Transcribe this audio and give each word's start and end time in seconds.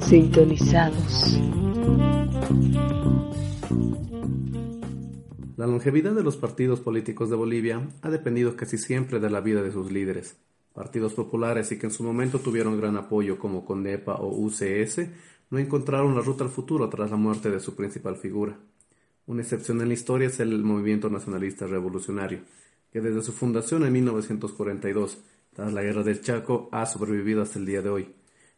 Sintonizados. 0.00 1.38
La 5.56 5.66
longevidad 5.66 6.12
de 6.14 6.22
los 6.22 6.38
partidos 6.38 6.80
políticos 6.80 7.28
de 7.28 7.36
Bolivia 7.36 7.86
ha 8.00 8.08
dependido 8.08 8.56
casi 8.56 8.78
siempre 8.78 9.20
de 9.20 9.28
la 9.28 9.40
vida 9.40 9.62
de 9.62 9.70
sus 9.70 9.92
líderes. 9.92 10.38
Partidos 10.72 11.12
populares 11.12 11.70
y 11.72 11.78
que 11.78 11.86
en 11.86 11.92
su 11.92 12.02
momento 12.02 12.38
tuvieron 12.38 12.80
gran 12.80 12.96
apoyo 12.96 13.38
como 13.38 13.66
CONDEPA 13.66 14.14
o 14.14 14.28
UCS 14.28 15.00
no 15.50 15.58
encontraron 15.58 16.14
la 16.14 16.22
ruta 16.22 16.44
al 16.44 16.50
futuro 16.50 16.88
tras 16.88 17.10
la 17.10 17.18
muerte 17.18 17.50
de 17.50 17.60
su 17.60 17.76
principal 17.76 18.16
figura. 18.16 18.56
Una 19.26 19.40
excepción 19.40 19.80
en 19.80 19.88
la 19.88 19.94
historia 19.94 20.28
es 20.28 20.38
el 20.40 20.62
movimiento 20.62 21.08
nacionalista 21.08 21.66
revolucionario, 21.66 22.40
que 22.92 23.00
desde 23.00 23.22
su 23.22 23.32
fundación 23.32 23.84
en 23.84 23.92
1942, 23.94 25.18
tras 25.54 25.72
la 25.72 25.82
Guerra 25.82 26.02
del 26.02 26.20
Chaco, 26.20 26.68
ha 26.72 26.84
sobrevivido 26.84 27.40
hasta 27.40 27.58
el 27.58 27.64
día 27.64 27.80
de 27.80 27.88
hoy, 27.88 28.14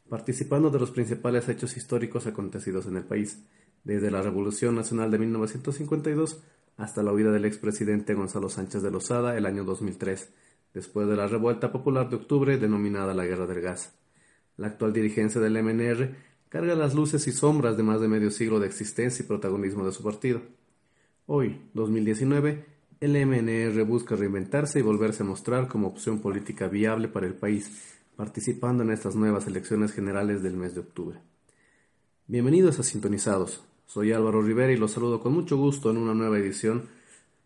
participando 0.09 0.71
de 0.71 0.81
los 0.81 0.91
principales 0.91 1.49
hechos 1.49 1.77
históricos 1.77 2.27
acontecidos 2.27 2.87
en 2.87 2.97
el 2.97 3.05
país, 3.05 3.45
desde 3.85 4.11
la 4.11 4.23
Revolución 4.23 4.75
Nacional 4.75 5.13
de 5.13 5.19
1952 5.19 6.43
hasta 6.77 7.03
la 7.05 7.13
huida 7.13 7.31
del 7.31 7.45
expresidente 7.45 8.15
Gonzalo 8.15 8.49
Sánchez 8.49 8.83
de 8.83 8.91
Lozada 8.91 9.39
el 9.39 9.47
año 9.47 9.63
2003, 9.63 10.33
después 10.75 11.07
de 11.07 11.15
la 11.15 11.29
revuelta 11.29 11.71
popular 11.71 12.11
de 12.11 12.17
octubre 12.17 12.59
denominada 12.59 13.15
la 13.15 13.25
Guerra 13.25 13.47
del 13.47 13.61
Gas. 13.61 13.97
La 14.57 14.67
actual 14.67 14.93
dirigencia 14.93 15.41
del 15.41 15.63
MNR 15.63 16.15
carga 16.57 16.75
las 16.75 16.95
luces 16.95 17.27
y 17.27 17.33
sombras 17.33 17.77
de 17.77 17.83
más 17.83 18.01
de 18.01 18.09
medio 18.09 18.31
siglo 18.31 18.59
de 18.59 18.67
existencia 18.67 19.23
y 19.23 19.27
protagonismo 19.27 19.85
de 19.85 19.93
su 19.93 20.03
partido. 20.03 20.41
Hoy, 21.27 21.61
2019, 21.75 22.65
el 22.99 23.27
MNR 23.27 23.83
busca 23.85 24.17
reinventarse 24.17 24.79
y 24.79 24.83
volverse 24.83 25.23
a 25.23 25.27
mostrar 25.27 25.69
como 25.69 25.89
opción 25.89 26.23
política 26.23 26.67
viable 26.67 27.09
para 27.09 27.27
el 27.27 27.35
país, 27.35 27.99
participando 28.17 28.83
en 28.85 28.91
estas 28.91 29.17
nuevas 29.17 29.47
elecciones 29.47 29.93
generales 29.93 30.43
del 30.43 30.57
mes 30.57 30.73
de 30.73 30.81
octubre. 30.81 31.19
Bienvenidos 32.27 32.79
a 32.79 32.85
Sintonizados. 32.85 33.63
Soy 33.85 34.13
Álvaro 34.13 34.41
Rivera 34.41 34.73
y 34.73 34.79
los 34.79 34.93
saludo 34.93 35.21
con 35.21 35.35
mucho 35.35 35.59
gusto 35.59 35.91
en 35.91 35.99
una 35.99 36.15
nueva 36.15 36.39
edición 36.39 36.89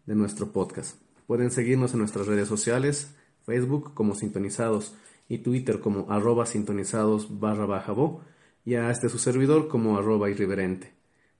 de 0.07 0.15
nuestro 0.15 0.53
podcast. 0.53 1.01
Pueden 1.27 1.51
seguirnos 1.51 1.95
en 1.95 1.99
nuestras 1.99 2.29
redes 2.29 2.47
sociales, 2.47 3.13
Facebook 3.45 3.93
como 3.93 4.15
Sintonizados 4.15 4.95
y 5.29 5.39
Twitter 5.39 5.81
como 5.81 6.13
arroba 6.13 6.47
sintonizados 6.47 7.41
barra 7.41 7.67
baja 7.67 7.91
bo 7.91 8.23
y 8.65 8.75
a 8.75 8.91
este 8.91 9.09
su 9.09 9.19
servidor 9.19 9.69
como 9.69 9.99
arroba 9.99 10.31
irreverente. 10.31 10.93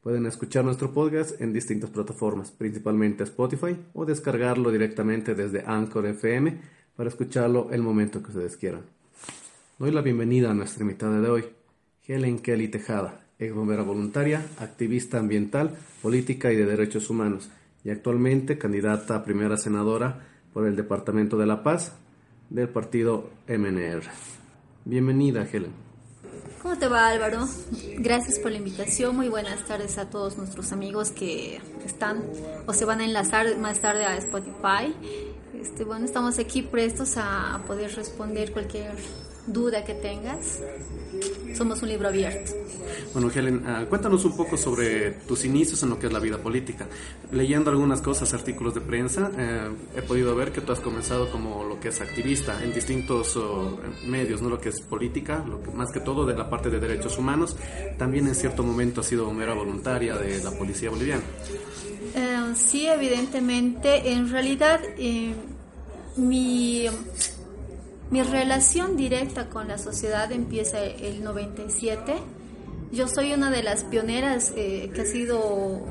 Pueden 0.03 0.25
escuchar 0.25 0.65
nuestro 0.65 0.95
podcast 0.95 1.41
en 1.41 1.53
distintas 1.53 1.91
plataformas, 1.91 2.51
principalmente 2.51 3.25
Spotify, 3.25 3.77
o 3.93 4.07
descargarlo 4.07 4.71
directamente 4.71 5.35
desde 5.35 5.63
Anchor 5.67 6.07
FM 6.07 6.59
para 6.97 7.11
escucharlo 7.11 7.69
el 7.71 7.83
momento 7.83 8.23
que 8.23 8.31
ustedes 8.31 8.57
quieran. 8.57 8.83
Doy 9.79 9.91
la 9.91 10.01
bienvenida 10.01 10.51
a 10.51 10.55
nuestra 10.55 10.83
invitada 10.83 11.21
de 11.21 11.29
hoy, 11.29 11.45
Helen 12.07 12.39
Kelly 12.39 12.69
Tejada, 12.69 13.27
ex 13.39 13.55
bombera 13.55 13.83
voluntaria, 13.83 14.45
activista 14.59 15.19
ambiental, 15.19 15.77
política 16.03 16.53
y 16.53 16.57
de 16.57 16.67
derechos 16.67 17.11
humanos, 17.11 17.51
y 17.85 17.91
actualmente 17.91 18.59
candidata 18.59 19.17
a 19.17 19.25
primera 19.25 19.57
senadora 19.57 20.27
por 20.53 20.67
el 20.67 20.77
Departamento 20.77 21.37
de 21.39 21.47
la 21.47 21.63
Paz 21.63 21.93
del 22.49 22.69
partido 22.69 23.31
MNR. 23.49 24.03
Bienvenida, 24.85 25.47
Helen. 25.51 25.90
¿Cómo 26.63 26.77
te 26.79 26.89
va 26.89 27.09
Álvaro? 27.09 27.49
Gracias 27.99 28.39
por 28.39 28.51
la 28.51 28.59
invitación. 28.59 29.17
Muy 29.17 29.29
buenas 29.29 29.65
tardes 29.67 29.99
a 29.99 30.11
todos 30.11 30.37
nuestros 30.37 30.73
amigos 30.73 31.11
que 31.11 31.61
están 31.85 32.23
o 32.67 32.73
se 32.75 32.85
van 32.85 33.01
a 33.01 33.05
enlazar 33.05 33.57
más 33.59 33.81
tarde 33.81 34.05
a 34.05 34.17
Spotify. 34.17 34.95
Este, 35.55 35.85
bueno, 35.85 36.05
estamos 36.05 36.39
aquí 36.39 36.63
prestos 36.63 37.17
a 37.17 37.63
poder 37.67 37.95
responder 37.95 38.53
cualquier 38.53 38.93
duda 39.47 39.85
que 39.85 39.95
tengas. 39.95 40.61
Somos 41.57 41.83
un 41.83 41.89
libro 41.89 42.09
abierto. 42.09 42.53
Bueno, 43.13 43.31
Helen, 43.35 43.65
uh, 43.67 43.87
cuéntanos 43.89 44.25
un 44.25 44.37
poco 44.37 44.57
sobre 44.57 45.11
tus 45.27 45.45
inicios 45.45 45.83
en 45.83 45.91
lo 45.91 45.99
que 45.99 46.07
es 46.07 46.13
la 46.13 46.21
vida 46.21 46.39
política. 46.39 46.87
Leyendo 47.33 47.71
algunas 47.71 48.01
cosas, 48.01 48.33
artículos 48.33 48.75
de 48.75 48.81
prensa, 48.81 49.31
eh, 49.37 49.71
he 49.97 50.03
podido 50.03 50.35
ver 50.37 50.53
que 50.53 50.61
tú 50.61 50.73
has 50.73 50.81
comenzado 50.81 51.31
como 51.31 51.65
lo 51.65 51.81
que 51.81 51.89
es 51.89 52.01
activista 52.01 52.63
en 52.63 52.73
distintos 52.73 53.35
uh, 53.37 53.79
medios, 54.07 54.41
no 54.43 54.49
lo 54.49 54.61
que 54.61 54.69
es 54.69 54.81
política, 54.81 55.45
lo 55.47 55.63
que, 55.63 55.71
más 55.71 55.91
que 55.91 56.01
todo 56.01 56.25
de 56.25 56.35
la 56.35 56.49
parte 56.49 56.71
de 56.71 56.79
derechos 56.79 57.19
humanos. 57.19 57.57
También 57.99 58.29
en 58.29 58.35
cierto 58.35 58.63
momento 58.63 59.01
has 59.01 59.07
sido 59.07 59.25
bombera 59.25 59.55
voluntaria 59.55 60.17
de 60.17 60.43
la 60.43 60.53
policía 60.53 60.91
boliviana. 60.91 61.25
Uh, 62.15 62.55
sí, 62.55 62.87
evidentemente. 62.87 64.13
En 64.13 64.31
realidad, 64.31 64.81
eh, 64.99 65.35
mi 66.17 66.89
mi 68.11 68.25
relación 68.25 68.97
directa 68.97 69.49
con 69.49 69.69
la 69.69 69.79
sociedad 69.79 70.33
empieza 70.33 70.83
el 70.83 71.23
97. 71.23 72.17
Yo 72.91 73.07
soy 73.07 73.33
una 73.33 73.53
de 73.53 73.63
las 73.63 73.85
pioneras 73.85 74.53
eh, 74.57 74.91
que 74.93 75.03
ha 75.03 75.07
sido 75.07 75.87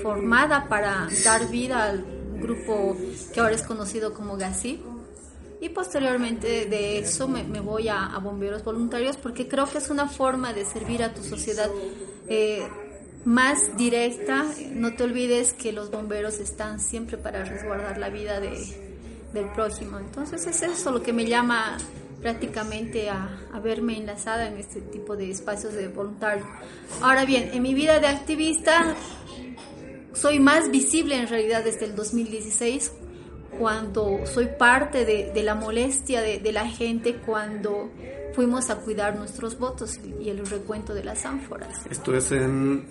formada 0.00 0.68
para 0.68 1.08
dar 1.24 1.50
vida 1.50 1.84
al 1.84 2.04
grupo 2.40 2.96
que 3.32 3.40
ahora 3.40 3.56
es 3.56 3.62
conocido 3.62 4.14
como 4.14 4.36
GASI. 4.36 4.82
Y 5.60 5.70
posteriormente 5.70 6.66
de 6.66 6.98
eso 6.98 7.26
me, 7.26 7.42
voy 7.60 7.88
a, 7.88 8.16
bomberos 8.22 8.62
voluntarios 8.62 9.16
porque 9.16 9.48
creo 9.48 9.66
que 9.66 9.78
es 9.78 9.90
una 9.90 10.08
forma 10.08 10.52
de 10.52 10.64
servir 10.64 11.02
a 11.02 11.12
tu 11.12 11.24
sociedad 11.24 11.70
eh, 12.28 12.68
más 13.24 13.76
directa. 13.76 14.46
No 14.72 14.94
te 14.94 15.04
olvides 15.04 15.52
que 15.54 15.72
los 15.72 15.90
bomberos 15.90 16.38
están 16.38 16.80
siempre 16.80 17.16
para 17.16 17.44
resguardar 17.44 17.98
la 17.98 18.08
vida 18.10 18.40
de, 18.40 18.52
del 19.32 19.50
prójimo. 19.52 19.98
Entonces 19.98 20.46
es 20.46 20.62
eso 20.62 20.90
lo 20.90 21.02
que 21.02 21.12
me 21.12 21.26
llama 21.26 21.78
prácticamente 22.20 23.10
a, 23.10 23.38
a, 23.52 23.60
verme 23.60 23.98
enlazada 23.98 24.48
en 24.48 24.56
este 24.56 24.80
tipo 24.80 25.14
de 25.14 25.30
espacios 25.30 25.74
de 25.74 25.88
voluntario. 25.88 26.46
Ahora 27.02 27.26
bien, 27.26 27.50
en 27.52 27.62
mi 27.62 27.74
vida 27.74 28.00
de 28.00 28.06
activista 28.06 28.94
soy 30.14 30.40
más 30.40 30.70
visible 30.70 31.16
en 31.16 31.28
realidad 31.28 31.64
desde 31.64 31.84
el 31.84 31.94
2016 31.94 32.92
cuando 33.58 34.20
soy 34.26 34.48
parte 34.58 35.04
de, 35.04 35.32
de 35.32 35.42
la 35.42 35.54
molestia 35.54 36.22
de, 36.22 36.38
de, 36.38 36.52
la 36.52 36.66
gente 36.66 37.16
cuando 37.16 37.90
fuimos 38.34 38.70
a 38.70 38.76
cuidar 38.76 39.16
nuestros 39.16 39.58
votos 39.58 39.98
y 40.20 40.28
el 40.28 40.44
recuento 40.46 40.94
de 40.94 41.04
las 41.04 41.24
ánforas. 41.24 41.86
Esto 41.90 42.16
es 42.16 42.32
en 42.32 42.84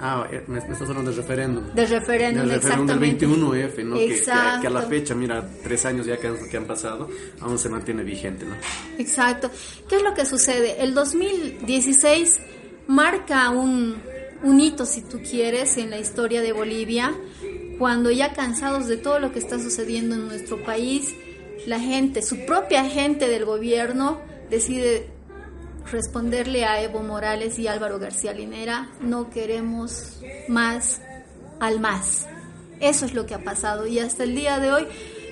Ah, 0.00 0.26
eh, 0.30 0.42
me, 0.48 0.58
estás 0.58 0.82
hablando 0.82 1.10
del 1.10 1.16
referéndum. 1.16 1.64
Del 1.72 1.88
referéndum, 1.88 2.46
del 2.46 2.60
referéndum 2.60 2.86
del 2.86 3.18
21F, 3.18 3.84
¿no? 3.84 3.96
Que, 3.96 4.06
que, 4.06 4.14
Exacto. 4.16 4.60
que, 4.60 4.66
a 4.66 4.70
la 4.70 4.82
fecha, 4.82 5.14
mira, 5.14 5.48
tres 5.62 5.84
años 5.84 6.06
ya 6.06 6.18
que 6.18 6.26
han, 6.26 6.48
que 6.48 6.56
han 6.56 6.66
pasado, 6.66 7.08
aún 7.40 7.58
se 7.58 7.68
mantiene 7.68 8.02
vigente, 8.02 8.44
¿no? 8.44 8.54
Exacto. 8.98 9.50
¿Qué 9.88 9.96
es 9.96 10.02
lo 10.02 10.14
que 10.14 10.26
sucede? 10.26 10.82
El 10.82 10.94
2016 10.94 12.40
marca 12.88 13.50
un, 13.50 13.96
un 14.42 14.60
hito, 14.60 14.84
si 14.84 15.02
tú 15.02 15.20
quieres, 15.22 15.76
en 15.76 15.90
la 15.90 15.98
historia 15.98 16.42
de 16.42 16.52
Bolivia, 16.52 17.14
cuando 17.78 18.10
ya 18.10 18.32
cansados 18.32 18.86
de 18.86 18.96
todo 18.96 19.18
lo 19.20 19.32
que 19.32 19.38
está 19.38 19.58
sucediendo 19.58 20.16
en 20.16 20.26
nuestro 20.26 20.62
país, 20.64 21.14
la 21.66 21.80
gente, 21.80 22.22
su 22.22 22.44
propia 22.46 22.84
gente 22.84 23.28
del 23.28 23.44
gobierno, 23.44 24.20
decide 24.50 25.10
responderle 25.90 26.64
a 26.64 26.82
Evo 26.82 27.02
Morales 27.02 27.58
y 27.58 27.68
Álvaro 27.68 27.98
García 27.98 28.32
Linera, 28.32 28.90
no 29.00 29.30
queremos 29.30 30.20
más 30.48 31.00
al 31.60 31.80
más. 31.80 32.26
Eso 32.80 33.06
es 33.06 33.14
lo 33.14 33.26
que 33.26 33.34
ha 33.34 33.44
pasado 33.44 33.86
y 33.86 33.98
hasta 33.98 34.24
el 34.24 34.34
día 34.34 34.58
de 34.58 34.72
hoy 34.72 34.86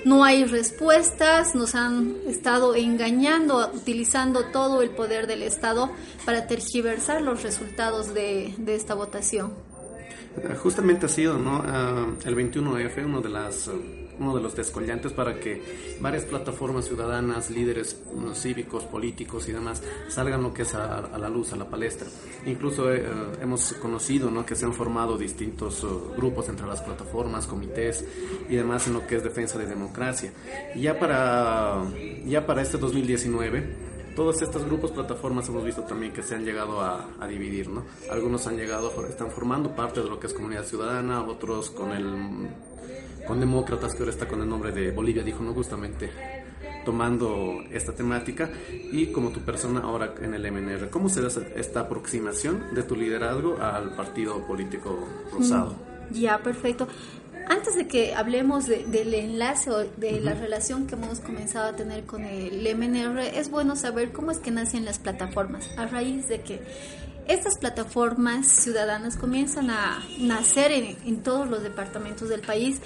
no 0.05 0.23
hay 0.23 0.43
respuestas, 0.43 1.55
nos 1.55 1.75
han 1.75 2.15
estado 2.27 2.75
engañando, 2.75 3.71
utilizando 3.73 4.45
todo 4.45 4.81
el 4.81 4.89
poder 4.89 5.27
del 5.27 5.43
Estado 5.43 5.89
para 6.25 6.45
tergiversar 6.47 7.21
los 7.21 7.41
resultados 7.43 8.13
de, 8.13 8.53
de 8.57 8.75
esta 8.75 8.95
votación. 8.95 9.53
Justamente 10.61 11.05
ha 11.05 11.09
sido 11.09 11.37
¿no? 11.37 11.63
Ah, 11.65 12.07
el 12.25 12.35
21F 12.35 13.05
uno 13.05 13.21
de 13.21 13.29
las 13.29 13.69
uno 14.19 14.35
de 14.35 14.41
los 14.41 14.55
descollantes 14.55 15.13
para 15.13 15.39
que 15.39 15.61
varias 15.99 16.23
plataformas 16.23 16.85
ciudadanas, 16.85 17.49
líderes 17.49 18.01
cívicos, 18.33 18.83
políticos 18.85 19.47
y 19.49 19.51
demás 19.51 19.81
salgan 20.09 20.43
lo 20.43 20.53
que 20.53 20.63
es 20.63 20.75
a, 20.75 21.17
la 21.17 21.29
luz, 21.29 21.53
a 21.53 21.55
la 21.55 21.69
palestra. 21.69 22.07
Incluso 22.45 22.91
eh, 22.93 23.05
hemos 23.41 23.73
conocido 23.73 24.29
¿no? 24.29 24.45
que 24.45 24.55
se 24.55 24.65
han 24.65 24.73
formado 24.73 25.17
distintos 25.17 25.83
uh, 25.83 26.13
grupos 26.15 26.49
entre 26.49 26.67
las 26.67 26.81
plataformas, 26.81 27.47
comités 27.47 28.05
y 28.49 28.55
demás 28.55 28.87
en 28.87 28.93
lo 28.93 29.07
que 29.07 29.17
es 29.17 29.23
defensa 29.23 29.57
de 29.57 29.65
democracia. 29.65 30.31
Y 30.75 30.81
ya 30.81 30.99
para, 30.99 31.83
ya 32.25 32.45
para 32.45 32.61
este 32.61 32.77
2019 32.77 33.93
todos 34.15 34.43
estos 34.43 34.63
grupos, 34.65 34.91
plataformas, 34.91 35.49
hemos 35.49 35.63
visto 35.63 35.81
también 35.81 36.13
que 36.13 36.21
se 36.21 36.35
han 36.35 36.45
llegado 36.45 36.81
a, 36.81 37.09
a, 37.19 37.27
dividir, 37.27 37.67
¿no? 37.67 37.83
Algunos 38.11 38.45
han 38.45 38.57
llegado, 38.57 38.91
están 39.07 39.31
formando 39.31 39.75
parte 39.75 40.01
de 40.01 40.09
lo 40.09 40.19
que 40.19 40.27
es 40.27 40.35
comunidad 40.35 40.65
ciudadana, 40.65 41.23
otros 41.23 41.71
con 41.71 41.91
el 41.91 42.47
con 43.27 43.39
demócratas, 43.39 43.93
que 43.93 43.99
ahora 43.99 44.11
está 44.11 44.27
con 44.27 44.41
el 44.41 44.49
nombre 44.49 44.71
de 44.71 44.91
Bolivia, 44.91 45.23
dijo, 45.23 45.43
no 45.43 45.53
justamente 45.53 46.09
tomando 46.83 47.63
esta 47.71 47.93
temática 47.93 48.49
y 48.91 49.07
como 49.07 49.29
tu 49.29 49.39
persona 49.41 49.81
ahora 49.81 50.13
en 50.21 50.33
el 50.33 50.51
MNR. 50.51 50.89
¿Cómo 50.89 51.09
se 51.09 51.21
da 51.21 51.29
esta 51.55 51.81
aproximación 51.81 52.73
de 52.73 52.83
tu 52.83 52.95
liderazgo 52.95 53.57
al 53.61 53.95
partido 53.95 54.45
político 54.45 55.07
rosado? 55.31 55.75
Mm, 56.09 56.13
ya, 56.13 56.39
perfecto. 56.39 56.87
Antes 57.47 57.75
de 57.75 57.87
que 57.87 58.15
hablemos 58.15 58.67
del 58.67 59.13
enlace 59.13 59.69
o 59.69 59.79
de 59.79 60.21
la 60.21 60.33
relación 60.33 60.87
que 60.87 60.95
hemos 60.95 61.19
comenzado 61.19 61.69
a 61.69 61.75
tener 61.75 62.05
con 62.05 62.23
el 62.23 62.65
MNR, 62.73 63.19
es 63.19 63.49
bueno 63.49 63.75
saber 63.75 64.13
cómo 64.13 64.31
es 64.31 64.39
que 64.39 64.49
nacen 64.49 64.85
las 64.85 64.97
plataformas. 64.97 65.69
A 65.77 65.85
raíz 65.85 66.29
de 66.29 66.39
que 66.39 66.61
estas 67.27 67.57
plataformas 67.57 68.47
ciudadanas 68.47 69.15
comienzan 69.15 69.69
a 69.69 70.03
nacer 70.19 70.71
en 70.71 71.23
todos 71.23 71.49
los 71.49 71.63
departamentos 71.63 72.29
del 72.29 72.41
país 72.41 72.79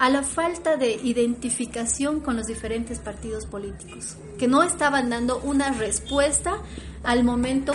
a 0.00 0.08
la 0.08 0.22
falta 0.22 0.78
de 0.78 0.92
identificación 0.92 2.20
con 2.20 2.34
los 2.34 2.46
diferentes 2.46 2.98
partidos 2.98 3.44
políticos, 3.44 4.16
que 4.38 4.48
no 4.48 4.62
estaban 4.62 5.10
dando 5.10 5.40
una 5.40 5.72
respuesta 5.72 6.56
al 7.04 7.22
momento 7.22 7.74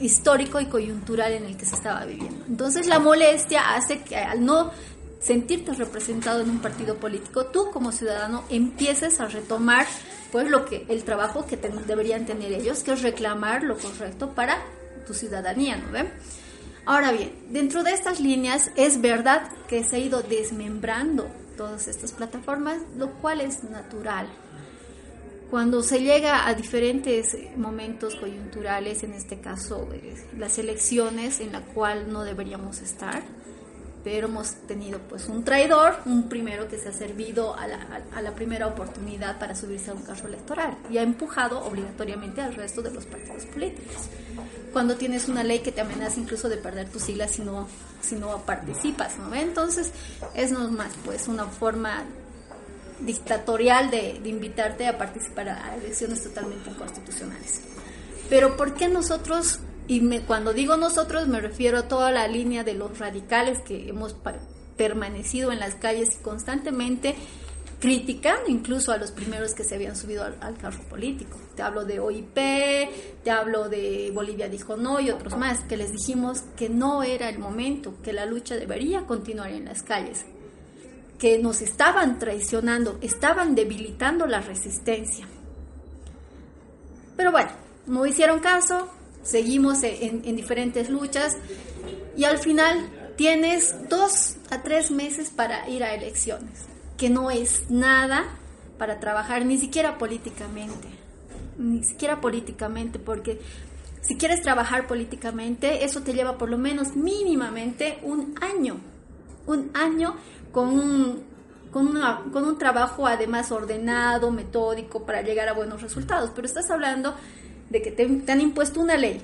histórico 0.00 0.58
y 0.58 0.66
coyuntural 0.66 1.32
en 1.32 1.44
el 1.44 1.56
que 1.56 1.64
se 1.64 1.76
estaba 1.76 2.04
viviendo. 2.04 2.44
Entonces 2.48 2.88
la 2.88 2.98
molestia 2.98 3.76
hace 3.76 4.02
que 4.02 4.16
al 4.16 4.44
no 4.44 4.72
sentirte 5.20 5.72
representado 5.74 6.40
en 6.40 6.50
un 6.50 6.58
partido 6.58 6.96
político, 6.96 7.46
tú 7.46 7.70
como 7.70 7.92
ciudadano 7.92 8.42
empieces 8.50 9.20
a 9.20 9.28
retomar 9.28 9.86
pues 10.32 10.50
lo 10.50 10.64
que 10.64 10.84
el 10.88 11.04
trabajo 11.04 11.46
que 11.46 11.56
deberían 11.56 12.26
tener 12.26 12.52
ellos, 12.52 12.82
que 12.82 12.94
es 12.94 13.02
reclamar 13.02 13.62
lo 13.62 13.76
correcto 13.78 14.30
para 14.30 14.58
tu 15.06 15.14
ciudadanía, 15.14 15.76
¿no 15.76 15.90
ven? 15.90 16.10
Ahora 16.84 17.12
bien, 17.12 17.32
dentro 17.50 17.82
de 17.82 17.92
estas 17.92 18.18
líneas 18.18 18.70
es 18.76 19.00
verdad 19.00 19.48
que 19.68 19.84
se 19.84 19.96
ha 19.96 19.98
ido 19.98 20.22
desmembrando 20.22 21.30
todas 21.56 21.86
estas 21.86 22.12
plataformas, 22.12 22.82
lo 22.96 23.12
cual 23.20 23.40
es 23.40 23.62
natural. 23.64 24.28
Cuando 25.50 25.82
se 25.82 26.00
llega 26.00 26.46
a 26.48 26.54
diferentes 26.54 27.36
momentos 27.56 28.16
coyunturales, 28.16 29.02
en 29.02 29.12
este 29.12 29.38
caso 29.38 29.88
eh, 29.92 30.14
las 30.38 30.58
elecciones 30.58 31.40
en 31.40 31.52
la 31.52 31.60
cual 31.60 32.10
no 32.10 32.24
deberíamos 32.24 32.80
estar, 32.80 33.22
pero 34.04 34.26
hemos 34.26 34.54
tenido 34.66 34.98
pues 35.08 35.28
un 35.28 35.44
traidor, 35.44 35.96
un 36.06 36.28
primero 36.28 36.68
que 36.68 36.78
se 36.78 36.88
ha 36.88 36.92
servido 36.92 37.54
a 37.56 37.66
la, 37.66 38.02
a 38.14 38.22
la, 38.22 38.34
primera 38.34 38.66
oportunidad 38.66 39.38
para 39.38 39.54
subirse 39.54 39.90
a 39.90 39.94
un 39.94 40.02
carro 40.02 40.28
electoral 40.28 40.76
y 40.90 40.98
ha 40.98 41.02
empujado 41.02 41.64
obligatoriamente 41.64 42.40
al 42.40 42.54
resto 42.54 42.82
de 42.82 42.90
los 42.90 43.06
partidos 43.06 43.44
políticos. 43.46 44.08
Cuando 44.72 44.96
tienes 44.96 45.28
una 45.28 45.44
ley 45.44 45.60
que 45.60 45.70
te 45.70 45.80
amenaza 45.80 46.18
incluso 46.18 46.48
de 46.48 46.56
perder 46.56 46.88
tus 46.88 47.02
siglas 47.02 47.32
si 47.32 47.42
no, 47.42 47.68
si 48.00 48.16
no 48.16 48.38
participas, 48.38 49.18
¿no? 49.18 49.34
Entonces 49.34 49.92
es 50.34 50.52
más 50.52 50.92
pues 51.04 51.28
una 51.28 51.46
forma 51.46 52.04
dictatorial 53.00 53.90
de, 53.90 54.20
de 54.22 54.28
invitarte 54.28 54.86
a 54.86 54.96
participar 54.96 55.48
a 55.48 55.76
elecciones 55.76 56.22
totalmente 56.22 56.70
inconstitucionales. 56.70 57.62
Pero 58.28 58.56
¿por 58.56 58.74
qué 58.74 58.88
nosotros 58.88 59.60
y 59.88 60.18
cuando 60.20 60.52
digo 60.52 60.76
nosotros 60.76 61.26
me 61.28 61.40
refiero 61.40 61.78
a 61.78 61.88
toda 61.88 62.10
la 62.12 62.28
línea 62.28 62.64
de 62.64 62.74
los 62.74 62.98
radicales 62.98 63.58
que 63.66 63.88
hemos 63.88 64.16
permanecido 64.76 65.52
en 65.52 65.60
las 65.60 65.74
calles 65.74 66.18
constantemente 66.22 67.16
criticando 67.82 68.48
incluso 68.48 68.92
a 68.92 68.96
los 68.96 69.10
primeros 69.10 69.54
que 69.54 69.64
se 69.64 69.74
habían 69.74 69.96
subido 69.96 70.22
al, 70.22 70.56
carro 70.56 70.84
político. 70.88 71.36
Te 71.56 71.62
hablo 71.62 71.84
de 71.84 71.98
OIP, 71.98 72.36
te 73.24 73.30
hablo 73.32 73.68
de 73.68 74.12
Bolivia 74.14 74.48
dijo 74.48 74.76
no 74.76 75.00
y 75.00 75.10
otros 75.10 75.36
más, 75.36 75.64
que 75.64 75.76
les 75.76 75.90
dijimos 75.90 76.42
que 76.56 76.68
no 76.68 77.02
era 77.02 77.28
el 77.28 77.40
momento, 77.40 77.94
que 78.00 78.12
la 78.12 78.24
lucha 78.24 78.54
debería 78.54 79.04
continuar 79.04 79.50
en 79.50 79.64
las 79.64 79.82
calles, 79.82 80.24
que 81.18 81.40
nos 81.40 81.60
estaban 81.60 82.20
traicionando, 82.20 82.98
estaban 83.00 83.56
debilitando 83.56 84.28
la 84.28 84.40
resistencia. 84.40 85.26
Pero 87.16 87.32
bueno, 87.32 87.50
no 87.88 88.06
hicieron 88.06 88.38
caso, 88.38 88.90
seguimos 89.22 89.82
en, 89.82 90.22
diferentes 90.36 90.90
luchas 90.90 91.36
y 92.16 92.24
al 92.24 92.38
final 92.38 92.90
tienes 93.16 93.88
dos 93.88 94.36
a 94.50 94.62
tres 94.62 94.90
meses 94.90 95.30
para 95.30 95.68
ir 95.68 95.84
a 95.84 95.94
elecciones, 95.94 96.66
que 96.96 97.10
no 97.10 97.30
es 97.30 97.70
nada 97.70 98.24
para 98.78 99.00
trabajar 99.00 99.44
ni 99.44 99.58
siquiera 99.58 99.98
políticamente, 99.98 100.88
ni 101.58 101.84
siquiera 101.84 102.20
políticamente, 102.20 102.98
porque 102.98 103.40
si 104.00 104.16
quieres 104.16 104.42
trabajar 104.42 104.86
políticamente, 104.86 105.84
eso 105.84 106.02
te 106.02 106.12
lleva 106.12 106.36
por 106.36 106.50
lo 106.50 106.58
menos 106.58 106.96
mínimamente 106.96 108.00
un 108.02 108.34
año, 108.40 108.80
un 109.46 109.70
año 109.74 110.16
con 110.50 110.68
un, 110.70 111.22
con, 111.70 112.00
con 112.32 112.44
un 112.44 112.58
trabajo 112.58 113.06
además 113.06 113.52
ordenado, 113.52 114.32
metódico, 114.32 115.06
para 115.06 115.22
llegar 115.22 115.48
a 115.48 115.52
buenos 115.52 115.82
resultados, 115.82 116.32
pero 116.34 116.46
estás 116.46 116.68
hablando 116.70 117.14
de 117.72 117.80
que 117.80 117.90
te, 117.90 118.04
han 118.30 118.40
impuesto 118.40 118.80
una 118.80 118.96
ley, 118.96 119.20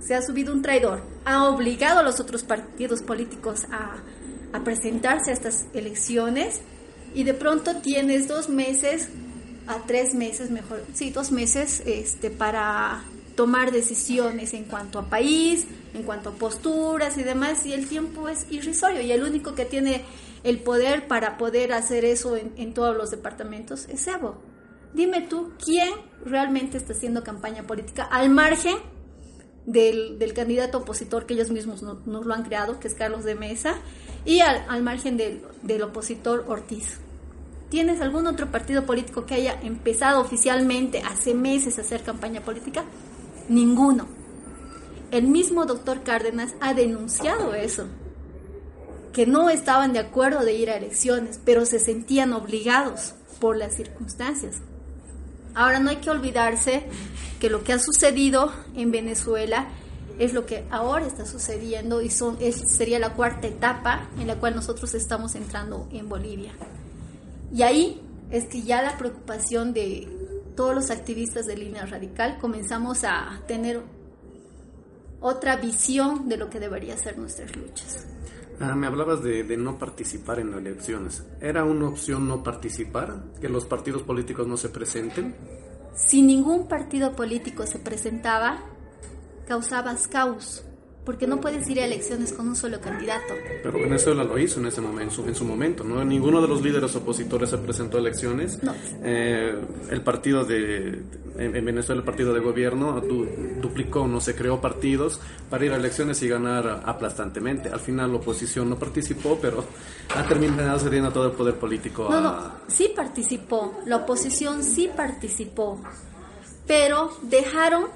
se 0.00 0.14
ha 0.14 0.22
subido 0.22 0.52
un 0.52 0.62
traidor, 0.62 1.02
ha 1.26 1.48
obligado 1.48 2.00
a 2.00 2.02
los 2.02 2.18
otros 2.18 2.42
partidos 2.42 3.02
políticos 3.02 3.66
a, 3.70 4.02
presentarse 4.64 5.30
a 5.30 5.34
estas 5.34 5.64
elecciones 5.72 6.60
y 7.14 7.24
de 7.24 7.32
pronto 7.32 7.76
tienes 7.76 8.28
dos 8.28 8.50
meses 8.50 9.08
a 9.66 9.78
tres 9.86 10.14
meses, 10.14 10.50
mejor, 10.50 10.84
sí, 10.92 11.10
dos 11.10 11.30
meses 11.32 11.82
este, 11.86 12.30
para 12.30 13.02
tomar 13.34 13.72
decisiones 13.72 14.52
en 14.52 14.64
cuanto 14.64 14.98
a 14.98 15.06
país, 15.06 15.66
en 15.94 16.02
cuanto 16.02 16.30
a 16.30 16.32
posturas 16.32 17.16
y 17.16 17.22
demás, 17.22 17.64
y 17.64 17.72
el 17.72 17.88
tiempo 17.88 18.28
es 18.28 18.46
irrisorio 18.50 19.00
y 19.00 19.10
el 19.10 19.22
único 19.22 19.54
que 19.54 19.64
tiene 19.64 20.02
el 20.44 20.58
poder 20.58 21.06
para 21.06 21.38
poder 21.38 21.72
hacer 21.72 22.04
eso 22.04 22.36
en, 22.36 22.52
en 22.56 22.74
todos 22.74 22.94
los 22.94 23.10
departamentos 23.10 23.86
es 23.88 24.06
Evo. 24.06 24.51
Dime 24.94 25.22
tú, 25.22 25.52
¿quién 25.62 25.90
realmente 26.24 26.76
está 26.76 26.92
haciendo 26.92 27.24
campaña 27.24 27.62
política 27.62 28.04
al 28.04 28.28
margen 28.28 28.76
del, 29.64 30.32
candidato 30.34 30.78
opositor 30.78 31.24
que 31.24 31.34
ellos 31.34 31.50
mismos 31.50 31.82
nos 31.82 32.26
lo 32.26 32.34
han 32.34 32.42
creado, 32.42 32.78
que 32.78 32.88
es 32.88 32.94
Carlos 32.94 33.24
de 33.24 33.34
Mesa, 33.34 33.76
y 34.24 34.40
al, 34.40 34.82
margen 34.82 35.16
del, 35.16 35.42
del 35.62 35.82
opositor 35.82 36.44
Ortiz? 36.46 36.98
¿Tienes 37.70 38.02
algún 38.02 38.26
otro 38.26 38.50
partido 38.50 38.84
político 38.84 39.24
que 39.24 39.34
haya 39.34 39.58
empezado 39.62 40.20
oficialmente 40.20 41.00
hace 41.00 41.32
meses 41.34 41.78
a 41.78 41.80
hacer 41.80 42.02
campaña 42.02 42.42
política? 42.42 42.84
Ninguno. 43.48 44.06
El 45.10 45.26
mismo 45.26 45.64
doctor 45.64 46.02
Cárdenas 46.02 46.54
ha 46.60 46.74
denunciado 46.74 47.54
eso, 47.54 47.86
que 49.14 49.26
no 49.26 49.48
estaban 49.48 49.94
de 49.94 50.00
acuerdo 50.00 50.44
de 50.44 50.52
ir 50.52 50.68
a 50.68 50.76
elecciones, 50.76 51.40
pero 51.44 51.64
se 51.64 51.78
sentían 51.78 52.34
obligados 52.34 53.14
por 53.40 53.56
las 53.56 53.74
circunstancias. 53.74 54.56
Ahora 55.54 55.78
no 55.78 55.90
hay 55.90 55.96
que 55.96 56.10
olvidarse 56.10 56.84
que 57.40 57.50
lo 57.50 57.64
que 57.64 57.72
ha 57.72 57.78
sucedido 57.78 58.52
en 58.74 58.90
Venezuela 58.90 59.68
es 60.18 60.32
lo 60.32 60.46
que 60.46 60.64
ahora 60.70 61.06
está 61.06 61.26
sucediendo 61.26 62.02
y 62.02 62.10
son, 62.10 62.38
sería 62.52 62.98
la 62.98 63.14
cuarta 63.14 63.46
etapa 63.46 64.08
en 64.18 64.26
la 64.26 64.36
cual 64.36 64.54
nosotros 64.54 64.94
estamos 64.94 65.34
entrando 65.34 65.88
en 65.92 66.08
Bolivia. 66.08 66.52
Y 67.52 67.62
ahí 67.62 68.00
es 68.30 68.46
que 68.46 68.62
ya 68.62 68.82
la 68.82 68.96
preocupación 68.96 69.72
de 69.72 70.08
todos 70.56 70.74
los 70.74 70.90
activistas 70.90 71.46
de 71.46 71.56
línea 71.56 71.86
radical 71.86 72.38
comenzamos 72.40 73.04
a 73.04 73.40
tener 73.46 73.80
otra 75.20 75.56
visión 75.56 76.28
de 76.28 76.36
lo 76.36 76.50
que 76.50 76.60
debería 76.60 76.96
ser 76.96 77.18
nuestras 77.18 77.54
luchas. 77.56 78.06
Ah, 78.60 78.74
me 78.74 78.86
hablabas 78.86 79.22
de, 79.22 79.56
no 79.56 79.78
participar 79.78 80.38
en 80.38 80.52
elecciones. 80.54 81.24
¿Era 81.40 81.64
una 81.64 81.88
opción 81.88 82.28
no 82.28 82.42
participar? 82.42 83.24
¿Que 83.40 83.48
los 83.48 83.64
partidos 83.64 84.02
políticos 84.02 84.46
no 84.46 84.56
se 84.56 84.68
presenten? 84.68 85.34
Si 85.94 86.22
ningún 86.22 86.68
partido 86.68 87.14
político 87.14 87.66
se 87.66 87.78
presentaba, 87.78 88.60
causabas 89.46 90.08
caos, 90.08 90.64
porque 91.04 91.26
no 91.26 91.40
puedes 91.40 91.68
ir 91.68 91.80
a 91.80 91.84
elecciones 91.84 92.32
con 92.32 92.48
un 92.48 92.56
solo 92.56 92.80
candidato. 92.80 93.34
Pero 93.62 93.78
Venezuela 93.78 94.22
lo 94.22 94.38
hizo 94.38 94.60
en 94.60 94.66
ese 94.66 94.80
momento, 94.80 95.26
en 95.26 95.34
su 95.34 95.44
momento, 95.44 95.82
¿no? 95.82 96.04
Ninguno 96.04 96.40
de 96.40 96.48
los 96.48 96.62
líderes 96.62 96.94
opositores 96.94 97.50
se 97.50 97.58
presentó 97.58 97.96
a 97.96 98.00
elecciones. 98.00 98.62
No. 98.62 98.72
Eh, 99.02 99.54
el 99.90 100.00
partido 100.02 100.44
de, 100.44 101.02
en, 101.38 101.64
Venezuela, 101.64 102.00
el 102.00 102.04
partido 102.04 102.32
de 102.32 102.40
gobierno 102.40 103.00
duplicó, 103.60 104.06
no 104.06 104.20
se 104.20 104.34
creó 104.34 104.60
partidos 104.60 105.20
para 105.50 105.64
ir 105.64 105.72
a 105.72 105.76
elecciones 105.76 106.22
y 106.22 106.28
ganar 106.28 106.82
aplastantemente. 106.84 107.68
Al 107.68 107.80
final 107.80 108.10
la 108.12 108.18
oposición 108.18 108.70
no 108.70 108.78
participó, 108.78 109.38
pero 109.40 109.64
ha 110.14 110.22
terminado 110.24 110.78
cediendo 110.78 111.10
todo 111.10 111.26
el 111.26 111.32
poder 111.32 111.54
político 111.54 112.08
no, 112.10 112.20
No, 112.20 112.52
sí 112.68 112.92
participó, 112.94 113.80
la 113.86 113.96
oposición 113.96 114.62
sí 114.62 114.90
participó, 114.94 115.82
pero 116.66 117.10
dejaron 117.22 117.86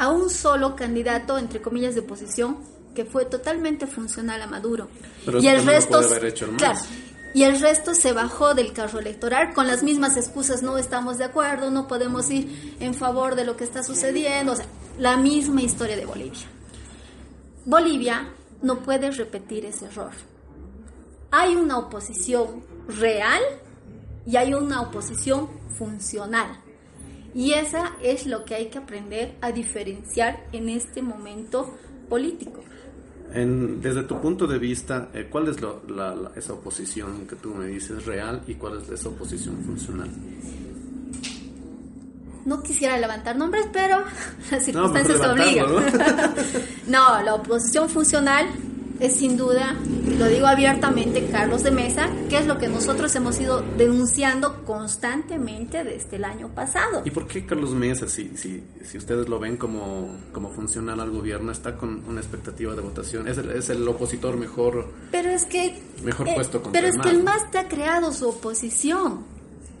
a 0.00 0.08
un 0.08 0.30
solo 0.30 0.76
candidato, 0.76 1.36
entre 1.36 1.60
comillas, 1.60 1.94
de 1.94 2.00
oposición, 2.00 2.56
que 2.94 3.04
fue 3.04 3.26
totalmente 3.26 3.86
funcional 3.86 4.40
a 4.40 4.46
Maduro. 4.46 4.88
y 5.26 5.46
el 5.46 5.62
resto, 5.62 6.00
y 7.34 7.42
el 7.42 7.60
resto 7.60 7.92
se 7.92 8.14
bajó 8.14 8.54
del 8.54 8.72
carro 8.72 8.98
electoral 8.98 9.52
con 9.52 9.66
las 9.66 9.82
mismas 9.82 10.16
excusas, 10.16 10.62
no 10.62 10.78
estamos 10.78 11.18
de 11.18 11.24
acuerdo, 11.24 11.70
no 11.70 11.86
podemos 11.86 12.30
ir 12.30 12.76
en 12.80 12.94
favor 12.94 13.34
de 13.34 13.44
lo 13.44 13.58
que 13.58 13.64
está 13.64 13.82
sucediendo, 13.82 14.52
o 14.52 14.56
sea, 14.56 14.64
la 14.98 15.18
misma 15.18 15.60
historia 15.60 15.96
de 15.96 16.06
Bolivia. 16.06 16.46
Bolivia 17.66 18.32
no 18.62 18.78
puede 18.78 19.10
repetir 19.10 19.66
ese 19.66 19.84
error. 19.84 20.12
Hay 21.30 21.56
una 21.56 21.76
oposición 21.76 22.64
real 22.88 23.42
y 24.24 24.36
hay 24.36 24.54
una 24.54 24.80
oposición 24.80 25.50
funcional. 25.78 26.58
Y 27.34 27.52
esa 27.52 27.92
es 28.02 28.26
lo 28.26 28.44
que 28.44 28.54
hay 28.54 28.66
que 28.66 28.78
aprender 28.78 29.36
a 29.40 29.52
diferenciar 29.52 30.44
en 30.52 30.68
este 30.68 31.02
momento 31.02 31.74
político. 32.08 32.62
desde 33.32 34.02
tu 34.02 34.20
punto 34.20 34.46
de 34.48 34.58
vista, 34.58 35.08
eh, 35.14 35.28
¿cuál 35.30 35.48
es 35.48 35.56
esa 36.36 36.52
oposición 36.52 37.26
que 37.28 37.36
tú 37.36 37.54
me 37.54 37.66
dices 37.66 38.04
real 38.04 38.42
y 38.48 38.54
cuál 38.54 38.80
es 38.82 38.88
esa 38.88 39.08
oposición 39.08 39.56
funcional? 39.64 40.10
No 42.44 42.62
quisiera 42.62 42.98
levantar 42.98 43.36
nombres, 43.36 43.66
pero 43.72 43.98
las 44.50 44.64
circunstancias 44.64 45.20
obligan. 45.20 45.66
no, 46.88 47.22
la 47.22 47.34
oposición 47.34 47.88
funcional 47.88 48.46
es 49.00 49.16
sin 49.16 49.36
duda, 49.36 49.76
lo 50.18 50.26
digo 50.26 50.46
abiertamente, 50.46 51.26
Carlos 51.30 51.62
de 51.62 51.70
Mesa, 51.70 52.10
que 52.28 52.38
es 52.38 52.46
lo 52.46 52.58
que 52.58 52.68
nosotros 52.68 53.14
hemos 53.16 53.40
ido 53.40 53.62
denunciando 53.76 54.62
constantemente 54.64 55.84
desde 55.84 56.16
el 56.16 56.24
año 56.24 56.48
pasado. 56.48 57.02
¿Y 57.04 57.10
por 57.10 57.26
qué 57.26 57.46
Carlos 57.46 57.70
Mesa, 57.70 58.08
si, 58.08 58.36
si, 58.36 58.62
si 58.84 58.98
ustedes 58.98 59.28
lo 59.28 59.38
ven 59.38 59.56
como, 59.56 60.18
como 60.32 60.50
funcional 60.50 61.00
al 61.00 61.10
gobierno, 61.10 61.50
está 61.50 61.76
con 61.76 62.04
una 62.06 62.20
expectativa 62.20 62.74
de 62.74 62.82
votación? 62.82 63.26
Es 63.26 63.38
el, 63.38 63.50
es 63.50 63.70
el 63.70 63.88
opositor 63.88 64.36
mejor, 64.36 64.86
pero 65.10 65.30
es 65.30 65.44
que, 65.44 65.80
mejor 66.04 66.28
eh, 66.28 66.32
puesto 66.34 66.62
Pero 66.70 66.86
es 66.86 66.98
que 66.98 67.10
el 67.10 67.22
MAS 67.22 67.50
te 67.50 67.58
ha 67.58 67.68
creado 67.68 68.12
su 68.12 68.28
oposición. 68.28 69.24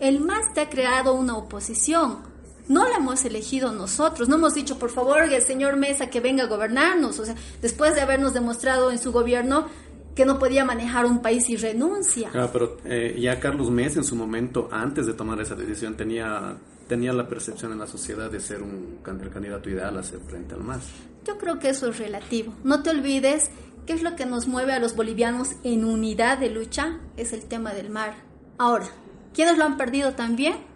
El 0.00 0.20
MAS 0.20 0.54
te 0.54 0.62
ha 0.62 0.70
creado 0.70 1.12
una 1.14 1.36
oposición 1.36 2.29
no 2.70 2.88
la 2.88 2.98
hemos 2.98 3.24
elegido 3.24 3.72
nosotros, 3.72 4.28
no 4.28 4.36
hemos 4.36 4.54
dicho, 4.54 4.78
por 4.78 4.90
favor, 4.90 5.24
el 5.24 5.42
señor 5.42 5.76
Mesa 5.76 6.08
que 6.08 6.20
venga 6.20 6.44
a 6.44 6.46
gobernarnos. 6.46 7.18
O 7.18 7.24
sea, 7.24 7.34
después 7.60 7.96
de 7.96 8.00
habernos 8.00 8.32
demostrado 8.32 8.92
en 8.92 8.98
su 8.98 9.10
gobierno 9.10 9.66
que 10.14 10.24
no 10.24 10.38
podía 10.38 10.64
manejar 10.64 11.04
un 11.04 11.20
país 11.20 11.50
y 11.50 11.56
renuncia. 11.56 12.30
Claro, 12.30 12.50
pero 12.52 12.76
eh, 12.84 13.16
ya 13.18 13.40
Carlos 13.40 13.70
Mesa 13.72 13.98
en 13.98 14.04
su 14.04 14.14
momento, 14.14 14.68
antes 14.70 15.06
de 15.06 15.14
tomar 15.14 15.40
esa 15.40 15.56
decisión, 15.56 15.96
tenía, 15.96 16.56
tenía 16.86 17.12
la 17.12 17.26
percepción 17.26 17.72
en 17.72 17.80
la 17.80 17.88
sociedad 17.88 18.30
de 18.30 18.38
ser 18.38 18.62
un 18.62 19.00
el 19.04 19.30
candidato 19.30 19.68
ideal 19.68 19.96
a 19.96 20.00
hacer 20.00 20.20
frente 20.20 20.54
al 20.54 20.62
MAS. 20.62 20.84
Yo 21.26 21.38
creo 21.38 21.58
que 21.58 21.70
eso 21.70 21.88
es 21.88 21.98
relativo. 21.98 22.54
No 22.62 22.84
te 22.84 22.90
olvides 22.90 23.50
qué 23.84 23.94
es 23.94 24.02
lo 24.04 24.14
que 24.14 24.26
nos 24.26 24.46
mueve 24.46 24.74
a 24.74 24.78
los 24.78 24.94
bolivianos 24.94 25.56
en 25.64 25.84
unidad 25.84 26.38
de 26.38 26.50
lucha, 26.50 27.00
es 27.16 27.32
el 27.32 27.46
tema 27.46 27.74
del 27.74 27.90
mar. 27.90 28.14
Ahora, 28.58 28.86
¿quiénes 29.34 29.58
lo 29.58 29.64
han 29.64 29.76
perdido 29.76 30.12
también? 30.12 30.69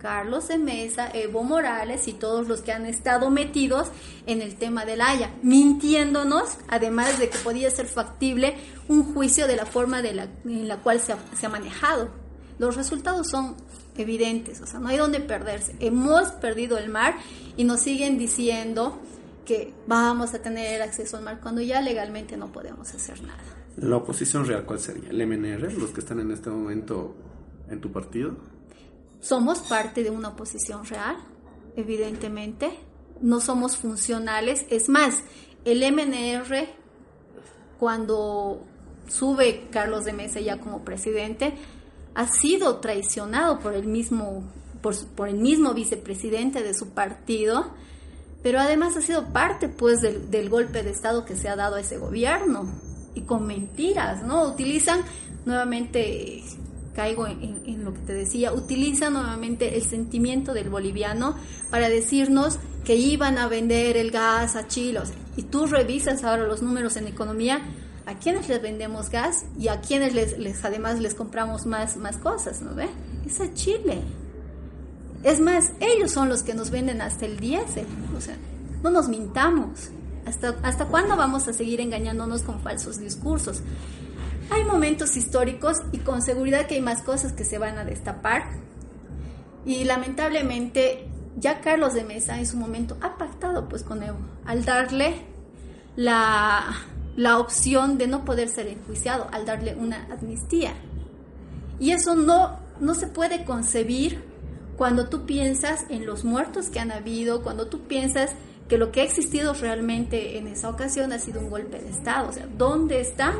Carlos 0.00 0.48
de 0.48 0.58
Mesa, 0.58 1.10
Evo 1.12 1.42
Morales 1.42 2.08
y 2.08 2.14
todos 2.14 2.48
los 2.48 2.62
que 2.62 2.72
han 2.72 2.86
estado 2.86 3.30
metidos 3.30 3.88
en 4.26 4.40
el 4.40 4.56
tema 4.56 4.84
del 4.84 5.02
Haya, 5.02 5.30
mintiéndonos, 5.42 6.56
además 6.68 7.18
de 7.18 7.28
que 7.28 7.38
podía 7.38 7.70
ser 7.70 7.86
factible 7.86 8.56
un 8.88 9.12
juicio 9.14 9.46
de 9.46 9.56
la 9.56 9.66
forma 9.66 10.00
de 10.00 10.14
la, 10.14 10.28
en 10.44 10.68
la 10.68 10.78
cual 10.78 11.00
se 11.00 11.12
ha, 11.12 11.48
manejado. 11.48 12.08
Los 12.58 12.76
resultados 12.76 13.28
son 13.28 13.56
evidentes, 13.96 14.60
o 14.60 14.66
sea, 14.66 14.80
no 14.80 14.88
hay 14.88 14.96
donde 14.96 15.20
perderse. 15.20 15.76
Hemos 15.80 16.30
perdido 16.32 16.78
el 16.78 16.88
mar 16.88 17.16
y 17.56 17.64
nos 17.64 17.80
siguen 17.80 18.18
diciendo 18.18 18.98
que 19.44 19.74
vamos 19.86 20.32
a 20.34 20.40
tener 20.40 20.80
acceso 20.80 21.16
al 21.16 21.24
mar 21.24 21.40
cuando 21.42 21.60
ya 21.60 21.80
legalmente 21.80 22.36
no 22.36 22.52
podemos 22.52 22.94
hacer 22.94 23.20
nada. 23.22 23.42
¿La 23.76 23.96
oposición 23.96 24.46
real 24.46 24.64
cuál 24.64 24.78
sería? 24.78 25.10
¿El 25.10 25.26
MNR, 25.26 25.72
los 25.74 25.90
que 25.90 26.00
están 26.00 26.20
en 26.20 26.30
este 26.30 26.50
momento 26.50 27.14
en 27.68 27.80
tu 27.80 27.90
partido? 27.92 28.36
Somos 29.20 29.60
parte 29.60 30.02
de 30.02 30.10
una 30.10 30.28
oposición 30.28 30.84
real, 30.86 31.16
evidentemente. 31.76 32.70
No 33.20 33.40
somos 33.40 33.76
funcionales. 33.76 34.64
Es 34.70 34.88
más, 34.88 35.22
el 35.64 35.80
MNR, 35.92 36.68
cuando 37.78 38.64
sube 39.08 39.68
Carlos 39.70 40.04
de 40.04 40.12
Mesa 40.12 40.40
ya 40.40 40.58
como 40.58 40.84
presidente, 40.84 41.54
ha 42.14 42.26
sido 42.26 42.78
traicionado 42.78 43.58
por 43.58 43.74
el 43.74 43.86
mismo, 43.86 44.44
por, 44.80 45.28
el 45.28 45.36
mismo 45.36 45.74
vicepresidente 45.74 46.62
de 46.62 46.74
su 46.74 46.90
partido, 46.90 47.72
pero 48.42 48.58
además 48.58 48.96
ha 48.96 49.02
sido 49.02 49.32
parte 49.32 49.68
pues 49.68 50.00
del, 50.00 50.30
del, 50.30 50.48
golpe 50.48 50.82
de 50.82 50.90
Estado 50.90 51.24
que 51.24 51.36
se 51.36 51.48
ha 51.48 51.56
dado 51.56 51.76
a 51.76 51.80
ese 51.80 51.98
gobierno 51.98 52.72
y 53.14 53.22
con 53.22 53.46
mentiras, 53.46 54.22
¿no? 54.22 54.44
Utilizan 54.44 55.02
nuevamente 55.44 56.42
caigo 56.94 57.26
en, 57.26 57.84
lo 57.84 57.94
que 57.94 58.00
te 58.00 58.12
decía, 58.12 58.52
utiliza 58.52 59.10
nuevamente 59.10 59.76
el 59.76 59.82
sentimiento 59.82 60.54
del 60.54 60.70
boliviano 60.70 61.36
para 61.70 61.88
decirnos 61.88 62.58
que 62.84 62.96
iban 62.96 63.38
a 63.38 63.48
vender 63.48 63.96
el 63.96 64.10
gas 64.10 64.56
a 64.56 64.66
Chile. 64.66 65.00
y 65.36 65.42
tú 65.44 65.66
revisas 65.66 66.24
ahora 66.24 66.46
los 66.46 66.62
números 66.62 66.96
en 66.96 67.06
economía, 67.06 67.60
a 68.06 68.14
quienes 68.14 68.48
les 68.48 68.60
vendemos 68.60 69.10
gas 69.10 69.44
y 69.58 69.68
a 69.68 69.80
quienes 69.80 70.14
les, 70.14 70.64
además 70.64 70.98
les 70.98 71.14
compramos 71.14 71.66
más, 71.66 71.96
más 71.96 72.16
cosas, 72.16 72.60
¿no 72.60 72.74
ve? 72.74 72.88
Es 73.24 73.40
a 73.40 73.52
Chile. 73.54 74.02
Es 75.22 75.38
más, 75.38 75.72
ellos 75.80 76.10
son 76.10 76.28
los 76.28 76.42
que 76.42 76.54
nos 76.54 76.70
venden 76.70 77.02
hasta 77.02 77.26
el 77.26 77.38
diésel. 77.38 77.86
O 78.16 78.20
sea, 78.20 78.36
no 78.82 78.90
nos 78.90 79.08
mintamos. 79.08 79.90
¿Hasta, 80.26 80.56
¿Hasta 80.62 80.86
cuándo 80.86 81.16
vamos 81.16 81.46
a 81.48 81.52
seguir 81.52 81.80
engañándonos 81.80 82.42
con 82.42 82.60
falsos 82.60 82.98
discursos? 82.98 83.62
Hay 84.50 84.64
momentos 84.64 85.16
históricos 85.16 85.78
y 85.92 85.98
con 85.98 86.22
seguridad 86.22 86.66
que 86.66 86.74
hay 86.74 86.80
más 86.80 87.02
cosas 87.02 87.32
que 87.32 87.44
se 87.44 87.58
van 87.58 87.78
a 87.78 87.84
destapar. 87.84 88.42
Y 89.64 89.84
lamentablemente 89.84 91.08
ya 91.36 91.60
Carlos 91.60 91.94
de 91.94 92.04
Mesa 92.04 92.38
en 92.38 92.46
su 92.46 92.56
momento 92.56 92.96
ha 93.00 93.16
pactado 93.16 93.68
pues 93.68 93.82
con 93.82 94.02
Evo 94.02 94.18
al 94.44 94.64
darle 94.64 95.22
la, 95.96 96.64
la 97.16 97.38
opción 97.38 97.98
de 97.98 98.06
no 98.06 98.24
poder 98.24 98.48
ser 98.48 98.66
enjuiciado, 98.66 99.28
al 99.32 99.44
darle 99.44 99.74
una 99.74 100.08
amnistía. 100.10 100.74
Y 101.78 101.92
eso 101.92 102.14
no, 102.14 102.58
no 102.80 102.94
se 102.94 103.06
puede 103.06 103.44
concebir 103.44 104.22
cuando 104.76 105.08
tú 105.08 105.26
piensas 105.26 105.84
en 105.90 106.06
los 106.06 106.24
muertos 106.24 106.70
que 106.70 106.80
han 106.80 106.90
habido, 106.90 107.42
cuando 107.42 107.68
tú 107.68 107.82
piensas 107.82 108.32
que 108.68 108.78
lo 108.78 108.92
que 108.92 109.00
ha 109.00 109.04
existido 109.04 109.52
realmente 109.54 110.38
en 110.38 110.46
esa 110.46 110.70
ocasión 110.70 111.12
ha 111.12 111.18
sido 111.18 111.40
un 111.40 111.50
golpe 111.50 111.78
de 111.78 111.90
Estado. 111.90 112.28
O 112.28 112.32
sea, 112.32 112.46
¿dónde 112.56 113.00
está 113.00 113.34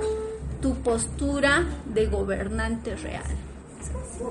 tu 0.61 0.75
postura 0.83 1.67
de 1.87 2.07
gobernante 2.07 2.97
real. 2.97 3.25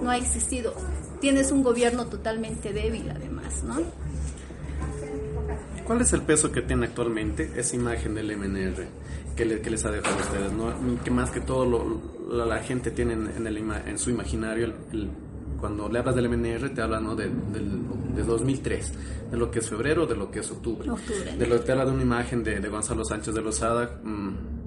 No 0.02 0.10
ha 0.10 0.18
existido. 0.18 0.74
Tienes 1.20 1.52
un 1.52 1.64
gobierno 1.64 2.06
totalmente 2.06 2.72
débil 2.72 3.10
además, 3.10 3.64
¿no? 3.64 3.78
¿Cuál 5.86 6.02
es 6.02 6.14
el 6.14 6.22
peso 6.22 6.52
que 6.52 6.62
tiene 6.62 6.86
actualmente 6.86 7.52
esa 7.56 7.76
imagen 7.76 8.14
del 8.14 8.38
MNR 8.38 8.86
que, 9.36 9.46
les 9.46 9.86
ha 9.86 9.92
dejado 9.92 10.16
a 10.16 10.20
ustedes? 10.20 10.52
¿no? 10.52 11.04
Que 11.04 11.10
más 11.10 11.32
que 11.32 11.42
todo 11.42 11.66
lo, 11.66 12.46
la, 12.46 12.60
gente 12.60 12.92
tiene 12.92 13.14
en, 13.14 13.48
el, 13.48 13.58
en 13.58 13.98
su 13.98 14.12
imaginario, 14.12 14.72
cuando 15.60 15.90
le 15.90 15.98
hablas 15.98 16.16
del 16.16 16.30
MNR 16.30 16.76
te 16.76 16.82
habla 16.84 17.00
¿no? 17.00 17.16
de, 17.16 17.30
de, 17.30 18.24
2003, 18.24 18.94
de 19.32 19.38
lo 19.38 19.50
que 19.50 19.60
es 19.60 19.68
febrero, 19.68 20.06
de 20.06 20.16
lo 20.16 20.30
que 20.30 20.42
es 20.42 20.52
octubre. 20.52 20.88
De 21.40 21.48
lo 21.48 21.60
que 21.60 21.66
te 21.66 21.72
habla 21.72 21.86
de 21.86 21.92
una 21.92 22.04
imagen 22.04 22.44
de, 22.44 22.60
Gonzalo 22.70 23.04
Sánchez 23.04 23.34
de 23.34 23.42
Lozada. 23.42 24.00
Mmm, 24.04 24.59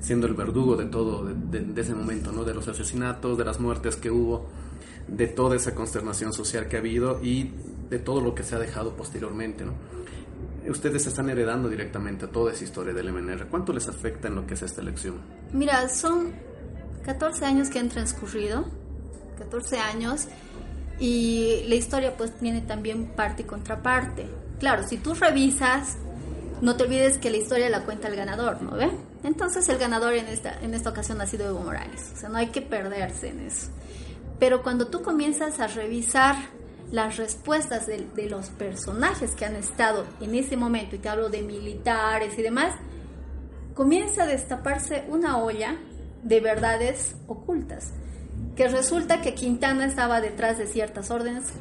siendo 0.00 0.26
el 0.26 0.34
verdugo 0.34 0.76
de 0.76 0.86
todo, 0.86 1.24
de, 1.24 1.80
ese 1.80 1.94
momento, 1.94 2.32
¿no? 2.32 2.44
De 2.44 2.54
los 2.54 2.66
asesinatos, 2.68 3.36
de 3.36 3.44
las 3.44 3.60
muertes 3.60 3.96
que 3.96 4.10
hubo, 4.10 4.46
de 5.06 5.26
toda 5.26 5.56
esa 5.56 5.74
consternación 5.74 6.32
social 6.32 6.68
que 6.68 6.76
ha 6.76 6.78
habido 6.80 7.22
y 7.22 7.52
de 7.90 7.98
todo 7.98 8.20
lo 8.20 8.34
que 8.34 8.42
se 8.42 8.56
ha 8.56 8.58
dejado 8.58 8.94
posteriormente, 8.96 9.64
¿no? 9.64 9.74
Ustedes 10.68 11.06
están 11.06 11.30
heredando 11.30 11.68
directamente 11.68 12.26
toda 12.26 12.52
esa 12.52 12.64
historia 12.64 12.92
del 12.92 13.12
MNR. 13.12 13.46
¿Cuánto 13.46 13.72
les 13.72 13.88
afecta 13.88 14.28
en 14.28 14.34
lo 14.34 14.46
que 14.46 14.54
es 14.54 14.62
esta 14.62 14.82
elección? 14.82 15.16
Mira, 15.52 15.88
son 15.88 16.32
14 17.04 17.44
años 17.46 17.70
que 17.70 17.78
han 17.78 17.88
transcurrido, 17.88 18.66
14 19.38 19.78
años, 19.78 20.28
y 20.98 21.64
la 21.66 21.74
historia 21.74 22.14
pues 22.16 22.38
tiene 22.38 22.60
también 22.60 23.06
parte 23.16 23.42
y 23.42 23.46
contraparte. 23.46 24.28
Claro, 24.58 24.86
si 24.86 24.98
tú 24.98 25.14
revisas 25.14 25.96
no 26.60 26.76
te 26.76 26.84
olvides 26.84 27.18
que 27.18 27.30
la 27.30 27.38
historia 27.38 27.70
la 27.70 27.84
cuenta 27.84 28.08
el 28.08 28.16
ganador, 28.16 28.62
¿no 28.62 28.72
ve? 28.72 28.90
Entonces 29.24 29.68
el 29.68 29.78
ganador 29.78 30.14
en 30.14 30.26
esta, 30.26 30.58
en 30.60 30.74
esta 30.74 30.90
ocasión 30.90 31.20
ha 31.20 31.26
sido 31.26 31.46
Evo 31.46 31.60
Morales, 31.60 32.12
o 32.14 32.16
sea, 32.16 32.28
no 32.28 32.38
hay 32.38 32.48
que 32.48 32.62
perderse 32.62 33.28
en 33.28 33.40
eso. 33.40 33.68
Pero 34.38 34.62
cuando 34.62 34.88
tú 34.88 35.02
comienzas 35.02 35.60
a 35.60 35.66
revisar 35.66 36.36
las 36.90 37.18
respuestas 37.18 37.86
de, 37.86 38.28
los 38.28 38.48
personajes 38.50 39.32
que 39.32 39.44
han 39.44 39.54
estado 39.54 40.04
en 40.20 40.34
ese 40.34 40.56
momento, 40.56 40.96
y 40.96 40.98
te 40.98 41.08
hablo 41.08 41.28
de 41.28 41.42
militares 41.42 42.38
y 42.38 42.42
demás, 42.42 42.74
comienza 43.74 44.24
a 44.24 44.26
destaparse 44.26 45.04
una 45.08 45.38
olla 45.38 45.76
de 46.22 46.40
verdades 46.40 47.14
ocultas, 47.26 47.92
que 48.56 48.68
resulta 48.68 49.20
que 49.20 49.34
Quintana 49.34 49.86
estaba 49.86 50.20
detrás 50.20 50.58
de 50.58 50.66
ciertas 50.66 51.10
órdenes, 51.10 51.52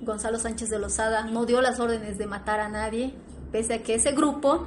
Gonzalo 0.00 0.38
Sánchez 0.38 0.70
de 0.70 0.78
Lozada 0.78 1.24
no 1.24 1.44
dio 1.44 1.60
las 1.60 1.78
órdenes 1.78 2.16
de 2.16 2.26
matar 2.26 2.60
a 2.60 2.68
nadie, 2.68 3.14
pese 3.50 3.74
a 3.74 3.82
que 3.82 3.94
ese 3.94 4.12
grupo 4.12 4.66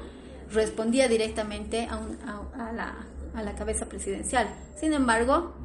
respondía 0.51 1.07
directamente 1.07 1.87
a, 1.89 2.71
la, 2.71 2.95
a 3.33 3.43
la 3.43 3.55
cabeza 3.55 3.87
presidencial. 3.87 4.47
Sin 4.79 4.93
embargo, 4.93 5.55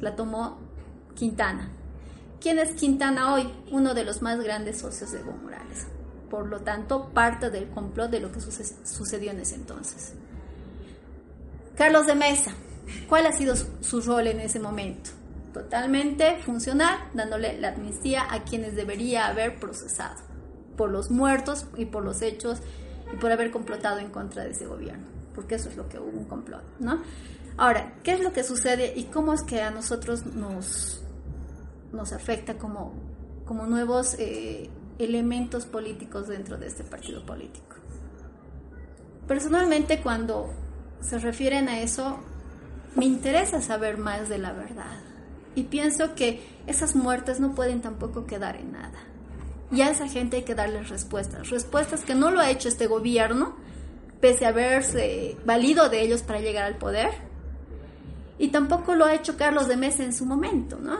la 0.00 0.16
tomó 0.16 0.58
Quintana. 1.14 1.70
¿Quién 2.40 2.58
es 2.58 2.74
Quintana 2.74 3.34
hoy? 3.34 3.48
Uno 3.70 3.94
de 3.94 4.04
los 4.04 4.22
más 4.22 4.40
grandes 4.40 4.78
socios 4.78 5.12
de 5.12 5.20
Evo 5.20 5.32
Morales. 5.32 5.86
Por 6.30 6.46
lo 6.48 6.60
tanto, 6.60 7.08
parte 7.10 7.50
del 7.50 7.68
complot 7.68 8.10
de 8.10 8.20
lo 8.20 8.32
que 8.32 8.40
sucedió 8.40 9.30
en 9.30 9.40
ese 9.40 9.54
entonces. 9.54 10.12
Carlos 11.76 12.06
de 12.06 12.14
Mesa, 12.14 12.52
¿cuál 13.08 13.26
ha 13.26 13.32
sido 13.32 13.54
su 13.54 14.00
rol 14.00 14.26
en 14.26 14.40
ese 14.40 14.58
momento? 14.58 15.10
Totalmente 15.52 16.38
funcional, 16.44 16.98
dándole 17.14 17.58
la 17.60 17.68
amnistía 17.68 18.26
a 18.30 18.44
quienes 18.44 18.74
debería 18.74 19.26
haber 19.26 19.58
procesado 19.58 20.25
por 20.76 20.90
los 20.90 21.10
muertos 21.10 21.66
y 21.76 21.86
por 21.86 22.04
los 22.04 22.22
hechos 22.22 22.60
y 23.12 23.16
por 23.16 23.32
haber 23.32 23.50
complotado 23.50 23.98
en 23.98 24.10
contra 24.10 24.44
de 24.44 24.50
ese 24.50 24.66
gobierno, 24.66 25.06
porque 25.34 25.56
eso 25.56 25.68
es 25.68 25.76
lo 25.76 25.88
que 25.88 25.98
hubo 25.98 26.18
un 26.18 26.24
complot, 26.24 26.62
¿no? 26.78 27.02
Ahora, 27.58 27.94
¿qué 28.02 28.12
es 28.12 28.20
lo 28.20 28.32
que 28.32 28.44
sucede 28.44 28.92
y 28.94 29.04
cómo 29.04 29.32
es 29.32 29.42
que 29.42 29.62
a 29.62 29.70
nosotros 29.70 30.26
nos, 30.26 31.02
nos 31.92 32.12
afecta 32.12 32.58
como, 32.58 32.92
como 33.46 33.66
nuevos 33.66 34.14
eh, 34.18 34.68
elementos 34.98 35.64
políticos 35.64 36.28
dentro 36.28 36.58
de 36.58 36.66
este 36.66 36.84
partido 36.84 37.24
político? 37.24 37.76
Personalmente, 39.26 40.02
cuando 40.02 40.50
se 41.00 41.18
refieren 41.18 41.68
a 41.68 41.80
eso, 41.80 42.18
me 42.94 43.06
interesa 43.06 43.60
saber 43.60 43.98
más 43.98 44.28
de 44.28 44.38
la 44.38 44.52
verdad. 44.52 45.00
Y 45.54 45.64
pienso 45.64 46.14
que 46.14 46.46
esas 46.66 46.94
muertes 46.94 47.40
no 47.40 47.54
pueden 47.54 47.80
tampoco 47.80 48.26
quedar 48.26 48.56
en 48.56 48.72
nada. 48.72 48.98
Y 49.72 49.80
a 49.80 49.90
esa 49.90 50.08
gente 50.08 50.38
hay 50.38 50.42
que 50.42 50.54
darles 50.54 50.88
respuestas. 50.88 51.50
Respuestas 51.50 52.02
que 52.02 52.14
no 52.14 52.30
lo 52.30 52.40
ha 52.40 52.50
hecho 52.50 52.68
este 52.68 52.86
gobierno, 52.86 53.56
pese 54.20 54.46
a 54.46 54.50
haberse 54.50 55.36
valido 55.44 55.88
de 55.88 56.02
ellos 56.02 56.22
para 56.22 56.40
llegar 56.40 56.64
al 56.64 56.76
poder. 56.76 57.10
Y 58.38 58.48
tampoco 58.48 58.94
lo 58.94 59.06
ha 59.06 59.14
hecho 59.14 59.36
Carlos 59.36 59.66
de 59.66 59.76
Mesa 59.76 60.04
en 60.04 60.12
su 60.12 60.26
momento, 60.26 60.78
¿no? 60.80 60.98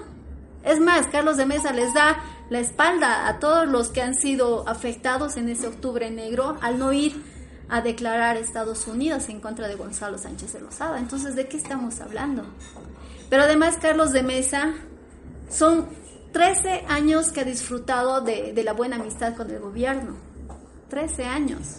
Es 0.65 0.81
más, 0.81 1.07
Carlos 1.07 1.37
de 1.37 1.47
Mesa 1.47 1.73
les 1.73 1.95
da 1.95 2.19
la 2.51 2.59
espalda 2.59 3.29
a 3.29 3.39
todos 3.39 3.69
los 3.69 3.91
que 3.91 4.03
han 4.03 4.15
sido 4.15 4.69
afectados 4.69 5.37
en 5.37 5.49
ese 5.49 5.69
octubre 5.69 6.11
negro 6.11 6.57
al 6.61 6.79
no 6.79 6.93
ir 6.93 7.23
a 7.69 7.81
declarar 7.81 8.37
Estados 8.37 8.87
Unidos 8.87 9.29
en 9.29 9.41
contra 9.41 9.69
de 9.69 9.75
Gonzalo 9.75 10.19
Sánchez 10.19 10.55
de 10.55 10.61
Lozada. 10.61 10.99
Entonces, 10.99 11.37
¿de 11.37 11.47
qué 11.47 11.57
estamos 11.57 12.01
hablando? 12.01 12.45
Pero 13.29 13.43
además, 13.43 13.79
Carlos 13.81 14.13
de 14.13 14.23
Mesa 14.23 14.75
son 15.49 15.87
13 16.37 16.85
años 16.89 17.33
que 17.33 17.41
ha 17.41 17.45
disfrutado 17.45 18.21
de, 18.21 18.53
de, 18.53 18.63
la 18.63 18.75
buena 18.75 18.97
amistad 18.97 19.35
con 19.35 19.51
el 19.51 19.59
gobierno. 19.59 20.17
13 20.91 21.25
años. 21.25 21.79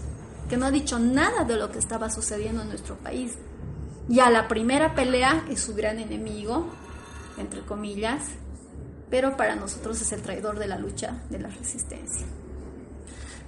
Que 0.49 0.57
no 0.57 0.65
ha 0.65 0.71
dicho 0.71 0.97
nada 0.97 1.43
de 1.43 1.57
lo 1.57 1.71
que 1.71 1.77
estaba 1.77 2.09
sucediendo 2.09 2.63
en 2.63 2.69
nuestro 2.69 2.95
país. 2.95 3.37
Y 4.09 4.19
a 4.19 4.31
la 4.31 4.47
primera 4.47 4.95
pelea 4.95 5.45
es 5.47 5.61
su 5.61 5.75
gran 5.75 5.99
enemigo, 5.99 6.71
entre 7.37 7.61
comillas, 7.61 8.29
pero 9.11 9.37
para 9.37 9.55
nosotros 9.55 10.01
es 10.01 10.11
el 10.11 10.23
traidor 10.23 10.57
de 10.57 10.65
la 10.65 10.79
lucha 10.79 11.21
de 11.29 11.37
la 11.37 11.49
resistencia. 11.49 12.25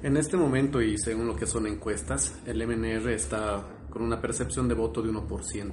En 0.03 0.15
este 0.15 0.37
momento 0.37 0.79
y 0.79 0.95
según 0.99 1.25
lo 1.25 1.35
que 1.35 1.47
son 1.47 1.65
encuestas, 1.65 2.35
el 2.45 2.63
MNR 2.67 3.09
está 3.09 3.63
con 3.89 4.03
una 4.03 4.21
percepción 4.21 4.67
de 4.67 4.75
voto 4.75 5.01
de 5.01 5.09
1%. 5.09 5.71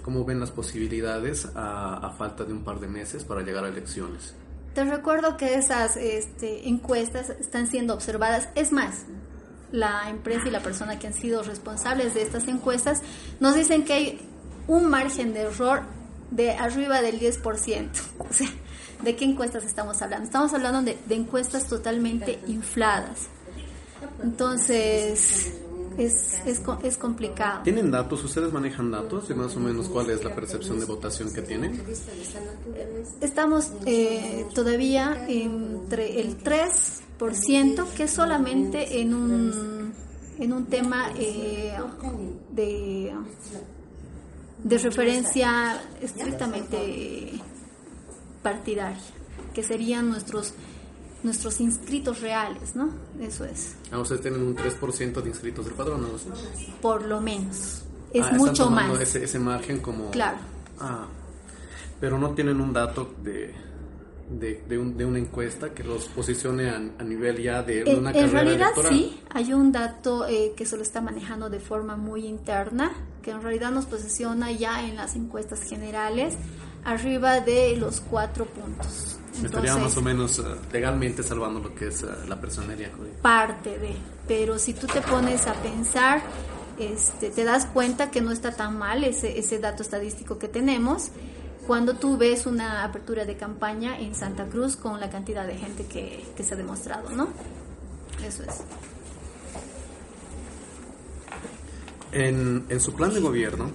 ¿Cómo 0.00 0.24
ven 0.24 0.40
las 0.40 0.50
posibilidades 0.50 1.46
a, 1.54 2.14
falta 2.16 2.44
de 2.44 2.54
un 2.54 2.64
par 2.64 2.80
de 2.80 2.88
meses 2.88 3.22
para 3.22 3.42
llegar 3.42 3.64
a 3.64 3.68
elecciones? 3.68 4.34
Te 4.76 4.84
recuerdo 4.84 5.38
que 5.38 5.54
esas 5.54 5.96
este, 5.96 6.68
encuestas 6.68 7.30
están 7.30 7.66
siendo 7.66 7.94
observadas. 7.94 8.50
Es 8.54 8.72
más, 8.72 9.06
la 9.72 10.10
empresa 10.10 10.48
y 10.48 10.50
la 10.50 10.60
persona 10.60 10.98
que 10.98 11.06
han 11.06 11.14
sido 11.14 11.42
responsables 11.42 12.12
de 12.12 12.20
estas 12.20 12.46
encuestas 12.46 13.00
nos 13.40 13.54
dicen 13.54 13.86
que 13.86 13.92
hay 13.94 14.20
un 14.68 14.84
margen 14.90 15.32
de 15.32 15.40
error 15.40 15.80
de 16.30 16.50
arriba 16.50 17.00
del 17.00 17.18
10%. 17.18 17.88
O 18.18 18.32
sea, 18.34 18.50
¿de 19.02 19.16
qué 19.16 19.24
encuestas 19.24 19.64
estamos 19.64 20.02
hablando? 20.02 20.26
Estamos 20.26 20.52
hablando 20.52 20.82
de, 20.82 20.98
de 21.06 21.14
encuestas 21.14 21.68
totalmente 21.68 22.38
infladas. 22.46 23.28
Entonces, 24.22 25.54
es, 25.98 26.40
es, 26.44 26.62
es, 26.82 26.96
complicado. 26.96 27.62
¿Tienen 27.62 27.90
datos? 27.90 28.22
¿Ustedes 28.24 28.52
manejan 28.52 28.90
datos 28.90 29.28
de 29.28 29.34
más 29.34 29.56
o 29.56 29.60
menos 29.60 29.88
cuál 29.88 30.10
es 30.10 30.22
la 30.24 30.34
percepción 30.34 30.78
de 30.78 30.84
votación 30.84 31.32
que 31.32 31.42
tienen? 31.42 31.82
Estamos 33.20 33.72
eh, 33.86 34.46
todavía 34.54 35.26
entre 35.28 36.20
el 36.20 36.42
3%, 36.42 37.84
que 37.96 38.04
es 38.04 38.10
solamente 38.10 39.00
en 39.00 39.14
un, 39.14 39.92
en 40.38 40.52
un 40.52 40.66
tema 40.66 41.10
eh, 41.16 41.72
de, 42.52 43.12
de 44.62 44.78
referencia 44.78 45.80
estrictamente 46.00 47.32
partidaria, 48.42 49.00
que 49.54 49.62
serían 49.62 50.10
nuestros 50.10 50.54
nuestros 51.22 51.60
inscritos 51.60 52.20
reales, 52.20 52.76
¿no? 52.76 52.90
Eso 53.20 53.44
es. 53.44 53.76
Ah, 53.90 53.98
ustedes 53.98 54.22
tienen 54.22 54.42
un 54.42 54.56
3% 54.56 55.22
de 55.22 55.28
inscritos 55.28 55.64
del 55.64 55.74
padrón, 55.74 56.02
¿no? 56.02 56.08
Por 56.80 57.04
lo 57.04 57.20
menos. 57.20 57.82
Es 58.12 58.26
ah, 58.26 58.34
mucho 58.34 58.70
más. 58.70 59.00
Ese, 59.00 59.24
ese 59.24 59.38
margen 59.38 59.80
como... 59.80 60.10
Claro. 60.10 60.38
Ah, 60.78 61.06
pero 62.00 62.18
no 62.18 62.30
tienen 62.30 62.60
un 62.60 62.72
dato 62.72 63.14
de, 63.22 63.54
de, 64.30 64.62
de, 64.68 64.78
un, 64.78 64.96
de 64.96 65.04
una 65.04 65.18
encuesta 65.18 65.72
que 65.72 65.84
los 65.84 66.06
posicione 66.06 66.68
a, 66.70 66.78
nivel 67.04 67.42
ya 67.42 67.62
de 67.62 67.84
una 67.96 68.10
en, 68.10 68.16
En 68.16 68.30
realidad 68.30 68.70
sí, 68.88 69.20
hay 69.30 69.52
un 69.52 69.72
dato 69.72 70.26
eh, 70.26 70.52
que 70.56 70.66
se 70.66 70.76
lo 70.76 70.82
está 70.82 71.00
manejando 71.00 71.48
de 71.48 71.60
forma 71.60 71.96
muy 71.96 72.26
interna, 72.26 72.92
que 73.22 73.30
en 73.30 73.42
realidad 73.42 73.70
nos 73.70 73.86
posiciona 73.86 74.52
ya 74.52 74.86
en 74.86 74.96
las 74.96 75.16
encuestas 75.16 75.62
generales 75.62 76.34
arriba 76.84 77.40
de 77.40 77.76
los 77.76 78.00
cuatro 78.00 78.46
puntos. 78.46 79.15
Estaría 79.42 79.76
más 79.76 79.96
o 79.96 80.02
menos 80.02 80.38
eh, 80.38 80.42
legalmente 80.72 81.22
salvando 81.22 81.60
lo 81.60 81.74
que 81.74 81.88
es 81.88 82.02
uh, 82.02 82.28
la 82.28 82.40
personería 82.40 82.90
Parte 83.22 83.78
de, 83.78 83.94
pero 84.26 84.58
si 84.58 84.72
tú 84.72 84.86
te 84.86 85.00
pones 85.02 85.46
a 85.46 85.54
pensar, 85.54 86.22
este, 86.78 87.30
te 87.30 87.44
das 87.44 87.66
cuenta 87.66 88.10
que 88.10 88.20
no 88.20 88.32
está 88.32 88.52
tan 88.52 88.78
mal 88.78 89.04
ese, 89.04 89.38
ese 89.38 89.58
dato 89.58 89.82
estadístico 89.82 90.38
que 90.38 90.48
tenemos 90.48 91.10
cuando 91.66 91.94
tú 91.94 92.16
ves 92.16 92.46
una 92.46 92.84
apertura 92.84 93.24
de 93.24 93.36
campaña 93.36 93.98
en 93.98 94.14
Santa 94.14 94.46
Cruz 94.46 94.76
con 94.76 95.00
la 95.00 95.10
cantidad 95.10 95.46
de 95.46 95.56
gente 95.56 95.84
que, 95.86 96.24
que 96.36 96.44
se 96.44 96.54
ha 96.54 96.56
demostrado, 96.56 97.10
¿no? 97.10 97.28
Eso 98.24 98.44
es. 98.44 98.62
En, 102.12 102.64
en 102.68 102.80
su 102.80 102.94
plan 102.94 103.12
de 103.12 103.20
gobierno, 103.20 103.70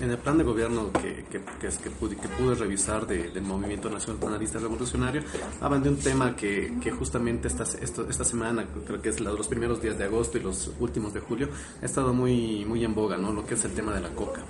en 0.00 0.10
el 0.10 0.18
plan 0.18 0.38
de 0.38 0.44
gobierno 0.44 0.90
que, 0.92 1.24
que, 1.30 1.40
que, 1.40 1.90
pude, 1.90 2.16
que 2.16 2.28
pude, 2.28 2.54
revisar 2.54 3.06
del 3.06 3.42
Movimiento 3.42 3.88
Nacionalista 3.90 4.58
Revolucionario, 4.58 5.22
hablan 5.60 5.82
de 5.82 5.90
un 5.90 5.96
tema 5.96 6.34
que, 6.34 6.72
justamente 6.98 7.48
esta, 7.48 7.64
esta, 7.64 8.24
semana, 8.24 8.66
creo 8.86 9.00
que 9.00 9.10
es 9.10 9.20
los 9.20 9.48
primeros 9.48 9.80
días 9.82 9.98
de 9.98 10.04
agosto 10.04 10.38
y 10.38 10.40
los 10.40 10.72
últimos 10.80 11.14
de 11.14 11.20
julio, 11.20 11.48
ha 11.80 11.84
estado 11.84 12.12
muy, 12.12 12.64
muy 12.64 12.84
en 12.84 12.94
boga, 12.94 13.16
¿no? 13.16 13.32
lo 13.32 13.46
que 13.46 13.54
es 13.54 13.64
el 13.64 13.72
tema 13.72 13.94
de 13.94 14.00
la 14.00 14.10
coca. 14.10 14.42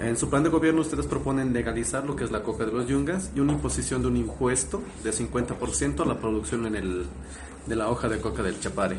En 0.00 0.16
su 0.16 0.30
plan 0.30 0.42
de 0.42 0.48
gobierno 0.48 0.80
ustedes 0.80 1.06
proponen 1.06 1.52
legalizar 1.52 2.04
lo 2.06 2.16
que 2.16 2.24
es 2.24 2.30
la 2.30 2.42
coca 2.42 2.64
de 2.64 2.72
los 2.72 2.86
yungas 2.86 3.30
y 3.36 3.40
una 3.40 3.52
imposición 3.52 4.00
de 4.00 4.08
un 4.08 4.16
impuesto 4.16 4.82
de 5.04 5.10
50% 5.10 6.00
a 6.00 6.06
la 6.06 6.18
producción 6.18 6.64
en 6.66 6.74
el, 6.74 7.06
de 7.66 7.76
la 7.76 7.90
hoja 7.90 8.08
de 8.08 8.18
coca 8.18 8.42
del 8.42 8.58
chapare. 8.58 8.96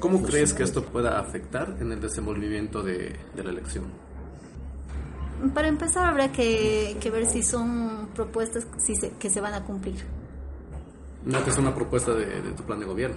¿Cómo 0.00 0.22
crees 0.22 0.52
que 0.52 0.64
esto 0.64 0.82
pueda 0.84 1.20
afectar 1.20 1.76
en 1.80 1.92
el 1.92 2.00
desenvolvimiento 2.00 2.82
de, 2.82 3.16
de 3.34 3.44
la 3.44 3.50
elección? 3.50 4.03
Para 5.52 5.68
empezar, 5.68 6.06
habrá 6.06 6.32
que, 6.32 6.96
ver 7.12 7.26
si 7.26 7.42
son 7.42 8.08
propuestas 8.14 8.66
si 8.78 8.94
que 9.18 9.30
se 9.30 9.40
van 9.40 9.54
a 9.54 9.64
cumplir. 9.64 10.04
No, 11.24 11.42
que 11.42 11.50
es 11.50 11.58
una 11.58 11.74
propuesta 11.74 12.12
de, 12.14 12.52
tu 12.52 12.62
plan 12.62 12.78
de 12.78 12.86
gobierno. 12.86 13.16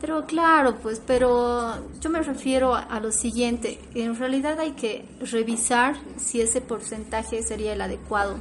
Pero 0.00 0.26
claro, 0.26 0.76
pues, 0.82 1.00
pero 1.04 1.74
yo 2.00 2.10
me 2.10 2.22
refiero 2.22 2.74
a, 2.74 3.00
lo 3.00 3.10
siguiente. 3.10 3.80
En 3.94 4.16
realidad 4.16 4.58
hay 4.60 4.72
que 4.72 5.08
revisar 5.20 5.96
si 6.16 6.40
ese 6.40 6.60
porcentaje 6.60 7.42
sería 7.42 7.72
el 7.72 7.80
adecuado. 7.80 8.36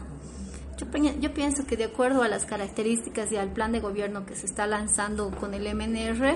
Yo, 0.78 0.88
yo 1.20 1.34
pienso 1.34 1.66
que 1.66 1.78
de 1.78 1.86
acuerdo 1.86 2.24
a 2.24 2.28
las 2.28 2.46
características 2.46 3.32
y 3.32 3.38
al 3.38 3.54
plan 3.54 3.72
de 3.72 3.80
gobierno 3.80 4.26
que 4.26 4.36
se 4.36 4.46
está 4.46 4.68
lanzando 4.68 5.32
con 5.32 5.54
el 5.54 5.74
MNR, 5.74 6.36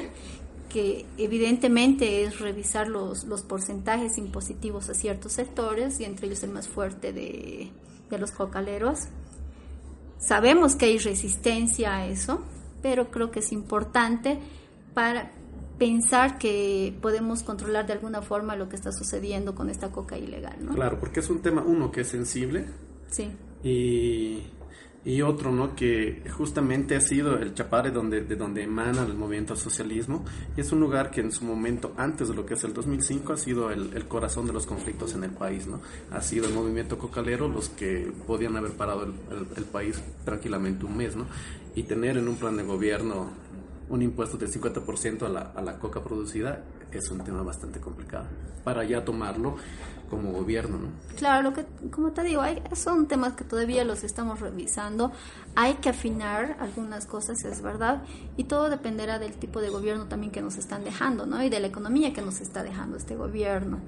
que 0.77 1.07
evidentemente 1.17 2.21
es 2.21 2.39
revisar 2.39 2.87
los, 2.87 3.23
los 3.23 3.41
porcentajes 3.41 4.19
impositivos 4.19 4.89
a 4.89 4.93
ciertos 4.93 5.33
sectores 5.33 5.99
y 5.99 6.05
entre 6.05 6.27
ellos 6.27 6.43
el 6.43 6.51
más 6.51 6.67
fuerte 6.67 7.13
de, 7.13 7.71
de 8.11 8.17
los 8.19 8.29
cocaleros. 8.29 9.07
Sabemos 10.19 10.75
que 10.75 10.85
hay 10.85 10.99
resistencia 10.99 11.95
a 11.95 12.05
eso, 12.05 12.43
pero 12.83 13.09
creo 13.09 13.31
que 13.31 13.39
es 13.39 13.51
importante 13.51 14.37
para 14.93 15.31
pensar 15.79 16.37
que 16.37 16.95
podemos 17.01 17.41
controlar 17.41 17.87
de 17.87 17.93
alguna 17.93 18.21
forma 18.21 18.55
lo 18.55 18.69
que 18.69 18.75
está 18.75 18.91
sucediendo 18.91 19.55
con 19.55 19.71
esta 19.71 19.91
coca 19.91 20.15
ilegal, 20.15 20.57
¿no? 20.63 20.75
Claro, 20.75 20.99
porque 20.99 21.21
es 21.21 21.29
un 21.31 21.41
tema, 21.41 21.63
uno, 21.65 21.91
que 21.91 22.01
es 22.01 22.07
sensible. 22.07 22.67
Sí. 23.09 23.31
Y, 23.63 24.43
y 25.07 25.21
otro, 25.21 25.53
¿no? 25.53 25.73
Que 25.73 26.21
justamente 26.37 26.97
ha 26.97 26.99
sido 26.99 27.37
el 27.37 27.53
Chapare 27.53 27.91
donde, 27.91 28.23
de 28.23 28.35
donde 28.35 28.63
emana 28.63 29.03
el 29.03 29.13
movimiento 29.13 29.53
al 29.53 29.59
socialismo. 29.59 30.25
Y 30.57 30.59
es 30.59 30.73
un 30.73 30.81
lugar 30.81 31.11
que 31.11 31.21
en 31.21 31.31
su 31.31 31.45
momento, 31.45 31.93
antes 31.95 32.27
de 32.27 32.33
lo 32.33 32.45
que 32.45 32.55
es 32.55 32.63
el 32.65 32.73
2005, 32.73 33.31
ha 33.31 33.37
sido 33.37 33.71
el, 33.71 33.93
el 33.93 34.05
corazón 34.09 34.47
de 34.47 34.51
los 34.51 34.67
conflictos 34.67 35.15
en 35.15 35.23
el 35.23 35.31
país, 35.31 35.65
¿no? 35.65 35.79
Ha 36.11 36.19
sido 36.19 36.45
el 36.45 36.53
movimiento 36.53 36.97
cocalero 36.97 37.47
los 37.47 37.69
que 37.69 38.11
podían 38.27 38.57
haber 38.57 38.73
parado 38.73 39.05
el, 39.05 39.13
el, 39.31 39.47
el 39.55 39.63
país 39.63 39.97
tranquilamente 40.25 40.85
un 40.85 40.97
mes, 40.97 41.15
¿no? 41.15 41.25
Y 41.73 41.83
tener 41.83 42.17
en 42.17 42.27
un 42.27 42.35
plan 42.35 42.57
de 42.57 42.63
gobierno 42.63 43.29
un 43.87 44.01
impuesto 44.01 44.37
del 44.37 44.51
50% 44.51 45.21
a 45.23 45.29
la, 45.29 45.41
a 45.55 45.61
la 45.61 45.79
coca 45.79 46.03
producida 46.03 46.65
es 46.91 47.09
un 47.11 47.23
tema 47.23 47.43
bastante 47.43 47.79
complicado 47.79 48.25
para 48.63 48.83
ya 48.83 49.05
tomarlo 49.05 49.55
como 50.09 50.31
gobierno, 50.31 50.77
¿no? 50.77 50.87
Claro, 51.17 51.41
lo 51.41 51.53
que, 51.53 51.65
como 51.91 52.11
te 52.11 52.23
digo, 52.23 52.41
hay, 52.41 52.61
son 52.73 53.07
temas 53.07 53.33
que 53.33 53.43
todavía 53.43 53.83
los 53.83 54.03
estamos 54.03 54.39
revisando. 54.39 55.11
Hay 55.55 55.75
que 55.75 55.89
afinar 55.89 56.57
algunas 56.59 57.05
cosas, 57.05 57.43
es 57.43 57.61
verdad, 57.61 58.03
y 58.35 58.45
todo 58.45 58.69
dependerá 58.69 59.19
del 59.19 59.33
tipo 59.33 59.61
de 59.61 59.69
gobierno 59.69 60.05
también 60.05 60.31
que 60.31 60.41
nos 60.41 60.57
están 60.57 60.83
dejando, 60.83 61.25
¿no? 61.25 61.43
Y 61.43 61.49
de 61.49 61.59
la 61.59 61.67
economía 61.67 62.13
que 62.13 62.21
nos 62.21 62.41
está 62.41 62.63
dejando 62.63 62.97
este 62.97 63.15
gobierno. 63.15 63.79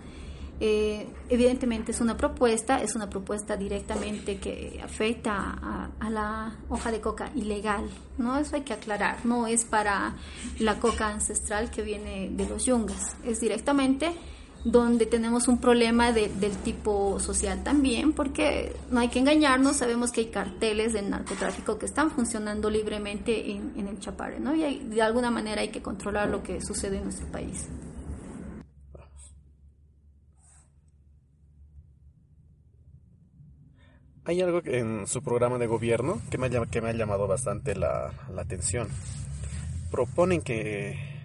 Eh, 0.61 1.07
evidentemente 1.29 1.93
es 1.93 2.01
una 2.01 2.17
propuesta, 2.17 2.81
es 2.81 2.93
una 2.93 3.09
propuesta 3.09 3.55
directamente 3.55 4.39
que 4.39 4.81
afecta 4.83 5.31
a, 5.33 5.89
a, 5.97 6.09
la 6.09 6.57
hoja 6.67 6.91
de 6.91 6.99
coca 6.99 7.31
ilegal, 7.33 7.89
¿no? 8.17 8.37
Eso 8.37 8.57
hay 8.57 8.63
que 8.63 8.73
aclarar, 8.73 9.25
no 9.25 9.47
es 9.47 9.63
para 9.63 10.15
la 10.59 10.77
coca 10.79 11.07
ancestral 11.07 11.71
que 11.71 11.81
viene 11.81 12.29
de 12.31 12.45
los 12.45 12.65
yungas, 12.65 13.15
es 13.23 13.39
directamente 13.39 14.11
donde 14.63 15.05
tenemos 15.05 15.47
un 15.47 15.59
problema 15.59 16.11
de, 16.11 16.27
del 16.27 16.55
tipo 16.57 17.19
social 17.19 17.63
también, 17.63 18.13
porque 18.13 18.75
no 18.91 18.99
hay 18.99 19.07
que 19.07 19.19
engañarnos, 19.19 19.77
sabemos 19.77 20.11
que 20.11 20.21
hay 20.21 20.27
carteles 20.27 20.93
del 20.93 21.09
narcotráfico 21.09 21.79
que 21.79 21.85
están 21.85 22.11
funcionando 22.11 22.69
libremente 22.69 23.51
en, 23.51 23.73
en 23.77 23.87
el 23.87 23.99
Chapare, 23.99 24.39
¿no? 24.39 24.55
Y 24.55 24.63
hay, 24.63 24.79
de 24.79 25.01
alguna 25.01 25.31
manera 25.31 25.61
hay 25.61 25.69
que 25.69 25.81
controlar 25.81 26.29
lo 26.29 26.43
que 26.43 26.61
sucede 26.61 26.97
en 26.97 27.05
nuestro 27.05 27.27
país. 27.27 27.67
Hay 34.25 34.41
algo 34.41 34.61
en 34.65 35.07
su 35.07 35.23
programa 35.23 35.57
de 35.57 35.65
gobierno 35.65 36.21
que 36.29 36.37
me 36.37 36.47
ha, 36.47 36.65
que 36.67 36.81
me 36.81 36.89
ha 36.89 36.93
llamado 36.93 37.27
bastante 37.27 37.75
la, 37.75 38.13
la 38.31 38.41
atención. 38.43 38.87
Proponen 39.89 40.41
que, 40.41 41.18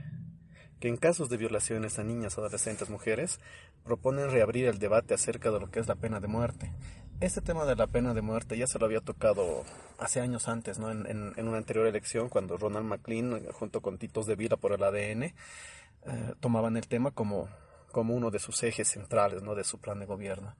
en 0.88 0.96
casos 0.96 1.28
de 1.28 1.36
violaciones 1.36 1.98
a 1.98 2.04
niñas, 2.04 2.38
adolescentes, 2.38 2.90
mujeres, 2.90 3.40
proponen 3.84 4.30
reabrir 4.30 4.66
el 4.66 4.78
debate 4.78 5.14
acerca 5.14 5.50
de 5.50 5.60
lo 5.60 5.70
que 5.70 5.80
es 5.80 5.88
la 5.88 5.94
pena 5.94 6.20
de 6.20 6.28
muerte. 6.28 6.72
Este 7.20 7.40
tema 7.40 7.64
de 7.64 7.76
la 7.76 7.86
pena 7.86 8.12
de 8.12 8.22
muerte 8.22 8.58
ya 8.58 8.66
se 8.66 8.78
lo 8.78 8.86
había 8.86 9.00
tocado 9.00 9.64
hace 9.98 10.20
años 10.20 10.48
antes, 10.48 10.78
¿no? 10.78 10.90
En 10.90 11.48
una 11.48 11.58
anterior 11.58 11.86
elección, 11.86 12.28
cuando 12.28 12.56
Ronald 12.56 12.86
McLean, 12.86 13.46
junto 13.52 13.80
con 13.80 13.98
Titos 13.98 14.26
de 14.26 14.36
Vila 14.36 14.56
por 14.56 14.72
el 14.72 14.82
ADN, 14.82 15.22
eh, 15.22 16.34
tomaban 16.40 16.76
el 16.76 16.86
tema 16.86 17.12
como, 17.12 17.48
como 17.92 18.14
uno 18.14 18.30
de 18.30 18.38
sus 18.38 18.62
ejes 18.62 18.88
centrales, 18.88 19.42
¿no? 19.42 19.54
De 19.54 19.64
su 19.64 19.78
plan 19.78 20.00
de 20.00 20.06
gobierno. 20.06 20.54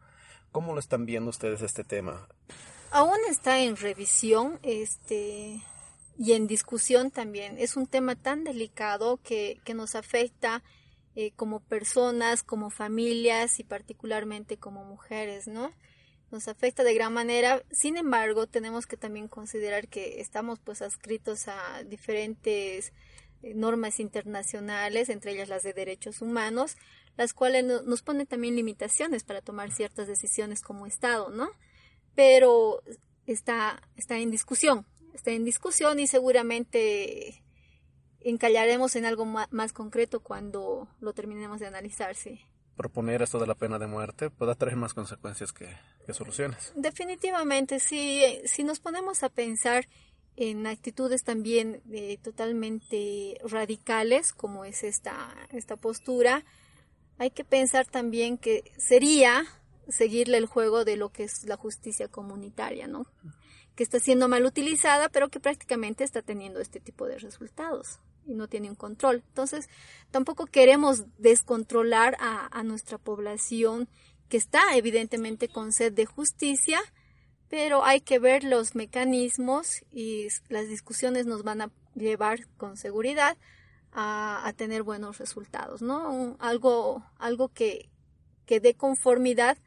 ¿Cómo 0.52 0.72
lo 0.72 0.80
están 0.80 1.04
viendo 1.04 1.30
ustedes 1.30 1.60
este 1.62 1.84
tema? 1.84 2.28
Aún 2.92 3.18
está 3.28 3.60
en 3.60 3.76
revisión 3.76 4.58
este, 4.62 5.60
y 6.18 6.32
en 6.32 6.46
discusión 6.46 7.10
también. 7.10 7.56
Es 7.58 7.76
un 7.76 7.86
tema 7.86 8.14
tan 8.14 8.44
delicado 8.44 9.18
que, 9.22 9.60
que 9.64 9.74
nos 9.74 9.94
afecta 9.94 10.62
eh, 11.16 11.32
como 11.36 11.60
personas, 11.60 12.42
como 12.42 12.70
familias 12.70 13.60
y 13.60 13.64
particularmente 13.64 14.56
como 14.56 14.84
mujeres, 14.84 15.46
¿no? 15.46 15.72
Nos 16.32 16.48
afecta 16.48 16.82
de 16.82 16.92
gran 16.92 17.12
manera. 17.12 17.62
Sin 17.70 17.96
embargo, 17.96 18.48
tenemos 18.48 18.86
que 18.86 18.96
también 18.96 19.28
considerar 19.28 19.86
que 19.86 20.20
estamos 20.20 20.58
pues 20.58 20.82
adscritos 20.82 21.46
a 21.46 21.84
diferentes 21.84 22.92
eh, 23.42 23.54
normas 23.54 24.00
internacionales, 24.00 25.08
entre 25.08 25.32
ellas 25.32 25.48
las 25.48 25.62
de 25.62 25.72
derechos 25.72 26.20
humanos, 26.20 26.76
las 27.16 27.32
cuales 27.32 27.64
nos 27.64 28.02
ponen 28.02 28.26
también 28.26 28.56
limitaciones 28.56 29.22
para 29.22 29.40
tomar 29.40 29.70
ciertas 29.70 30.08
decisiones 30.08 30.62
como 30.62 30.84
Estado, 30.84 31.30
¿no? 31.30 31.48
Pero 32.16 32.82
está, 33.26 33.80
está 33.96 34.18
en 34.18 34.32
discusión, 34.32 34.84
está 35.14 35.30
en 35.30 35.44
discusión 35.44 36.00
y 36.00 36.06
seguramente 36.06 37.42
encallaremos 38.20 38.96
en 38.96 39.04
algo 39.04 39.24
más, 39.24 39.72
concreto 39.72 40.20
cuando 40.20 40.88
lo 41.00 41.12
terminemos 41.12 41.60
de 41.60 41.66
analizar, 41.66 42.14
sí. 42.14 42.40
Proponer 42.76 43.22
esto 43.22 43.38
de 43.38 43.46
la 43.46 43.54
pena 43.54 43.78
de 43.78 43.86
muerte 43.86 44.30
puede 44.30 44.54
traer 44.56 44.76
más 44.76 44.94
consecuencias 44.94 45.52
que, 45.52 45.68
que 46.04 46.12
soluciones. 46.12 46.72
Definitivamente, 46.74 47.78
sí. 47.78 48.40
Si 48.46 48.64
nos 48.64 48.80
ponemos 48.80 49.22
a 49.22 49.28
pensar 49.28 49.86
en 50.36 50.66
actitudes 50.66 51.22
también 51.22 51.82
eh, 51.92 52.18
totalmente 52.20 53.38
radicales, 53.44 54.32
como 54.32 54.64
es 54.64 54.82
esta, 54.82 55.32
esta 55.50 55.76
postura, 55.76 56.44
hay 57.18 57.30
que 57.30 57.44
pensar 57.44 57.86
también 57.86 58.38
que 58.38 58.72
sería 58.76 59.44
seguirle 59.88 60.38
el 60.38 60.46
juego 60.46 60.84
de 60.84 60.96
lo 60.96 61.10
que 61.10 61.24
es 61.24 61.44
la 61.44 61.56
justicia 61.56 62.08
comunitaria, 62.08 62.88
¿no? 62.88 63.06
Que 63.74 63.82
está 63.82 63.98
siendo 63.98 64.28
mal 64.28 64.44
utilizada, 64.44 65.08
pero 65.08 65.28
que 65.28 65.40
prácticamente 65.40 66.04
está 66.04 66.22
teniendo 66.22 66.60
este 66.60 66.80
tipo 66.80 67.06
de 67.06 67.18
resultados 67.18 68.00
y 68.26 68.34
no 68.34 68.48
tiene 68.48 68.70
un 68.70 68.76
control. 68.76 69.22
Entonces, 69.28 69.68
tampoco 70.10 70.46
queremos 70.46 71.04
descontrolar 71.18 72.16
a, 72.20 72.62
nuestra 72.62 72.98
población 72.98 73.88
que 74.28 74.36
está 74.36 74.76
evidentemente 74.76 75.48
con 75.48 75.72
sed 75.72 75.92
de 75.92 76.06
justicia, 76.06 76.80
pero 77.48 77.84
hay 77.84 78.00
que 78.00 78.18
ver 78.18 78.42
los 78.42 78.74
mecanismos 78.74 79.84
y 79.92 80.28
las 80.48 80.68
discusiones 80.68 81.26
nos 81.26 81.42
van 81.42 81.60
a 81.60 81.70
llevar 81.94 82.46
con 82.56 82.76
seguridad 82.76 83.36
a, 83.92 84.46
a 84.46 84.52
tener 84.54 84.82
buenos 84.82 85.18
resultados, 85.18 85.82
¿no? 85.82 86.36
algo, 86.40 87.04
algo 87.18 87.48
que, 87.48 87.90
que 88.46 88.60
dé 88.60 88.74
conformidad 88.74 89.58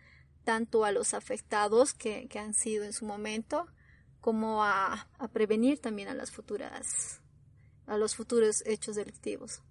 tanto 0.44 0.84
a 0.84 0.92
los 0.92 1.14
afectados 1.14 1.94
que, 1.94 2.28
que 2.28 2.40
han 2.40 2.54
sido 2.54 2.84
en 2.84 2.94
su 2.94 3.06
momento, 3.06 3.68
como 4.28 4.62
a, 4.62 5.08
a, 5.20 5.28
prevenir 5.30 5.80
también 5.80 6.10
a 6.10 6.14
las 6.14 6.32
futuras, 6.32 7.22
a 7.86 7.96
los 7.96 8.14
futuros 8.14 8.62
hechos 8.66 8.98
delictivos. 8.98 9.62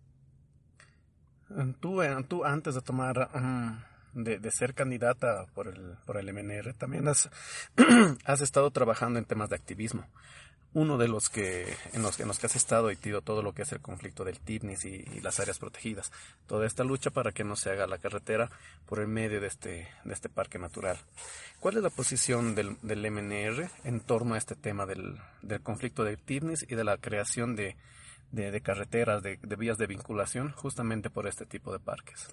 Tú, 1.79 2.01
tú 2.27 2.43
antes 2.43 2.75
de 2.75 2.81
tomar 2.81 3.29
de, 4.15 4.39
de, 4.39 4.51
ser 4.51 4.73
candidata 4.73 5.45
por 5.55 5.69
el, 5.69 5.99
por 6.07 6.17
el 6.17 6.33
MNR, 6.33 6.73
también 6.73 7.07
has, 7.07 7.29
has 8.25 8.41
estado 8.41 8.71
trabajando 8.71 9.19
en 9.19 9.27
temas 9.27 9.51
de 9.51 9.57
activismo 9.57 10.09
uno 10.77 10.99
de 10.99 11.09
los 11.09 11.31
que 11.31 11.75
en 11.95 12.03
los, 12.03 12.21
en 12.21 12.29
los 12.29 12.39
que 12.39 12.45
has 12.45 12.55
estado 12.55 12.91
y 12.91 12.97
tido 12.97 13.23
todo 13.23 13.41
lo 13.41 13.55
que 13.55 13.63
es 13.63 13.73
el 13.73 13.81
conflicto 13.81 14.25
del 14.25 14.39
TIPNIS 14.39 14.85
y, 14.85 15.21
las 15.23 15.41
áreas 15.41 15.59
protegidas. 15.59 16.13
Toda 16.47 16.67
esta 16.67 16.85
lucha 16.85 17.11
para 17.11 17.33
que 17.33 17.45
no 17.45 17.57
se 17.57 17.71
haga 17.71 17.87
la 17.87 17.97
carretera 17.97 18.51
por 18.85 19.01
el 19.01 19.09
medio 19.09 19.41
de 19.41 19.47
este, 19.47 19.89
de 20.05 20.13
este 20.13 20.29
parque 20.29 20.59
natural. 20.59 20.99
¿Cuál 21.61 21.79
es 21.79 21.83
la 21.83 21.89
posición 21.89 22.55
del, 22.55 22.77
del 22.83 23.11
MNR 23.11 23.71
en 23.85 24.01
torno 24.01 24.35
a 24.35 24.39
este 24.39 24.55
tema 24.55 24.85
del, 24.85 25.17
del 25.41 25.63
conflicto 25.63 26.05
del 26.05 26.19
TIPNIS 26.19 26.67
y 26.69 26.75
de 26.75 26.85
la 26.85 26.99
creación 26.99 27.57
de, 27.57 27.75
de, 28.31 28.61
carreteras, 28.61 29.23
de, 29.23 29.39
vías 29.59 29.79
de 29.79 29.87
vinculación 29.87 30.53
justamente 30.53 31.09
por 31.09 31.27
este 31.27 31.47
tipo 31.47 31.73
de 31.73 31.79
parques? 31.79 32.29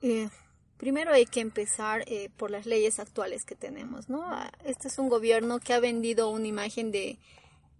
Eh, 0.00 0.30
Primero 0.78 1.12
hay 1.12 1.26
que 1.26 1.40
empezar 1.40 2.04
eh, 2.06 2.30
por 2.36 2.52
las 2.52 2.64
leyes 2.64 3.00
actuales 3.00 3.44
que 3.44 3.56
tenemos, 3.56 4.08
¿no? 4.08 4.24
Este 4.64 4.86
es 4.86 4.98
un 5.00 5.08
gobierno 5.08 5.58
que 5.58 5.74
ha 5.74 5.80
vendido 5.80 6.30
una 6.30 6.46
imagen 6.46 6.92
de 6.92 7.18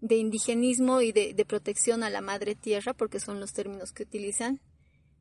de 0.01 0.17
indigenismo 0.17 1.01
y 1.01 1.13
de, 1.13 1.35
de, 1.35 1.45
protección 1.45 2.03
a 2.03 2.11
la 2.11 2.21
madre 2.21 2.55
tierra, 2.55 2.95
porque 2.95 3.21
son 3.21 3.41
los 3.41 3.53
términos 3.53 3.93
que 3.93 4.05
utilizan. 4.05 4.61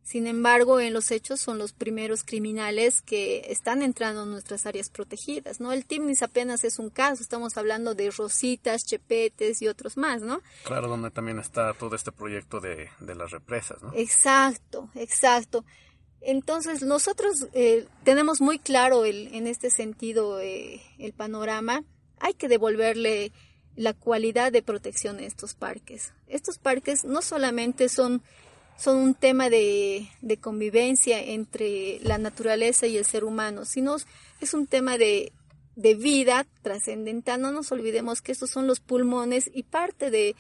Sin 0.07 0.25
embargo, 0.25 0.79
en 0.79 0.93
los 0.93 1.11
hechos 1.11 1.41
son 1.41 1.57
los 1.57 1.73
primeros 1.73 2.23
criminales 2.23 3.01
que 3.01 3.45
están 3.49 3.81
entrando 3.81 4.23
en 4.23 4.31
nuestras 4.31 4.65
áreas 4.65 4.89
protegidas, 4.89 5.59
¿no? 5.59 5.73
El 5.73 5.85
Timnis 5.85 6.21
apenas 6.21 6.63
es 6.63 6.79
un 6.79 6.89
caso, 6.89 7.21
estamos 7.21 7.57
hablando 7.57 7.93
de 7.93 8.09
Rositas, 8.11 8.85
Chepetes 8.85 9.61
y 9.61 9.67
otros 9.67 9.97
más, 9.97 10.21
¿no? 10.21 10.41
Claro, 10.63 10.87
donde 10.87 11.11
también 11.11 11.39
está 11.39 11.73
todo 11.73 11.93
este 11.93 12.13
proyecto 12.13 12.61
de, 12.61 12.89
de 13.01 13.15
las 13.15 13.31
represas, 13.31 13.83
¿no? 13.83 13.91
Exacto, 13.95 14.89
exacto. 14.95 15.65
Entonces, 16.21 16.83
nosotros 16.83 17.47
eh, 17.51 17.85
tenemos 18.05 18.39
muy 18.39 18.59
claro 18.59 19.03
el, 19.03 19.33
en 19.33 19.45
este 19.45 19.69
sentido 19.69 20.39
eh, 20.39 20.81
el 20.99 21.11
panorama. 21.11 21.83
Hay 22.19 22.33
que 22.33 22.47
devolverle 22.47 23.33
la 23.77 23.93
cualidad 23.93 24.51
de 24.51 24.61
protección 24.61 25.17
de 25.17 25.27
estos 25.27 25.53
parques. 25.53 26.11
Estos 26.27 26.57
parques 26.57 27.05
no 27.05 27.21
solamente 27.21 27.87
son 27.87 28.21
son 28.77 28.97
un 28.97 29.15
tema 29.15 29.49
de, 29.49 30.07
de 30.21 30.37
convivencia 30.37 31.19
entre 31.19 31.99
la 32.01 32.19
naturaleza 32.19 32.85
y 32.85 32.97
el 32.97 33.05
ser 33.05 33.23
humano, 33.23 33.65
sino 33.65 33.95
es 34.39 34.53
un 34.53 34.67
tema 34.67 34.99
de, 34.99 35.31
de 35.75 35.95
vida 35.95 36.45
trascendental. 36.61 37.41
No 37.41 37.51
nos 37.51 37.71
olvidemos 37.71 38.21
que 38.21 38.31
estos 38.31 38.51
son 38.51 38.67
los 38.67 38.79
pulmones 38.79 39.49
y 39.51 39.63
parte 39.63 40.11
de 40.11 40.35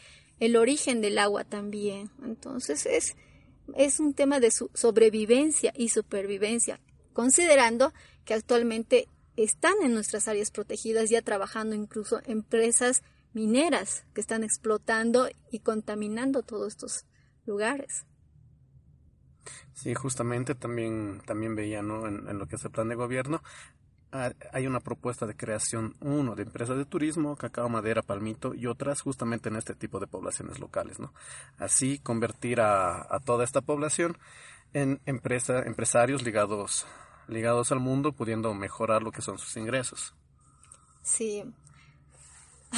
origen 0.55 1.01
del 1.01 1.17
agua 1.17 1.45
también. 1.45 2.11
Entonces 2.23 2.85
es, 2.85 3.15
es 3.75 3.99
un 3.99 4.13
tema 4.13 4.39
de 4.39 4.51
su 4.51 4.69
sobrevivencia 4.75 5.73
y 5.75 5.89
supervivencia, 5.89 6.79
considerando 7.13 7.91
que 8.23 8.35
actualmente 8.35 9.07
están 9.35 9.75
en 9.83 9.95
nuestras 9.95 10.27
áreas 10.27 10.51
protegidas 10.51 11.09
ya 11.09 11.23
trabajando 11.23 11.75
incluso 11.75 12.21
empresas 12.25 13.01
mineras 13.33 14.05
que 14.13 14.21
están 14.21 14.43
explotando 14.43 15.29
y 15.51 15.59
contaminando 15.59 16.43
todos 16.43 16.67
estos 16.69 17.05
lugares. 17.45 18.05
Sí, 19.73 19.93
justamente 19.93 20.55
también, 20.55 21.21
también 21.25 21.55
veía 21.55 21.81
¿no? 21.81 22.07
en, 22.07 22.27
en 22.27 22.37
lo 22.37 22.47
que 22.47 22.55
es 22.55 22.65
el 22.65 22.71
plan 22.71 22.89
de 22.89 22.95
gobierno, 22.95 23.41
hay 24.53 24.67
una 24.67 24.79
propuesta 24.79 25.25
de 25.25 25.35
creación, 25.35 25.95
uno, 25.99 26.35
de 26.35 26.43
empresas 26.43 26.77
de 26.77 26.85
turismo, 26.85 27.35
cacao, 27.35 27.69
madera, 27.69 28.01
palmito 28.01 28.53
y 28.53 28.65
otras 28.67 29.01
justamente 29.01 29.49
en 29.49 29.57
este 29.57 29.75
tipo 29.75 29.99
de 29.99 30.07
poblaciones 30.07 30.59
locales, 30.59 30.99
¿no? 30.99 31.13
Así 31.57 31.99
convertir 31.99 32.61
a, 32.61 33.01
a 33.01 33.19
toda 33.19 33.43
esta 33.43 33.61
población 33.61 34.17
en 34.73 35.01
empresa, 35.05 35.59
empresarios 35.63 36.23
ligados, 36.23 36.87
ligados 37.27 37.71
al 37.71 37.79
mundo, 37.79 38.13
pudiendo 38.13 38.53
mejorar 38.53 39.03
lo 39.03 39.11
que 39.11 39.21
son 39.21 39.37
sus 39.37 39.57
ingresos. 39.57 40.13
Sí. 41.01 41.43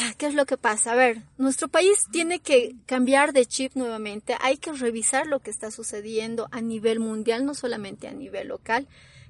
Ah, 0.01 0.13
¿Qué 0.17 0.27
es 0.27 0.33
lo 0.33 0.45
que 0.45 0.55
pasa? 0.55 0.93
A 0.93 0.95
ver, 0.95 1.23
nuestro 1.37 1.67
país 1.67 2.05
tiene 2.09 2.39
que 2.39 2.73
cambiar 2.85 3.33
de 3.33 3.45
chip 3.45 3.73
nuevamente. 3.75 4.37
Hay 4.39 4.55
que 4.55 4.71
revisar 4.71 5.27
lo 5.27 5.41
que 5.41 5.51
está 5.51 5.71
sucediendo 5.71 6.47
a 6.51 6.61
nivel 6.61 7.01
mundial, 7.01 7.45
no 7.45 7.53
solamente 7.53 8.07
a 8.07 8.13
nivel 8.13 8.47
local. 8.47 8.87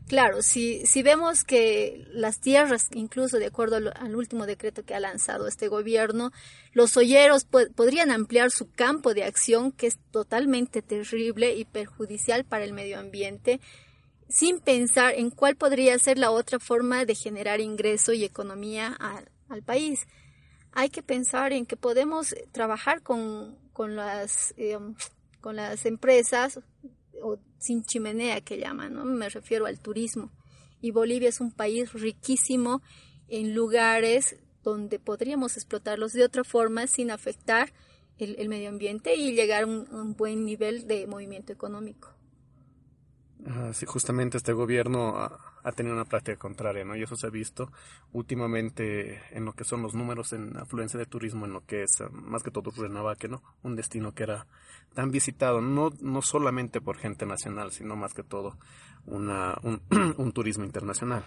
Claro, 0.07 0.43
si, 0.43 0.85
si 0.85 1.01
vemos 1.01 1.43
que 1.43 2.05
las 2.11 2.39
tierras, 2.39 2.87
incluso 2.93 3.37
de 3.37 3.47
acuerdo 3.47 3.77
al, 3.95 4.15
último 4.15 4.45
decreto 4.45 4.83
que 4.83 4.93
ha 4.93 4.99
lanzado 4.99 5.47
este 5.47 5.69
gobierno, 5.69 6.31
los 6.71 6.95
olleros 6.97 7.45
podrían 7.45 8.11
ampliar 8.11 8.51
su 8.51 8.71
campo 8.71 9.15
de 9.15 9.23
acción, 9.23 9.71
que 9.71 9.87
es 9.87 9.97
totalmente 10.11 10.83
terrible 10.83 11.55
y 11.55 11.65
perjudicial 11.65 12.45
para 12.45 12.63
el 12.63 12.73
medio 12.73 12.99
ambiente, 12.99 13.59
sin 14.27 14.59
pensar 14.59 15.15
en 15.15 15.31
cuál 15.31 15.55
podría 15.55 15.97
ser 15.97 16.19
la 16.19 16.29
otra 16.29 16.59
forma 16.59 17.05
de 17.05 17.15
generar 17.15 17.59
ingreso 17.59 18.13
y 18.13 18.23
economía 18.23 18.95
al, 19.47 19.63
país. 19.63 20.07
Hay 20.71 20.89
que 20.89 21.03
pensar 21.03 21.53
en 21.53 21.65
que 21.65 21.75
podemos 21.75 22.35
trabajar 22.51 23.01
con, 23.01 23.57
con 23.73 23.95
las, 23.95 24.53
eh, 24.57 24.77
con 25.41 25.55
las 25.55 25.85
empresas 25.85 26.59
o 27.21 27.37
sin 27.57 27.83
chimenea 27.83 28.41
que 28.41 28.57
llaman, 28.57 28.93
¿no? 28.93 29.05
Me 29.05 29.29
refiero 29.29 29.65
al 29.65 29.79
turismo. 29.79 30.31
Y 30.81 30.91
Bolivia 30.91 31.29
es 31.29 31.41
un 31.41 31.51
país 31.51 31.91
riquísimo 31.93 32.81
en 33.27 33.53
lugares 33.53 34.37
donde 34.63 34.99
podríamos 34.99 35.57
explotarlos 35.57 36.13
de 36.13 36.23
otra 36.23 36.43
forma 36.43 36.87
sin 36.87 37.11
afectar 37.11 37.73
el, 38.17 38.49
medio 38.49 38.69
ambiente 38.69 39.15
y 39.15 39.33
llegar 39.33 39.63
a 39.63 39.65
un 39.65 40.15
buen 40.17 40.45
nivel 40.45 40.87
de 40.87 41.07
movimiento 41.07 41.53
económico. 41.53 42.18
Sí, 43.71 43.85
justamente 43.85 44.37
este 44.37 44.51
gobierno 44.51 45.17
ha, 45.17 45.71
tenido 45.71 45.95
una 45.95 46.03
práctica 46.03 46.37
contraria, 46.37 46.83
¿no? 46.83 46.95
Y 46.95 47.03
eso 47.03 47.15
se 47.15 47.27
ha 47.27 47.29
visto 47.29 47.71
últimamente 48.11 49.21
en 49.31 49.45
lo 49.45 49.53
que 49.53 49.63
son 49.63 49.81
los 49.81 49.93
números 49.93 50.33
en 50.33 50.57
afluencia 50.57 50.99
de 50.99 51.05
turismo, 51.05 51.45
en 51.45 51.53
lo 51.53 51.65
que 51.65 51.83
es 51.83 52.01
eh, 52.01 52.09
más 52.11 52.43
que 52.43 52.51
todo 52.51 52.71
Rurrenabaque, 52.71 53.29
¿no? 53.29 53.41
Un 53.63 53.77
destino 53.77 54.13
que 54.13 54.23
era 54.23 54.45
tan 54.93 55.11
visitado, 55.11 55.61
no, 55.61 55.91
no 56.01 56.21
solamente 56.21 56.81
por 56.81 56.97
gente 56.97 57.25
nacional, 57.25 57.71
sino 57.71 57.95
más 57.95 58.13
que 58.13 58.23
todo 58.23 58.57
una, 59.05 59.57
un, 59.63 59.81
un 60.17 60.31
turismo 60.33 60.65
internacional. 60.65 61.23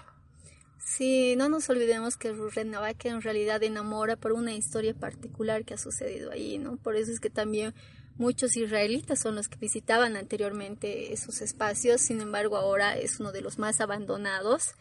Sí, 0.85 1.35
no 1.37 1.49
nos 1.49 1.71
olvidemos 1.71 2.19
que 2.19 2.33
Rurrenabaque 2.33 3.09
en 3.09 3.23
realidad 3.23 3.63
enamora 3.63 4.17
por 4.17 4.33
una 4.33 4.53
historia 4.53 4.93
particular 4.93 5.65
que 5.65 5.75
ha 5.75 5.79
sucedido 5.79 6.31
ahí, 6.31 6.59
¿no? 6.59 6.77
Por 6.77 6.97
eso 6.97 7.11
es 7.11 7.21
que 7.21 7.31
también 7.31 7.73
Muchos 8.17 8.57
israelitas 8.57 9.21
son 9.21 9.35
los 9.35 9.49
que 9.49 9.59
visitaban 9.59 10.17
anteriormente 10.17 11.13
esos 11.13 11.41
espacios, 11.41 12.01
sin 12.03 12.21
embargo 12.21 12.57
ahora 12.57 12.97
es 12.99 13.21
uno 13.21 13.33
de 13.33 13.41
los 13.41 13.59
más 13.59 13.81
abandonados 13.81 14.75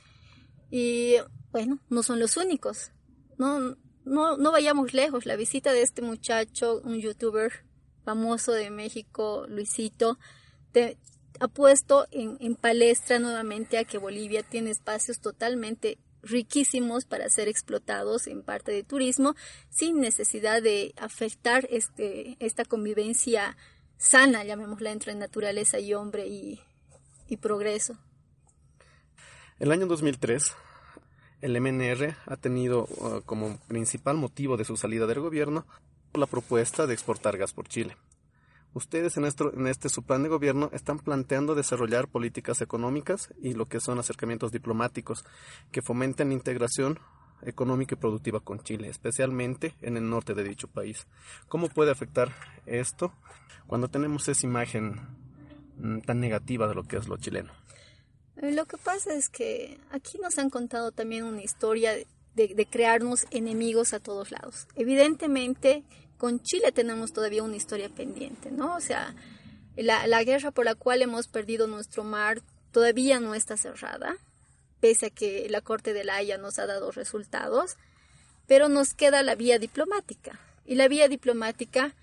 y 0.70 1.16
bueno, 1.52 1.80
no 1.90 2.04
son 2.04 2.20
los 2.20 2.38
únicos. 2.38 2.92
No, 3.38 3.78
no, 4.06 4.38
no 4.38 4.52
vayamos 4.52 4.94
lejos, 4.94 5.26
la 5.26 5.36
visita 5.36 5.74
de 5.74 5.82
este 5.82 6.02
muchacho, 6.02 6.82
un 6.84 7.00
youtuber 7.00 7.52
famoso 8.04 8.52
de 8.52 8.70
México, 8.70 9.46
Luisito, 9.48 10.18
ha 11.40 11.48
puesto 11.48 12.08
en, 12.12 12.38
en 12.40 12.56
palestra 12.56 13.20
nuevamente 13.20 13.78
a 13.78 13.84
que 13.84 13.98
Bolivia 13.98 14.44
tiene 14.44 14.70
espacios 14.70 15.20
totalmente 15.20 15.98
riquísimos 16.24 17.06
para 17.06 17.30
ser 17.30 17.48
explotados 17.48 18.28
en 18.28 18.44
parte 18.44 18.72
de 18.72 18.84
turismo 18.84 19.36
sin 19.70 20.00
necesidad 20.00 20.62
de 20.62 20.94
afectar 20.98 21.68
este, 21.72 22.38
esta 22.40 22.66
convivencia 22.66 23.58
sana, 23.98 24.44
llamémosla, 24.44 24.92
entre 24.92 25.14
naturaleza 25.16 25.80
y 25.80 25.94
hombre 25.94 26.28
y, 26.28 26.60
progreso. 27.40 27.96
El 29.58 29.72
año 29.72 29.86
2003, 29.86 30.54
el 31.42 31.62
MNR 31.62 32.16
ha 32.26 32.36
tenido 32.36 32.90
uh, 32.98 33.22
como 33.26 33.58
principal 33.70 34.18
motivo 34.18 34.58
de 34.58 34.66
su 34.66 34.76
salida 34.76 35.08
del 35.08 35.22
gobierno 35.22 35.66
la 36.14 36.26
propuesta 36.26 36.88
de 36.88 36.94
exportar 36.94 37.38
gas 37.38 37.54
por 37.54 37.70
Chile. 37.70 37.96
Ustedes 38.74 39.18
en, 39.18 39.26
este 39.26 39.90
su 39.90 40.04
plan 40.04 40.24
de 40.24 40.30
gobierno 40.30 40.70
están 40.72 41.00
planteando 41.00 41.56
desarrollar 41.56 42.08
políticas 42.08 42.62
económicas 42.62 43.34
y 43.42 43.54
lo 43.54 43.68
que 43.68 43.82
son 43.82 44.00
acercamientos 44.00 44.52
diplomáticos 44.54 45.26
que 45.72 45.82
fomenten 45.82 46.30
la 46.30 46.36
integración 46.36 47.00
económica 47.42 47.96
y 47.96 47.98
productiva 47.98 48.40
con 48.40 48.64
Chile, 48.64 48.88
especialmente 48.88 49.76
en 49.82 49.98
el 49.98 50.10
norte 50.10 50.34
de 50.34 50.44
dicho 50.44 50.68
país. 50.68 51.06
¿Cómo 51.50 51.68
puede 51.68 51.92
afectar 51.92 52.32
esto 52.66 53.14
cuando 53.68 53.90
tenemos 53.90 54.28
esa 54.30 54.46
imagen 54.46 55.02
mm, 55.78 56.00
tan 56.02 56.22
negativa 56.22 56.68
de 56.68 56.76
lo 56.76 56.84
que 56.84 56.96
es 56.96 57.10
lo 57.10 57.18
chileno? 57.18 57.52
Eh, 58.38 58.54
lo 58.54 58.66
que 58.66 58.78
pasa 58.78 59.14
es 59.14 59.28
que 59.28 59.80
aquí 59.90 60.18
nos 60.20 60.38
han 60.38 60.50
contado 60.50 60.94
también 60.94 61.26
una 61.26 61.42
historia 61.42 61.94
de, 62.36 62.48
de 62.48 62.66
crearnos 62.66 63.26
enemigos 63.32 63.94
a 63.94 64.00
todos 64.00 64.32
lados. 64.32 64.68
Evidentemente 64.76 65.84
con 66.22 66.40
Chile 66.40 66.72
tenemos 66.72 67.14
todavía 67.14 67.42
una 67.42 67.56
historia 67.56 67.90
pendiente, 67.90 68.52
¿no? 68.52 68.76
O 68.76 68.80
sea, 68.80 69.16
la, 69.76 70.24
guerra 70.24 70.52
por 70.52 70.66
la 70.66 70.76
cual 70.76 71.02
hemos 71.02 71.28
perdido 71.28 71.66
nuestro 71.66 72.04
mar 72.04 72.44
todavía 72.72 73.20
no 73.20 73.34
está 73.34 73.58
cerrada, 73.58 74.16
pese 74.80 75.08
a 75.08 75.10
que 75.10 75.48
la 75.50 75.62
Corte 75.62 75.94
de 75.94 76.04
la 76.04 76.18
Haya 76.18 76.38
nos 76.38 76.60
ha 76.60 76.68
dado 76.68 76.92
resultados, 76.92 77.76
pero 78.46 78.70
nos 78.70 78.94
queda 78.94 79.24
la 79.24 79.34
vía 79.34 79.58
diplomática. 79.58 80.40
Y 80.64 80.76
la 80.76 80.88
vía 80.88 81.08
diplomática, 81.08 81.96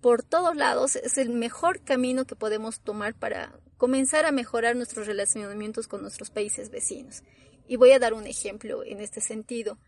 por 0.00 0.22
todos 0.22 0.54
lados, 0.54 0.94
es 0.94 1.18
el 1.18 1.30
mejor 1.30 1.80
camino 1.80 2.26
que 2.26 2.36
podemos 2.36 2.78
tomar 2.78 3.12
para 3.12 3.58
comenzar 3.76 4.24
a 4.24 4.30
mejorar 4.30 4.76
nuestros 4.76 5.08
relacionamientos 5.08 5.88
con 5.88 6.00
nuestros 6.00 6.30
países 6.30 6.70
vecinos. 6.70 7.24
Y 7.66 7.74
voy 7.74 7.90
a 7.90 7.98
dar 7.98 8.14
un 8.14 8.28
ejemplo 8.28 8.84
en 8.84 9.00
este 9.00 9.20
sentido. 9.20 9.78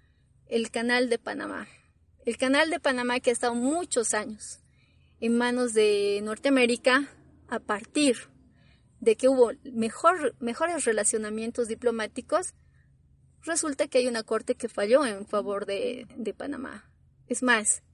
El 0.49 0.73
canal 0.73 1.09
de 1.09 1.21
Panamá. 1.21 1.69
El 2.27 2.39
canal 2.39 2.71
de 2.71 2.81
Panamá 2.81 3.21
que 3.21 3.31
ha 3.31 3.33
estado 3.33 3.55
muchos 3.55 4.13
años 4.13 4.59
en 5.21 5.39
manos 5.39 5.75
de 5.75 6.21
Norteamérica 6.25 7.09
a 7.47 7.61
partir 7.61 8.17
de 8.99 9.15
que 9.15 9.29
hubo 9.29 9.53
mejor, 9.63 10.35
mejores 10.41 10.85
relacionamientos 10.85 11.69
diplomáticos, 11.69 12.55
resulta 13.45 13.87
que 13.87 13.99
hay 13.99 14.09
una 14.09 14.25
corte 14.25 14.57
que 14.57 14.69
falló 14.69 15.07
en 15.07 15.25
favor 15.25 15.67
de, 15.67 16.09
de 16.17 16.35
Panamá. 16.35 16.91
Es 17.29 17.45
más, 17.45 17.85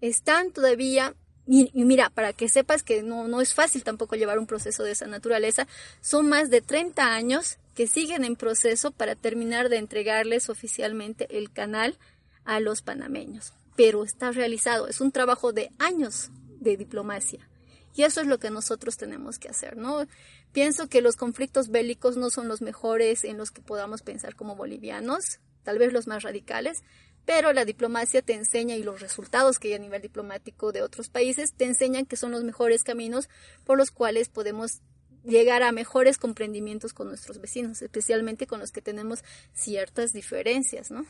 están 0.00 0.52
todavía, 0.52 1.14
y, 1.46 1.70
mira, 1.74 2.08
para 2.08 2.32
que 2.32 2.48
sepas 2.48 2.82
que 2.82 3.02
no, 3.02 3.28
no 3.28 3.42
es 3.42 3.52
fácil 3.52 3.84
tampoco 3.84 4.16
llevar 4.16 4.38
un 4.38 4.46
proceso 4.46 4.84
de 4.84 4.92
esa 4.92 5.06
naturaleza, 5.06 5.66
son 6.00 6.30
más 6.30 6.48
de 6.48 6.62
30 6.62 7.12
años 7.12 7.58
que 7.74 7.86
siguen 7.86 8.24
en 8.24 8.36
proceso 8.36 8.90
para 8.90 9.16
terminar 9.16 9.68
de 9.68 9.76
entregarles 9.76 10.48
oficialmente 10.48 11.36
el 11.36 11.52
canal 11.52 11.98
a 12.44 12.58
los 12.58 12.80
panameños 12.80 13.52
pero 13.76 14.04
está 14.04 14.32
realizado. 14.32 14.88
Es 14.88 15.00
un 15.00 15.12
trabajo 15.12 15.52
de 15.52 15.70
años 15.78 16.30
de 16.60 16.76
diplomacia. 16.76 17.48
Y 17.94 18.04
eso 18.04 18.20
es 18.20 18.26
lo 18.26 18.38
que 18.38 18.50
nosotros 18.50 18.96
tenemos 18.96 19.38
que 19.38 19.48
hacer, 19.48 19.76
¿no? 19.76 20.06
Pienso 20.52 20.88
que 20.88 21.02
los 21.02 21.16
conflictos 21.16 21.68
bélicos 21.68 22.16
no 22.16 22.30
son 22.30 22.48
los 22.48 22.62
mejores 22.62 23.24
en 23.24 23.36
los 23.36 23.50
que 23.50 23.60
podamos 23.60 24.02
pensar 24.02 24.34
como 24.34 24.56
bolivianos, 24.56 25.40
tal 25.62 25.78
vez 25.78 25.92
los 25.92 26.06
más 26.06 26.22
radicales, 26.22 26.82
pero 27.24 27.52
la 27.52 27.64
diplomacia 27.64 28.22
te 28.22 28.34
enseña 28.34 28.76
y 28.76 28.82
los 28.82 29.00
resultados 29.00 29.58
que 29.58 29.68
hay 29.68 29.74
a 29.74 29.78
nivel 29.78 30.02
diplomático 30.02 30.72
de 30.72 30.82
otros 30.82 31.08
países 31.08 31.52
te 31.54 31.64
enseñan 31.64 32.06
que 32.06 32.16
son 32.16 32.32
los 32.32 32.44
mejores 32.44 32.82
caminos 32.82 33.28
por 33.64 33.78
los 33.78 33.90
cuales 33.90 34.28
podemos 34.28 34.80
llegar 35.22 35.62
a 35.62 35.70
mejores 35.70 36.18
comprendimientos 36.18 36.92
con 36.92 37.08
nuestros 37.08 37.40
vecinos, 37.40 37.80
especialmente 37.82 38.46
con 38.46 38.58
los 38.58 38.72
que 38.72 38.82
tenemos 38.82 39.22
ciertas 39.52 40.12
diferencias, 40.12 40.90
¿no? 40.90 41.06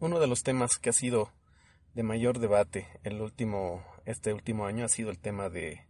Uno 0.00 0.18
de 0.18 0.26
los 0.26 0.42
temas 0.42 0.78
que 0.78 0.88
ha 0.88 0.94
sido 0.94 1.30
de 1.94 2.02
mayor 2.02 2.38
debate 2.38 2.88
el 3.04 3.20
último, 3.20 3.84
este 4.06 4.32
último 4.32 4.64
año 4.64 4.86
ha 4.86 4.88
sido 4.88 5.10
el 5.10 5.18
tema 5.18 5.50
de, 5.50 5.84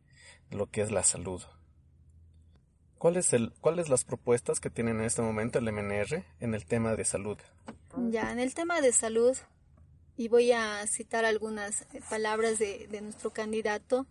lo 0.51 0.66
que 0.66 0.83
es 0.83 0.90
la 0.90 1.05
salud. 1.05 1.40
¿Cuáles 2.99 3.33
el, 3.33 3.53
cuáles 3.61 3.88
las 3.88 4.05
propuestas 4.05 4.59
que 4.59 4.68
tienen 4.68 4.99
en 4.99 5.05
este 5.05 5.23
momento 5.23 5.61
el 5.61 5.73
MNR 5.73 6.25
en 6.40 6.55
el 6.55 6.66
tema 6.66 6.96
de 6.96 7.05
salud? 7.05 7.38
Ya, 8.11 8.33
en 8.33 8.40
el 8.40 8.53
tema 8.53 8.81
de 8.81 8.92
salud, 8.92 9.37
y 10.16 10.27
voy 10.27 10.51
a 10.51 10.85
citar 10.88 11.25
algunas 11.25 11.87
palabras 12.11 12.59
de, 12.59 12.88
de 12.90 13.01
nuestro 13.01 13.31
candidato, 13.31 14.07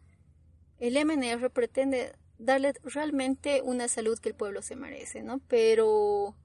el 0.79 0.93
MNR 1.05 1.49
pretende 1.49 2.13
darle 2.37 2.73
realmente 2.83 3.61
una 3.63 3.89
salud 3.89 4.17
que 4.17 4.29
el 4.29 4.35
pueblo 4.35 4.61
se 4.61 4.77
merece, 4.77 5.23
¿no? 5.23 5.41
Pero 5.49 6.35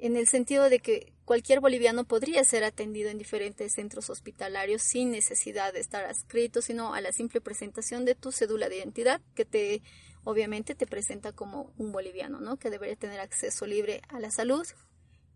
en 0.00 0.16
el 0.16 0.26
sentido 0.26 0.68
de 0.68 0.80
que 0.80 1.15
cualquier 1.26 1.60
boliviano 1.60 2.04
podría 2.04 2.42
ser 2.44 2.64
atendido 2.64 3.10
en 3.10 3.18
diferentes 3.18 3.74
centros 3.74 4.08
hospitalarios 4.08 4.80
sin 4.80 5.10
necesidad 5.10 5.74
de 5.74 5.80
estar 5.80 6.04
adscrito, 6.04 6.62
sino 6.62 6.94
a 6.94 7.00
la 7.02 7.12
simple 7.12 7.40
presentación 7.40 8.04
de 8.06 8.14
tu 8.14 8.32
cédula 8.32 8.70
de 8.70 8.78
identidad 8.78 9.20
que 9.34 9.44
te 9.44 9.82
obviamente 10.24 10.74
te 10.74 10.86
presenta 10.86 11.32
como 11.32 11.72
un 11.78 11.92
boliviano, 11.92 12.40
¿no? 12.40 12.56
Que 12.56 12.70
debería 12.70 12.96
tener 12.96 13.20
acceso 13.20 13.66
libre 13.66 14.02
a 14.08 14.18
la 14.18 14.30
salud 14.30 14.66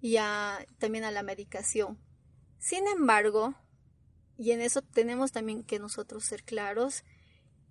y 0.00 0.16
también 0.78 1.04
a 1.04 1.10
la 1.10 1.22
medicación. 1.22 1.98
Sin 2.58 2.86
embargo, 2.86 3.54
y 4.38 4.52
en 4.52 4.60
eso 4.60 4.82
tenemos 4.82 5.32
también 5.32 5.64
que 5.64 5.78
nosotros 5.78 6.24
ser 6.24 6.44
claros, 6.44 7.04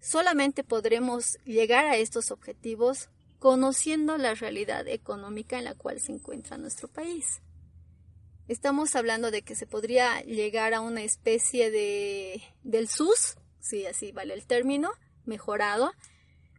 solamente 0.01 0.63
podremos 0.63 1.37
llegar 1.45 1.85
a 1.85 1.97
estos 1.97 2.31
objetivos 2.31 3.09
conociendo 3.39 4.17
la 4.17 4.33
realidad 4.35 4.87
económica 4.87 5.57
en 5.57 5.65
la 5.65 5.75
cual 5.75 5.99
se 5.99 6.11
encuentra 6.11 6.57
nuestro 6.57 6.87
país. 6.87 7.41
Estamos 8.49 8.95
hablando 8.95 9.29
de 9.29 9.43
que 9.43 9.53
se 9.53 9.67
podría 9.67 10.21
llegar 10.21 10.73
a 10.73 10.81
una 10.81 11.03
especie 11.03 11.69
de 11.69 12.41
del 12.63 12.87
SUS, 12.87 13.37
si 13.59 13.85
así 13.85 14.11
vale 14.11 14.33
el 14.33 14.47
término, 14.47 14.89
mejorado, 15.23 15.91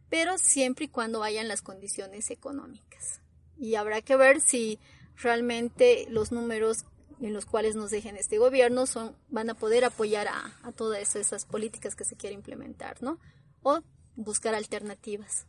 pero 0.09 0.37
siempre 0.37 0.85
y 0.85 0.87
cuando 0.87 1.21
hayan 1.21 1.49
las 1.49 1.61
condiciones 1.61 2.31
económicas. 2.31 3.19
Y 3.57 3.75
habrá 3.75 4.01
que 4.01 4.15
ver 4.15 4.39
si 4.39 4.79
realmente 5.21 6.07
los 6.09 6.31
números 6.31 6.85
en 7.19 7.33
los 7.33 7.45
cuales 7.45 7.75
nos 7.75 7.91
dejen 7.91 8.15
este 8.15 8.37
gobierno 8.37 8.85
son, 8.85 9.13
van 9.27 9.49
a 9.49 9.53
poder 9.53 9.83
apoyar 9.83 10.29
a, 10.29 10.57
a 10.63 10.71
todas 10.71 11.17
esas 11.17 11.43
políticas 11.45 11.95
que 11.95 12.05
se 12.05 12.15
quiere 12.15 12.35
implementar, 12.35 13.03
¿no? 13.03 13.19
O 13.63 13.81
buscar 14.15 14.55
alternativas. 14.55 15.45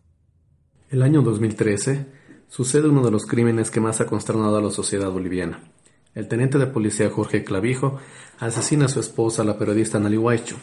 El 0.90 1.02
año 1.02 1.22
2013 1.22 2.04
sucede 2.48 2.88
uno 2.88 3.04
de 3.04 3.12
los 3.12 3.26
crímenes 3.26 3.70
que 3.70 3.80
más 3.80 4.00
ha 4.00 4.06
consternado 4.06 4.56
a 4.56 4.60
la 4.60 4.70
sociedad 4.70 5.08
boliviana. 5.08 5.72
El 6.14 6.28
teniente 6.28 6.58
de 6.58 6.66
policía 6.66 7.08
Jorge 7.08 7.42
Clavijo 7.42 7.98
asesina 8.38 8.84
a 8.84 8.88
su 8.88 9.00
esposa, 9.00 9.44
la 9.44 9.56
periodista 9.56 9.98
Nali 9.98 10.18
Huaycho. 10.18 10.56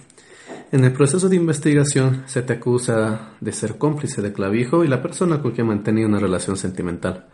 En 0.72 0.86
el 0.86 0.94
proceso 0.94 1.28
de 1.28 1.38
investigación 1.38 2.22
se 2.28 2.44
te 2.44 2.54
acusa 2.54 3.32
de 3.42 3.52
ser 3.52 3.80
cómplice 3.80 4.22
de 4.22 4.32
Clavijo 4.32 4.84
y 4.84 4.88
la 4.88 5.02
persona 5.02 5.42
con 5.42 5.54
quien 5.54 5.66
mantenía 5.66 6.06
una 6.06 6.20
relación 6.20 6.56
sentimental. 6.56 7.26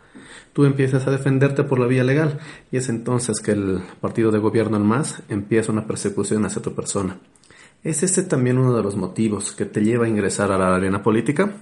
Tú 0.54 0.64
empiezas 0.64 1.06
a 1.06 1.10
defenderte 1.10 1.64
por 1.64 1.78
la 1.78 1.86
vía 1.86 2.04
legal 2.04 2.38
y 2.72 2.78
es 2.78 2.88
entonces 2.88 3.40
que 3.40 3.50
el 3.50 3.82
partido 4.00 4.30
de 4.30 4.38
gobierno 4.38 4.78
al 4.78 4.84
MAS 4.84 5.22
empieza 5.28 5.70
una 5.70 5.86
persecución 5.86 6.46
hacia 6.46 6.62
tu 6.62 6.74
persona. 6.74 7.18
¿Es 7.84 8.02
este 8.02 8.22
también 8.22 8.56
uno 8.56 8.74
de 8.74 8.82
los 8.82 8.96
motivos 8.96 9.52
que 9.52 9.66
te 9.66 9.84
lleva 9.84 10.06
a 10.06 10.08
ingresar 10.08 10.50
a 10.50 10.56
la 10.56 10.74
arena 10.74 11.02
política? 11.02 11.52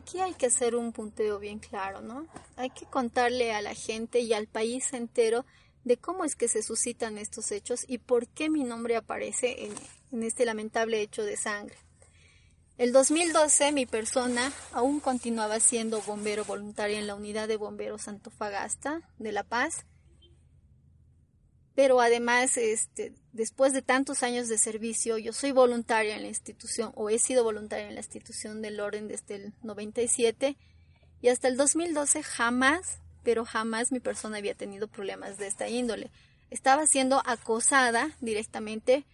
Aquí 0.00 0.18
hay 0.18 0.32
que 0.32 0.46
hacer 0.46 0.76
un 0.76 0.92
punteo 0.92 1.38
bien 1.38 1.58
claro, 1.58 2.00
¿no? 2.00 2.26
Hay 2.56 2.70
que 2.70 2.86
contarle 2.86 3.52
a 3.52 3.60
la 3.60 3.74
gente 3.74 4.20
y 4.20 4.32
al 4.32 4.46
país 4.46 4.94
entero 4.94 5.44
de 5.84 5.98
cómo 5.98 6.24
es 6.24 6.36
que 6.36 6.48
se 6.48 6.62
suscitan 6.62 7.18
estos 7.18 7.52
hechos 7.52 7.84
y 7.86 7.98
por 7.98 8.26
qué 8.26 8.48
mi 8.48 8.64
nombre 8.64 8.96
aparece 8.96 9.66
en, 10.10 10.22
este 10.22 10.46
lamentable 10.46 11.02
hecho 11.02 11.22
de 11.22 11.36
sangre. 11.36 11.76
El 12.78 12.92
2012 12.92 13.72
mi 13.72 13.84
persona 13.84 14.50
aún 14.72 15.00
continuaba 15.00 15.60
siendo 15.60 16.00
bombero 16.00 16.46
voluntaria 16.46 16.98
en 16.98 17.06
la 17.06 17.14
unidad 17.14 17.46
de 17.46 17.58
bomberos 17.58 18.08
Antofagasta 18.08 19.02
de 19.18 19.32
La 19.32 19.44
Paz 19.44 19.84
pero 21.80 22.02
además, 22.02 22.58
este, 22.58 23.14
después 23.32 23.72
de 23.72 23.80
tantos 23.80 24.22
años 24.22 24.48
de 24.48 24.58
servicio, 24.58 25.16
yo 25.16 25.32
soy 25.32 25.50
voluntaria 25.50 26.14
en 26.14 26.20
la 26.20 26.28
institución 26.28 26.92
o 26.94 27.08
he 27.08 27.18
sido 27.18 27.42
voluntaria 27.42 27.88
en 27.88 27.94
la 27.94 28.00
institución 28.00 28.60
del 28.60 28.80
orden 28.80 29.08
desde 29.08 29.36
el 29.36 29.54
97 29.62 30.58
y 31.22 31.28
hasta 31.28 31.48
el 31.48 31.56
2012 31.56 32.22
jamás, 32.22 32.98
pero 33.22 33.46
jamás 33.46 33.92
mi 33.92 33.98
persona 33.98 34.36
había 34.36 34.54
tenido 34.54 34.88
problemas 34.88 35.38
de 35.38 35.46
esta 35.46 35.70
índole. 35.70 36.10
Estaba 36.50 36.86
siendo 36.86 37.22
acosada 37.24 38.14
directamente 38.20 39.06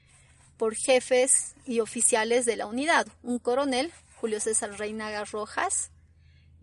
por 0.57 0.74
jefes 0.74 1.55
y 1.66 1.79
oficiales 1.79 2.46
de 2.46 2.57
la 2.57 2.66
unidad, 2.66 3.07
un 3.22 3.38
coronel, 3.38 3.92
Julio 4.16 4.40
César 4.40 4.76
Reinaga 4.76 5.24
Rojas, 5.24 5.92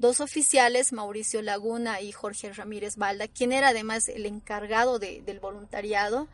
dos 0.04 0.20
oficiales, 0.20 0.92
Mauricio 0.92 1.42
Laguna 1.42 2.02
y 2.02 2.12
Jorge 2.12 2.52
Ramírez 2.52 2.98
Balda, 2.98 3.30
quien 3.30 3.54
era 3.54 3.70
además 3.70 4.10
el 4.10 4.26
encargado 4.26 5.00
del 5.00 5.40
voluntariado, 5.40 6.28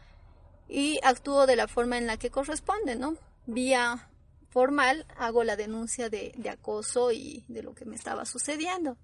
y 0.67 0.99
actuó 1.03 1.45
de 1.45 1.55
la 1.55 1.67
forma 1.67 1.99
en 1.99 2.07
la 2.07 2.17
que 2.17 2.31
corresponde, 2.31 2.95
¿no? 2.95 3.15
Vía 3.45 4.09
formal 4.49 5.05
hago 5.17 5.43
la 5.43 5.55
denuncia 5.55 6.09
de, 6.09 6.33
de 6.35 6.49
acoso 6.49 7.11
y 7.11 7.45
de 7.47 7.61
lo 7.61 7.75
que 7.75 7.85
me 7.85 7.95
estaba 7.95 8.25
sucediendo. 8.25 8.97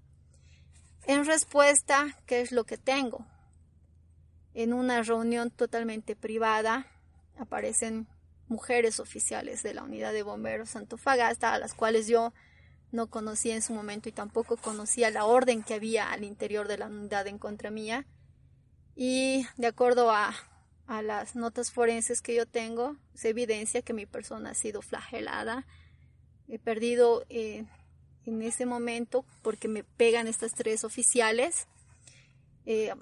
En 1.04 1.24
respuesta, 1.24 2.16
¿qué 2.26 2.40
es 2.40 2.50
lo 2.50 2.64
que 2.64 2.76
tengo? 2.76 3.24
En 4.52 4.72
una 4.72 5.00
reunión 5.02 5.52
totalmente 5.52 6.16
privada 6.16 6.88
aparecen 7.38 8.08
mujeres 8.48 8.98
oficiales 8.98 9.62
de 9.62 9.74
la 9.74 9.84
unidad 9.84 10.12
de 10.12 10.24
bomberos 10.24 10.74
Antofagasta, 10.74 11.52
a 11.52 11.58
las 11.60 11.72
cuales 11.72 12.08
yo 12.08 12.32
no 12.92 13.08
conocía 13.08 13.54
en 13.54 13.62
su 13.62 13.72
momento 13.72 14.08
y 14.08 14.12
tampoco 14.12 14.56
conocía 14.56 15.10
la 15.10 15.24
orden 15.24 15.62
que 15.62 15.74
había 15.74 16.10
al 16.10 16.24
interior 16.24 16.68
de 16.68 16.78
la 16.78 16.86
unidad 16.86 17.26
en 17.26 17.38
contra 17.38 17.70
mía. 17.70 18.06
Y 18.94 19.46
de 19.56 19.66
acuerdo 19.66 20.10
a, 20.10 20.34
las 20.88 21.34
notas 21.34 21.72
forenses 21.72 22.22
que 22.22 22.34
yo 22.34 22.46
tengo, 22.46 22.96
se 23.14 23.30
evidencia 23.30 23.82
que 23.82 23.92
mi 23.92 24.06
persona 24.06 24.50
ha 24.50 24.54
sido 24.54 24.82
flagelada. 24.82 25.66
He 26.48 26.60
perdido 26.60 27.24
eh, 27.28 27.64
en 28.24 28.42
ese 28.42 28.66
momento, 28.66 29.24
porque 29.42 29.66
me 29.66 29.82
pegan 29.82 30.28
estas 30.28 30.52
tres 30.54 30.84
oficiales, 30.84 31.66
eh, 32.66 32.94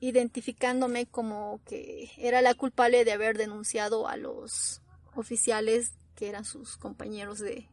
identificándome 0.00 1.06
como 1.06 1.60
que 1.64 2.10
era 2.18 2.42
la 2.42 2.54
culpable 2.54 3.04
de 3.04 3.12
haber 3.12 3.38
denunciado 3.38 4.08
a 4.08 4.16
los 4.16 4.82
oficiales 5.14 5.92
que 6.16 6.28
eran 6.28 6.44
sus 6.44 6.76
compañeros 6.76 7.38
de, 7.38 7.68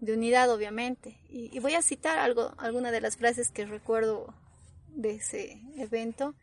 de 0.00 0.12
unidad, 0.12 0.50
obviamente. 0.50 1.20
Y, 1.28 1.58
voy 1.60 1.74
a 1.74 1.82
citar 1.82 2.18
algo, 2.18 2.54
alguna 2.58 2.90
de 2.90 3.00
las 3.00 3.16
frases 3.16 3.50
que 3.50 3.66
recuerdo 3.66 4.34
de 4.88 5.16
ese 5.16 5.62
evento, 5.76 6.34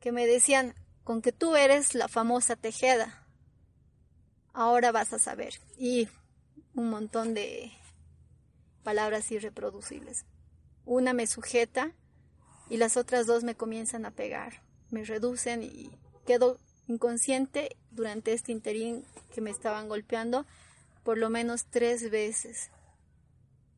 que 0.00 0.12
me 0.12 0.26
decían, 0.26 0.74
con 1.04 1.22
que 1.22 1.32
tú 1.32 1.56
eres 1.56 1.94
la 1.94 2.08
famosa 2.08 2.56
Tejeda, 2.56 3.26
ahora 4.52 4.92
vas 4.92 5.12
a 5.12 5.18
saber. 5.18 5.54
Y 5.78 6.08
un 6.74 6.90
montón 6.90 7.34
de 7.34 7.72
palabras 8.82 9.30
irreproducibles. 9.32 10.26
Una 10.84 11.12
me 11.12 11.26
sujeta 11.26 11.92
y 12.68 12.76
las 12.76 12.96
otras 12.96 13.26
dos 13.26 13.42
me 13.42 13.56
comienzan 13.56 14.04
a 14.04 14.12
pegar, 14.12 14.62
me 14.90 15.04
reducen 15.04 15.62
y 15.62 15.90
quedo 16.24 16.58
inconsciente 16.86 17.76
durante 17.90 18.32
este 18.32 18.52
interín 18.52 19.04
que 19.34 19.40
me 19.40 19.50
estaban 19.50 19.88
golpeando 19.88 20.46
por 21.06 21.18
lo 21.18 21.30
menos 21.30 21.66
tres 21.70 22.10
veces 22.10 22.72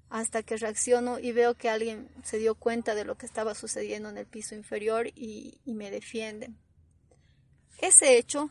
hasta 0.09 0.43
que 0.43 0.57
reacciono 0.57 1.19
y 1.19 1.33
veo 1.33 1.53
que 1.53 1.69
alguien 1.69 2.09
se 2.25 2.38
dio 2.38 2.55
cuenta 2.55 2.95
de 2.95 3.05
lo 3.05 3.19
que 3.19 3.27
estaba 3.27 3.55
sucediendo 3.55 4.09
en 4.09 4.17
el 4.17 4.25
piso 4.25 4.55
inferior 4.55 5.09
y, 5.09 5.61
me 5.67 5.91
defiende. 5.91 6.49
Ese 7.83 8.17
hecho 8.17 8.49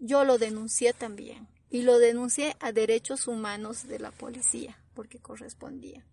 yo 0.00 0.24
lo 0.24 0.36
denuncié 0.36 0.92
también 0.92 1.48
y 1.70 1.80
lo 1.80 1.98
denuncié 1.98 2.58
a 2.60 2.72
derechos 2.72 3.26
humanos 3.26 3.88
de 3.88 3.98
la 3.98 4.10
policía 4.10 4.78
porque 4.92 5.18
correspondía. 5.18 6.04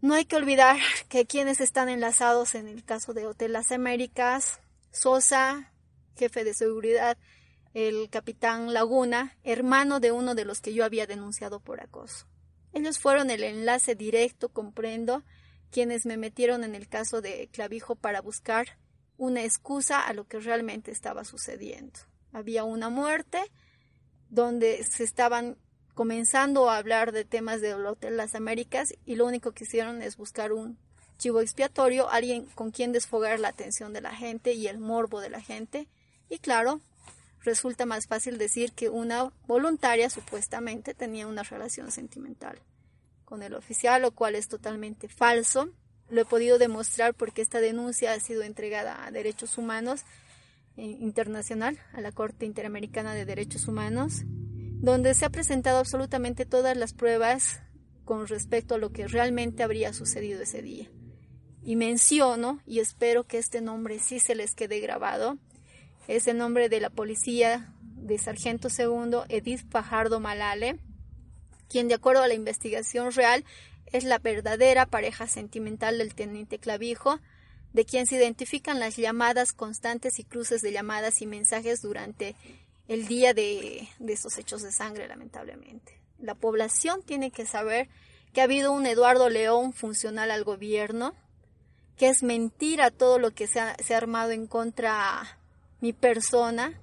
No 0.00 0.14
hay 0.14 0.24
que 0.24 0.36
olvidar 0.36 0.78
que 1.10 1.26
quienes 1.26 1.60
están 1.60 1.90
enlazados 1.90 2.54
en 2.54 2.68
el 2.68 2.82
caso 2.84 3.12
de 3.12 3.26
Hotel 3.26 3.52
Las 3.52 3.70
Américas, 3.70 4.60
Sosa, 4.92 5.74
jefe 6.16 6.42
de 6.42 6.54
seguridad, 6.54 7.18
el 7.76 8.08
capitán 8.08 8.72
Laguna, 8.72 9.36
hermano 9.44 10.00
de 10.00 10.10
uno 10.10 10.34
de 10.34 10.46
los 10.46 10.62
que 10.62 10.72
yo 10.72 10.82
había 10.82 11.06
denunciado 11.06 11.60
por 11.60 11.82
acoso. 11.82 12.26
Ellos 12.72 12.98
fueron 12.98 13.28
el 13.28 13.44
enlace 13.44 13.94
directo, 13.94 14.48
comprendo, 14.48 15.24
quienes 15.70 16.06
me 16.06 16.16
metieron 16.16 16.64
en 16.64 16.74
el 16.74 16.88
caso 16.88 17.20
de 17.20 17.50
Clavijo 17.52 17.94
para 17.94 18.22
buscar 18.22 18.78
una 19.18 19.44
excusa 19.44 20.00
a 20.00 20.14
lo 20.14 20.26
que 20.26 20.40
realmente 20.40 20.90
estaba 20.90 21.24
sucediendo. 21.24 22.00
Había 22.32 22.64
una 22.64 22.88
muerte 22.88 23.42
donde 24.30 24.82
se 24.82 25.04
estaban 25.04 25.58
comenzando 25.92 26.70
a 26.70 26.78
hablar 26.78 27.12
de 27.12 27.26
temas 27.26 27.60
del 27.60 27.84
Hotel 27.84 28.16
Las 28.16 28.34
Américas 28.34 28.94
y 29.04 29.16
lo 29.16 29.26
único 29.26 29.52
que 29.52 29.64
hicieron 29.64 30.00
es 30.00 30.16
buscar 30.16 30.54
un 30.54 30.78
chivo 31.18 31.42
expiatorio, 31.42 32.08
alguien 32.08 32.46
con 32.54 32.70
quien 32.70 32.92
desfogar 32.92 33.38
la 33.38 33.48
atención 33.48 33.92
de 33.92 34.00
la 34.00 34.16
gente 34.16 34.54
y 34.54 34.66
el 34.66 34.78
morbo 34.78 35.20
de 35.20 35.28
la 35.28 35.42
gente. 35.42 35.88
Y 36.30 36.38
claro, 36.38 36.80
resulta 37.46 37.86
más 37.86 38.06
fácil 38.06 38.36
decir 38.36 38.72
que 38.72 38.90
una 38.90 39.32
voluntaria 39.46 40.10
supuestamente 40.10 40.92
tenía 40.92 41.26
una 41.26 41.44
relación 41.44 41.90
sentimental 41.90 42.60
con 43.24 43.42
el 43.42 43.54
oficial, 43.54 44.02
lo 44.02 44.10
cual 44.10 44.34
es 44.34 44.48
totalmente 44.48 45.08
falso. 45.08 45.70
Lo 46.10 46.20
he 46.20 46.24
podido 46.24 46.58
demostrar 46.58 47.14
porque 47.14 47.42
esta 47.42 47.60
denuncia 47.60 48.12
ha 48.12 48.20
sido 48.20 48.42
entregada 48.42 49.04
a 49.04 49.10
Derechos 49.10 49.56
Humanos 49.58 50.02
eh, 50.76 50.82
Internacional, 50.82 51.78
a 51.92 52.00
la 52.00 52.12
Corte 52.12 52.46
Interamericana 52.46 53.14
de 53.14 53.24
Derechos 53.24 53.66
Humanos, 53.68 54.22
donde 54.26 55.14
se 55.14 55.24
ha 55.24 55.30
presentado 55.30 55.78
absolutamente 55.78 56.46
todas 56.46 56.76
las 56.76 56.92
pruebas 56.92 57.60
con 58.04 58.26
respecto 58.26 58.74
a 58.74 58.78
lo 58.78 58.90
que 58.90 59.06
realmente 59.06 59.62
habría 59.62 59.92
sucedido 59.92 60.42
ese 60.42 60.62
día. 60.62 60.90
Y 61.62 61.76
menciono, 61.76 62.60
y 62.66 62.80
espero 62.80 63.24
que 63.24 63.38
este 63.38 63.60
nombre 63.60 63.98
sí 63.98 64.20
se 64.20 64.34
les 64.34 64.54
quede 64.54 64.78
grabado, 64.80 65.38
es 66.08 66.26
el 66.26 66.38
nombre 66.38 66.68
de 66.68 66.80
la 66.80 66.90
policía 66.90 67.72
de 67.82 68.18
Sargento 68.18 68.70
Segundo 68.70 69.24
Edith 69.28 69.68
Fajardo 69.70 70.20
Malale, 70.20 70.78
quien 71.68 71.88
de 71.88 71.94
acuerdo 71.94 72.22
a 72.22 72.28
la 72.28 72.34
investigación 72.34 73.12
real 73.12 73.44
es 73.92 74.04
la 74.04 74.18
verdadera 74.18 74.86
pareja 74.86 75.26
sentimental 75.26 75.98
del 75.98 76.14
teniente 76.14 76.58
Clavijo, 76.58 77.18
de 77.72 77.84
quien 77.84 78.06
se 78.06 78.16
identifican 78.16 78.80
las 78.80 78.96
llamadas 78.96 79.52
constantes 79.52 80.18
y 80.18 80.24
cruces 80.24 80.62
de 80.62 80.72
llamadas 80.72 81.20
y 81.20 81.26
mensajes 81.26 81.82
durante 81.82 82.36
el 82.88 83.06
día 83.06 83.34
de, 83.34 83.88
de 83.98 84.12
esos 84.12 84.38
hechos 84.38 84.62
de 84.62 84.72
sangre, 84.72 85.08
lamentablemente. 85.08 86.00
La 86.18 86.34
población 86.34 87.02
tiene 87.02 87.30
que 87.30 87.46
saber 87.46 87.88
que 88.32 88.40
ha 88.40 88.44
habido 88.44 88.72
un 88.72 88.86
Eduardo 88.86 89.28
León 89.28 89.72
funcional 89.72 90.30
al 90.30 90.44
gobierno, 90.44 91.14
que 91.96 92.08
es 92.08 92.22
mentira 92.22 92.90
todo 92.90 93.18
lo 93.18 93.32
que 93.32 93.46
se 93.46 93.60
ha, 93.60 93.76
se 93.82 93.94
ha 93.94 93.98
armado 93.98 94.30
en 94.30 94.46
contra 94.46 95.38
mi 95.80 95.92
persona, 95.92 96.80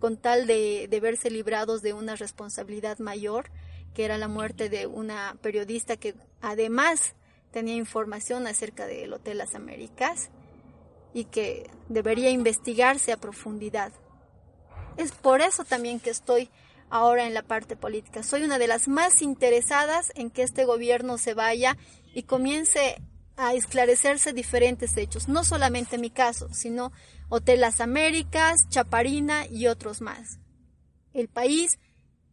con 0.00 0.16
tal 0.16 0.46
de, 0.46 0.88
de 0.88 1.00
verse 1.00 1.30
librados 1.30 1.82
de 1.82 1.92
una 1.92 2.16
responsabilidad 2.16 2.98
mayor, 2.98 3.50
que 3.94 4.04
era 4.04 4.18
la 4.18 4.28
muerte 4.28 4.68
de 4.68 4.86
una 4.86 5.36
periodista 5.40 5.96
que 5.96 6.14
además 6.40 7.14
tenía 7.50 7.76
información 7.76 8.46
acerca 8.46 8.86
del 8.86 9.12
Hotel 9.12 9.38
Las 9.38 9.54
Américas 9.54 10.30
y 11.14 11.24
que 11.24 11.70
debería 11.88 12.28
investigarse 12.28 13.12
a 13.12 13.16
profundidad. 13.16 13.92
Es 14.98 15.12
por 15.12 15.40
eso 15.40 15.64
también 15.64 15.98
que 15.98 16.10
estoy 16.10 16.50
ahora 16.90 17.26
en 17.26 17.34
la 17.34 17.42
parte 17.42 17.76
política. 17.76 18.22
Soy 18.22 18.42
una 18.42 18.58
de 18.58 18.66
las 18.66 18.88
más 18.88 19.22
interesadas 19.22 20.12
en 20.14 20.30
que 20.30 20.42
este 20.42 20.64
gobierno 20.64 21.18
se 21.18 21.34
vaya 21.34 21.76
y 22.14 22.24
comience 22.24 23.00
a 23.36 23.54
esclarecerse 23.54 24.32
diferentes 24.32 24.96
hechos, 24.96 25.28
no 25.28 25.44
solamente 25.44 25.98
mi 25.98 26.10
caso, 26.10 26.48
sino 26.52 26.92
Hotel 27.28 27.60
Las 27.60 27.80
Américas, 27.80 28.68
Chaparina 28.68 29.46
y 29.46 29.66
otros 29.66 30.00
más. 30.00 30.38
El 31.12 31.28
país 31.28 31.78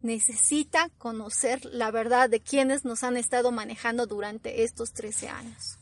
necesita 0.02 0.90
conocer 0.98 1.64
la 1.64 1.90
verdad 1.90 2.28
de 2.28 2.40
quienes 2.40 2.84
nos 2.84 3.02
han 3.02 3.16
estado 3.16 3.52
manejando 3.52 4.06
durante 4.06 4.62
estos 4.62 4.92
13 4.92 5.28
años. 5.28 5.78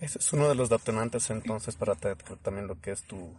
Ese 0.00 0.18
es 0.18 0.32
uno 0.32 0.48
de 0.48 0.54
los 0.54 0.68
detonantes 0.68 1.28
entonces 1.30 1.74
para 1.76 1.94
también 1.94 2.66
lo 2.66 2.80
que 2.80 2.92
es 2.92 3.02
tu, 3.02 3.34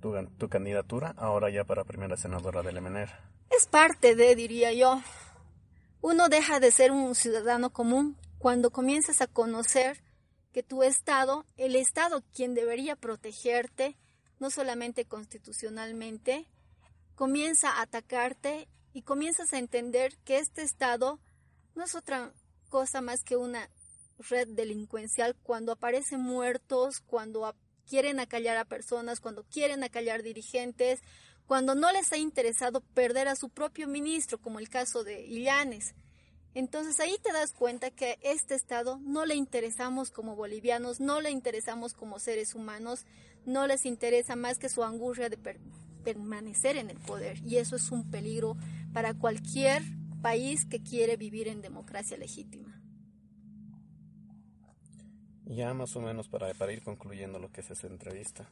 tu, 0.00 0.14
tu, 0.38 0.48
candidatura, 0.48 1.14
ahora 1.16 1.50
ya 1.50 1.64
para 1.64 1.84
primera 1.84 2.16
senadora 2.16 2.62
del 2.62 2.80
MNR. 2.80 3.10
Es 3.50 3.66
parte 3.66 4.16
de, 4.16 4.34
diría 4.34 4.72
yo. 4.72 5.00
Uno 6.00 6.28
deja 6.28 6.58
de 6.58 6.70
ser 6.70 6.90
un 6.90 7.14
ciudadano 7.14 7.70
común 7.70 8.16
cuando 8.38 8.70
comienzas 8.70 9.20
a 9.20 9.26
conocer 9.26 10.03
que 10.54 10.62
tu 10.62 10.84
Estado, 10.84 11.44
el 11.56 11.74
Estado 11.74 12.22
quien 12.32 12.54
debería 12.54 12.94
protegerte, 12.94 13.98
no 14.38 14.50
solamente 14.50 15.04
constitucionalmente, 15.04 16.46
comienza 17.16 17.70
a 17.70 17.82
atacarte 17.82 18.68
y 18.92 19.02
comienzas 19.02 19.52
a 19.52 19.58
entender 19.58 20.16
que 20.24 20.38
este 20.38 20.62
Estado 20.62 21.18
no 21.74 21.82
es 21.82 21.96
otra 21.96 22.32
cosa 22.68 23.00
más 23.00 23.24
que 23.24 23.36
una 23.36 23.68
red 24.30 24.46
delincuencial 24.46 25.34
cuando 25.42 25.72
aparecen 25.72 26.20
muertos, 26.20 27.00
cuando 27.00 27.52
quieren 27.84 28.20
acallar 28.20 28.56
a 28.56 28.64
personas, 28.64 29.18
cuando 29.18 29.42
quieren 29.42 29.82
acallar 29.82 30.22
dirigentes, 30.22 31.00
cuando 31.46 31.74
no 31.74 31.90
les 31.90 32.12
ha 32.12 32.16
interesado 32.16 32.80
perder 32.80 33.26
a 33.26 33.34
su 33.34 33.48
propio 33.48 33.88
ministro, 33.88 34.38
como 34.38 34.60
el 34.60 34.68
caso 34.68 35.02
de 35.02 35.26
Illanes. 35.26 35.96
Entonces 36.54 37.00
ahí 37.00 37.16
te 37.22 37.32
das 37.32 37.52
cuenta 37.52 37.90
que 37.90 38.18
este 38.22 38.54
Estado 38.54 39.00
no 39.02 39.26
le 39.26 39.34
interesamos 39.34 40.10
como 40.10 40.36
bolivianos, 40.36 41.00
no 41.00 41.20
le 41.20 41.30
interesamos 41.30 41.94
como 41.94 42.20
seres 42.20 42.54
humanos, 42.54 43.06
no 43.44 43.66
les 43.66 43.84
interesa 43.84 44.36
más 44.36 44.58
que 44.58 44.68
su 44.68 44.84
angustia 44.84 45.28
de 45.28 45.38
permanecer 46.04 46.76
en 46.76 46.90
el 46.90 46.98
poder. 46.98 47.38
Y 47.44 47.56
eso 47.56 47.74
es 47.74 47.90
un 47.90 48.08
peligro 48.08 48.56
para 48.92 49.14
cualquier 49.14 49.82
país 50.22 50.64
que 50.64 50.80
quiere 50.80 51.16
vivir 51.16 51.48
en 51.48 51.60
democracia 51.60 52.16
legítima. 52.16 52.80
Ya 55.44 55.74
más 55.74 55.94
o 55.96 56.00
menos 56.00 56.28
para, 56.28 56.54
para 56.54 56.72
ir 56.72 56.82
concluyendo 56.82 57.38
lo 57.38 57.50
que 57.50 57.60
es 57.60 57.70
esa 57.70 57.88
entrevista. 57.88 58.48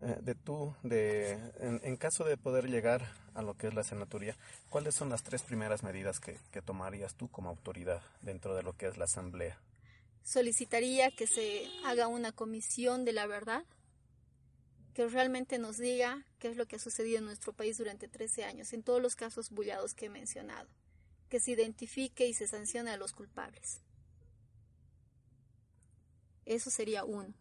Eh, 0.00 0.16
de 0.20 0.34
tú, 0.36 0.74
de, 0.84 1.32
en, 1.58 1.80
en, 1.82 1.96
caso 1.96 2.22
de 2.22 2.36
poder 2.36 2.68
llegar 2.70 3.12
a 3.34 3.42
lo 3.42 3.54
que 3.54 3.66
es 3.66 3.74
la 3.74 3.82
senaturía, 3.82 4.36
¿cuáles 4.70 4.94
son 4.94 5.08
las 5.08 5.24
tres 5.24 5.42
primeras 5.42 5.82
medidas 5.82 6.20
que, 6.20 6.38
que 6.52 6.62
tomarías 6.62 7.14
tú 7.14 7.28
como 7.28 7.48
autoridad 7.48 8.00
dentro 8.22 8.54
de 8.54 8.62
lo 8.62 8.74
que 8.74 8.86
es 8.86 8.96
la 8.96 9.06
asamblea? 9.06 9.58
Solicitaría 10.22 11.10
que 11.10 11.26
se 11.26 11.66
haga 11.84 12.06
una 12.06 12.30
comisión 12.30 13.04
de 13.04 13.12
la 13.12 13.26
verdad 13.26 13.64
que 14.94 15.06
realmente 15.06 15.58
nos 15.58 15.78
diga 15.78 16.24
qué 16.38 16.48
es 16.48 16.56
lo 16.56 16.66
que 16.66 16.76
ha 16.76 16.80
sucedido 16.80 17.18
en 17.18 17.24
nuestro 17.24 17.52
país 17.52 17.78
durante 17.78 18.08
13 18.08 18.44
años, 18.44 18.72
en 18.72 18.82
todos 18.82 19.00
los 19.00 19.16
casos 19.16 19.50
bullados 19.50 19.94
que 19.94 20.06
he 20.06 20.10
mencionado, 20.10 20.68
que 21.28 21.40
se 21.40 21.52
identifique 21.52 22.26
y 22.26 22.34
se 22.34 22.46
sancione 22.46 22.90
a 22.90 22.96
los 22.96 23.12
culpables. 23.12 23.80
Eso 26.46 26.70
sería 26.70 27.04
uno. 27.04 27.32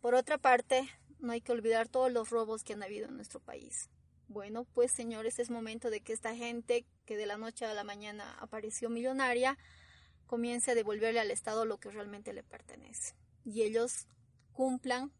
Por 0.00 0.14
otra 0.14 0.38
parte, 0.38 0.88
no 1.24 1.32
hay 1.32 1.40
que 1.40 1.52
olvidar 1.52 1.88
todos 1.88 2.12
los 2.12 2.30
robos 2.30 2.62
que 2.62 2.74
han 2.74 2.82
habido 2.82 3.08
en 3.08 3.16
nuestro 3.16 3.40
país. 3.40 3.90
Bueno, 4.28 4.64
pues 4.64 4.92
señores, 4.92 5.38
es 5.38 5.50
momento 5.50 5.90
de 5.90 6.00
que 6.00 6.12
esta 6.12 6.34
gente 6.34 6.86
que 7.04 7.16
de 7.16 7.26
la 7.26 7.36
noche 7.36 7.66
a 7.66 7.74
la 7.74 7.84
mañana 7.84 8.36
apareció 8.40 8.88
millonaria 8.90 9.58
comience 10.26 10.70
a 10.70 10.74
devolverle 10.74 11.20
al 11.20 11.30
Estado 11.30 11.64
lo 11.64 11.78
que 11.78 11.90
realmente 11.90 12.32
le 12.32 12.42
pertenece. 12.42 13.14
Y 13.44 13.62
ellos 13.62 14.06
cumplan 14.52 15.12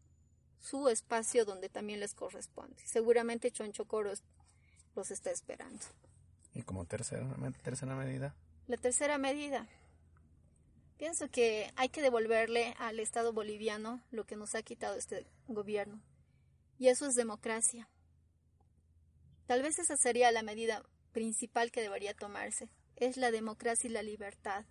su 0.59 0.89
espacio 0.89 1.45
donde 1.45 1.69
también 1.69 1.99
les 1.99 2.15
corresponde. 2.15 2.81
Seguramente 2.85 3.51
Choncho 3.51 3.85
Coros 3.85 4.23
los 4.95 5.11
está 5.11 5.29
esperando. 5.29 5.85
¿Y 6.53 6.63
como 6.63 6.85
tercera, 6.85 7.27
tercera 7.61 7.95
medida? 7.95 8.35
La 8.67 8.77
tercera 8.77 9.17
medida. 9.17 9.67
Pienso 11.05 11.29
que 11.29 11.71
hay 11.75 11.89
que 11.89 12.01
devolverle 12.01 12.73
al 12.79 12.99
Estado 12.99 13.31
boliviano 13.31 14.01
lo 14.09 14.25
que 14.25 14.35
nos 14.35 14.55
ha 14.55 14.63
quitado 14.63 14.95
este 14.95 15.27
gobierno. 15.47 16.01
Y 16.79 16.87
eso 16.87 17.05
es 17.05 17.13
democracia. 17.13 17.87
Tal 19.45 19.61
vez 19.61 19.77
esa 19.77 19.97
sería 19.97 20.31
la 20.31 20.41
medida 20.41 20.83
principal 21.11 21.71
que 21.71 21.83
debería 21.83 22.15
tomarse. 22.15 22.69
Es 22.95 23.17
la 23.17 23.29
democracia 23.29 23.87
y 23.87 23.93
la 23.93 24.01
libertad. 24.01 24.65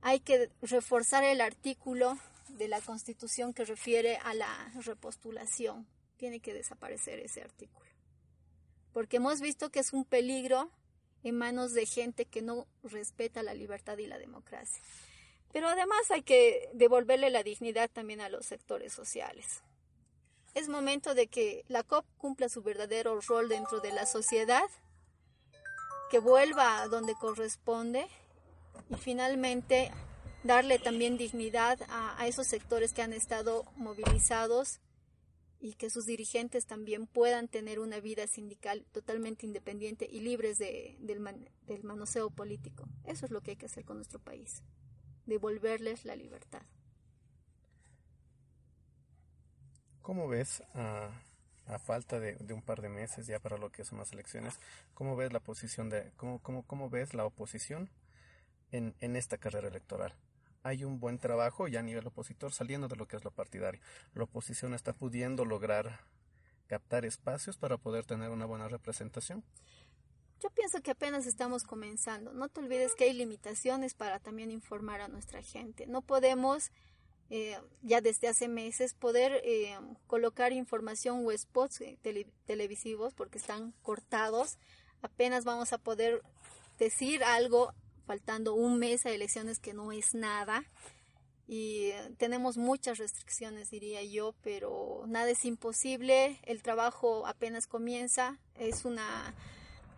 Hay 0.00 0.18
que 0.18 0.50
reforzar 0.60 1.22
el 1.22 1.40
artículo 1.40 2.18
de 2.48 2.66
la 2.66 2.80
Constitución 2.80 3.54
que 3.54 3.64
refiere 3.64 4.16
a 4.24 4.34
la 4.34 4.72
repostulación. 4.84 5.86
Tiene 6.16 6.40
que 6.40 6.52
desaparecer 6.52 7.20
ese 7.20 7.42
artículo. 7.42 7.88
Porque 8.92 9.18
hemos 9.18 9.40
visto 9.40 9.70
que 9.70 9.78
es 9.78 9.92
un 9.92 10.04
peligro 10.04 10.72
en 11.22 11.38
manos 11.38 11.74
de 11.74 11.86
gente 11.86 12.24
que 12.24 12.42
no 12.42 12.66
respeta 12.82 13.44
la 13.44 13.54
libertad 13.54 13.98
y 13.98 14.06
la 14.08 14.18
democracia. 14.18 14.82
Pero 15.52 15.68
además 15.68 16.10
hay 16.10 16.22
que 16.22 16.70
devolverle 16.72 17.30
la 17.30 17.42
dignidad 17.42 17.90
también 17.90 18.20
a 18.20 18.28
los 18.28 18.46
sectores 18.46 18.92
sociales. 18.92 19.62
Es 20.54 20.68
momento 20.68 21.14
de 21.14 21.28
que 21.28 21.64
la 21.68 21.82
COP 21.82 22.04
cumpla 22.18 22.48
su 22.48 22.62
verdadero 22.62 23.20
rol 23.20 23.48
dentro 23.48 23.80
de 23.80 23.92
la 23.92 24.06
sociedad, 24.06 24.68
que 26.10 26.18
vuelva 26.18 26.82
a 26.82 26.88
donde 26.88 27.14
corresponde 27.14 28.06
y 28.90 28.96
finalmente 28.96 29.90
darle 30.44 30.78
también 30.78 31.16
dignidad 31.16 31.78
a, 31.88 32.26
esos 32.26 32.46
sectores 32.46 32.92
que 32.92 33.02
han 33.02 33.12
estado 33.12 33.64
movilizados 33.76 34.80
y 35.60 35.74
que 35.74 35.88
sus 35.88 36.04
dirigentes 36.04 36.66
también 36.66 37.06
puedan 37.06 37.48
tener 37.48 37.78
una 37.78 38.00
vida 38.00 38.26
sindical 38.26 38.84
totalmente 38.92 39.46
independiente 39.46 40.08
y 40.10 40.20
libres 40.20 40.58
del 40.58 41.82
manoseo 41.84 42.30
político. 42.30 42.84
Eso 43.04 43.24
es 43.24 43.30
lo 43.30 43.40
que 43.40 43.52
hay 43.52 43.56
que 43.56 43.66
hacer 43.66 43.84
con 43.84 43.96
nuestro 43.96 44.18
país, 44.18 44.62
devolverles 45.26 46.04
la 46.04 46.16
libertad. 46.16 46.62
¿Cómo 50.00 50.28
ves, 50.28 50.62
a, 50.74 51.10
a 51.66 51.78
falta 51.78 52.18
de, 52.18 52.34
de, 52.36 52.54
un 52.54 52.62
par 52.62 52.82
de 52.82 52.88
meses 52.88 53.26
ya 53.26 53.38
para 53.38 53.56
lo 53.56 53.70
que 53.70 53.84
son 53.84 53.98
las 53.98 54.12
elecciones, 54.12 54.58
cómo 54.94 55.14
ves 55.14 55.32
la 55.32 55.40
posición 55.40 55.90
de, 55.90 56.12
cómo, 56.16 56.40
cómo, 56.40 56.64
cómo 56.66 56.90
ves 56.90 57.14
la 57.14 57.24
oposición 57.24 57.88
en, 58.72 58.94
en 59.00 59.16
esta 59.16 59.38
carrera 59.38 59.68
electoral? 59.68 60.14
hay 60.64 60.84
un 60.84 61.00
buen 61.00 61.18
trabajo 61.18 61.68
ya 61.68 61.80
a 61.80 61.82
nivel 61.82 62.06
opositor 62.06 62.52
saliendo 62.52 62.88
de 62.88 62.96
lo 62.96 63.08
que 63.08 63.16
es 63.16 63.24
lo 63.24 63.32
partidario. 63.32 63.80
La 64.14 64.24
oposición 64.24 64.74
está 64.74 64.92
pudiendo 64.92 65.44
lograr 65.44 66.00
captar 66.72 67.04
espacios 67.04 67.58
para 67.58 67.76
poder 67.76 68.06
tener 68.06 68.30
una 68.30 68.46
buena 68.46 68.68
representación? 68.68 69.44
Yo 70.42 70.50
pienso 70.50 70.82
que 70.82 70.90
apenas 70.90 71.26
estamos 71.26 71.62
comenzando. 71.62 72.32
No 72.32 72.48
te 72.48 72.58
olvides 72.58 72.96
que 72.96 73.04
hay 73.04 73.12
limitaciones 73.12 73.94
para 73.94 74.18
también 74.18 74.50
informar 74.50 75.00
a 75.00 75.06
nuestra 75.06 75.40
gente. 75.40 75.86
No 75.86 76.02
podemos, 76.02 76.72
eh, 77.30 77.56
ya 77.82 78.00
desde 78.00 78.26
hace 78.26 78.48
meses, 78.48 78.94
poder 78.94 79.40
eh, 79.44 79.78
colocar 80.08 80.52
información 80.52 81.24
o 81.24 81.30
spots 81.30 81.82
eh, 81.82 81.96
televisivos 82.44 83.14
porque 83.14 83.38
están 83.38 83.72
cortados. 83.82 84.58
Apenas 85.00 85.44
vamos 85.44 85.72
a 85.72 85.78
poder 85.78 86.22
decir 86.76 87.22
algo 87.22 87.72
faltando 88.04 88.54
un 88.54 88.80
mes 88.80 89.06
a 89.06 89.10
elecciones 89.10 89.60
que 89.60 89.74
no 89.74 89.92
es 89.92 90.12
nada. 90.12 90.64
Y 91.46 91.92
tenemos 92.18 92.56
muchas 92.56 92.98
restricciones, 92.98 93.70
diría 93.70 94.02
yo, 94.02 94.34
pero 94.42 95.04
nada 95.06 95.30
es 95.30 95.44
imposible. 95.44 96.40
El 96.42 96.62
trabajo 96.62 97.28
apenas 97.28 97.68
comienza. 97.68 98.40
Es 98.56 98.84
una 98.84 99.36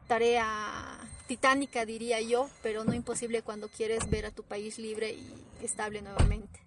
tarea 0.07 0.98
titánica, 1.26 1.86
diría 1.86 2.20
yo, 2.20 2.50
pero 2.62 2.84
no 2.84 2.94
imposible 2.94 3.42
cuando 3.42 3.68
quieres 3.68 4.09
ver 4.11 4.26
a 4.26 4.30
tu 4.30 4.42
país 4.42 4.78
libre 4.78 5.12
y 5.12 5.44
estable 5.62 6.02
nuevamente. 6.02 6.61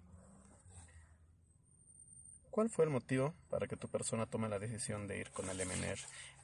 ¿Cuál 2.49 2.71
fue 2.71 2.85
el 2.85 2.91
motivo 2.91 3.35
para 3.51 3.67
que 3.67 3.75
tu 3.75 3.87
persona 3.87 4.25
tome 4.25 4.49
la 4.49 4.57
decisión 4.57 5.07
de 5.07 5.19
ir 5.19 5.29
con 5.29 5.47
el 5.47 5.57
MNR? 5.57 5.99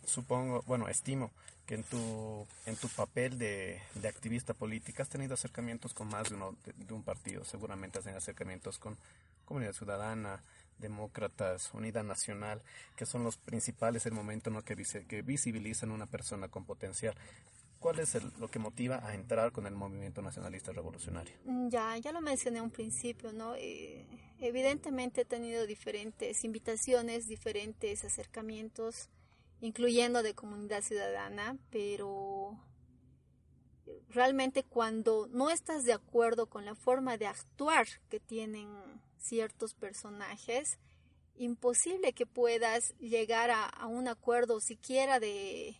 Supongo, 0.05 0.61
bueno, 0.67 0.87
estimo 0.87 1.31
que 1.65 1.73
en 1.73 1.83
tu, 1.83 2.45
en 2.67 2.75
tu 2.75 2.87
papel 2.89 3.39
de, 3.39 3.81
de 3.95 4.07
activista 4.07 4.53
política 4.53 5.01
has 5.01 5.09
tenido 5.09 5.33
acercamientos 5.33 5.93
con 5.93 6.09
más 6.09 6.29
de, 6.29 6.35
uno, 6.35 6.55
de, 6.65 6.93
un 6.93 7.01
partido, 7.01 7.43
seguramente 7.45 7.97
has 7.97 8.03
tenido 8.03 8.19
acercamientos 8.19 8.77
con 8.77 8.95
Comunidad 9.45 9.73
Ciudadana, 9.73 10.43
Demócratas, 10.79 11.73
Unidad 11.73 12.03
Nacional, 12.03 12.61
que 12.95 13.05
son 13.05 13.23
los 13.23 13.37
principales 13.37 14.05
el 14.05 14.13
momento 14.13 14.49
en 14.49 14.61
que, 14.61 14.75
que 15.07 15.21
visibilizan 15.21 15.91
una 15.91 16.05
persona 16.05 16.47
con 16.47 16.65
potencial. 16.65 17.15
¿Cuál 17.83 17.99
es 17.99 18.17
lo 18.39 18.47
que 18.47 18.59
motiva 18.59 19.05
a 19.05 19.13
entrar 19.13 19.51
con 19.51 19.67
el 19.67 19.75
movimiento 19.75 20.21
nacionalista 20.21 20.71
revolucionario? 20.71 21.33
Mm, 21.43 21.67
ya, 21.67 21.97
ya 21.97 22.13
lo 22.13 22.21
mencioné 22.21 22.61
un 22.61 22.71
principio, 22.71 23.33
¿no? 23.33 23.55
Eh, 23.55 24.05
evidentemente 24.39 25.21
he 25.21 25.25
tenido 25.25 25.67
diferentes 25.67 26.45
invitaciones, 26.45 27.27
diferentes 27.27 28.05
acercamientos, 28.05 29.09
incluyendo 29.59 30.23
de 30.23 30.33
comunidad 30.33 30.81
ciudadana, 30.81 31.57
pero 31.71 32.57
realmente 34.13 34.63
cuando 34.63 35.27
no 35.31 35.49
estás 35.49 35.83
de 35.83 35.93
acuerdo 35.93 36.47
con 36.47 36.65
la 36.65 36.75
forma 36.75 37.17
de 37.17 37.27
actuar 37.27 37.87
que 38.09 38.19
tienen 38.19 38.69
ciertos 39.17 39.73
personajes, 39.73 40.77
imposible 41.35 42.13
que 42.13 42.25
puedas 42.25 42.93
llegar 42.99 43.49
a, 43.51 43.87
un 43.87 44.07
acuerdo 44.07 44.59
siquiera 44.59 45.19
de 45.19 45.77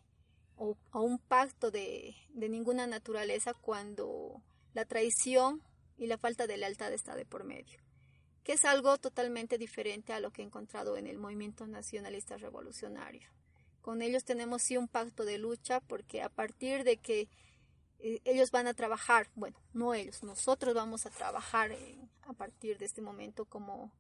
o 0.56 0.78
a 0.92 1.00
un 1.00 1.20
pacto 1.20 1.72
de, 1.72 2.16
de 2.30 2.50
ninguna 2.50 2.88
naturaleza 2.88 3.54
cuando 3.54 4.42
la 4.74 4.86
traición 4.86 5.62
y 5.98 6.08
la 6.08 6.18
falta 6.18 6.48
de 6.48 6.58
lealtad 6.58 6.92
está 6.94 7.16
de 7.16 7.26
por 7.26 7.44
medio, 7.44 7.80
que 8.44 8.54
es 8.54 8.66
algo 8.66 8.98
totalmente 8.98 9.58
diferente 9.58 10.14
a 10.14 10.20
lo 10.20 10.32
que 10.32 10.42
he 10.42 10.46
encontrado 10.46 10.98
en 10.98 11.08
el 11.08 11.18
movimiento 11.18 11.68
nacionalista 11.68 12.38
revolucionario. 12.38 13.30
Con 13.82 14.02
ellos 14.02 14.24
tenemos 14.24 14.62
sí 14.64 14.78
un 14.78 14.88
pacto 14.88 15.26
de 15.26 15.38
lucha 15.38 15.82
porque 15.82 16.22
a 16.22 16.30
partir 16.30 16.84
de 16.84 16.98
que 16.98 17.28
eh, 18.04 18.20
ellos 18.26 18.52
van 18.52 18.68
a 18.68 18.74
trabajar, 18.74 19.30
bueno, 19.34 19.58
no 19.72 19.94
ellos, 19.94 20.24
nosotros 20.24 20.74
vamos 20.74 21.06
a 21.06 21.10
trabajar 21.10 21.72
a 22.24 22.34
partir 22.34 22.78
de 22.78 22.86
este 22.86 23.02
momento 23.02 23.46
como 23.46 23.94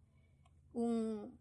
un 0.74 1.40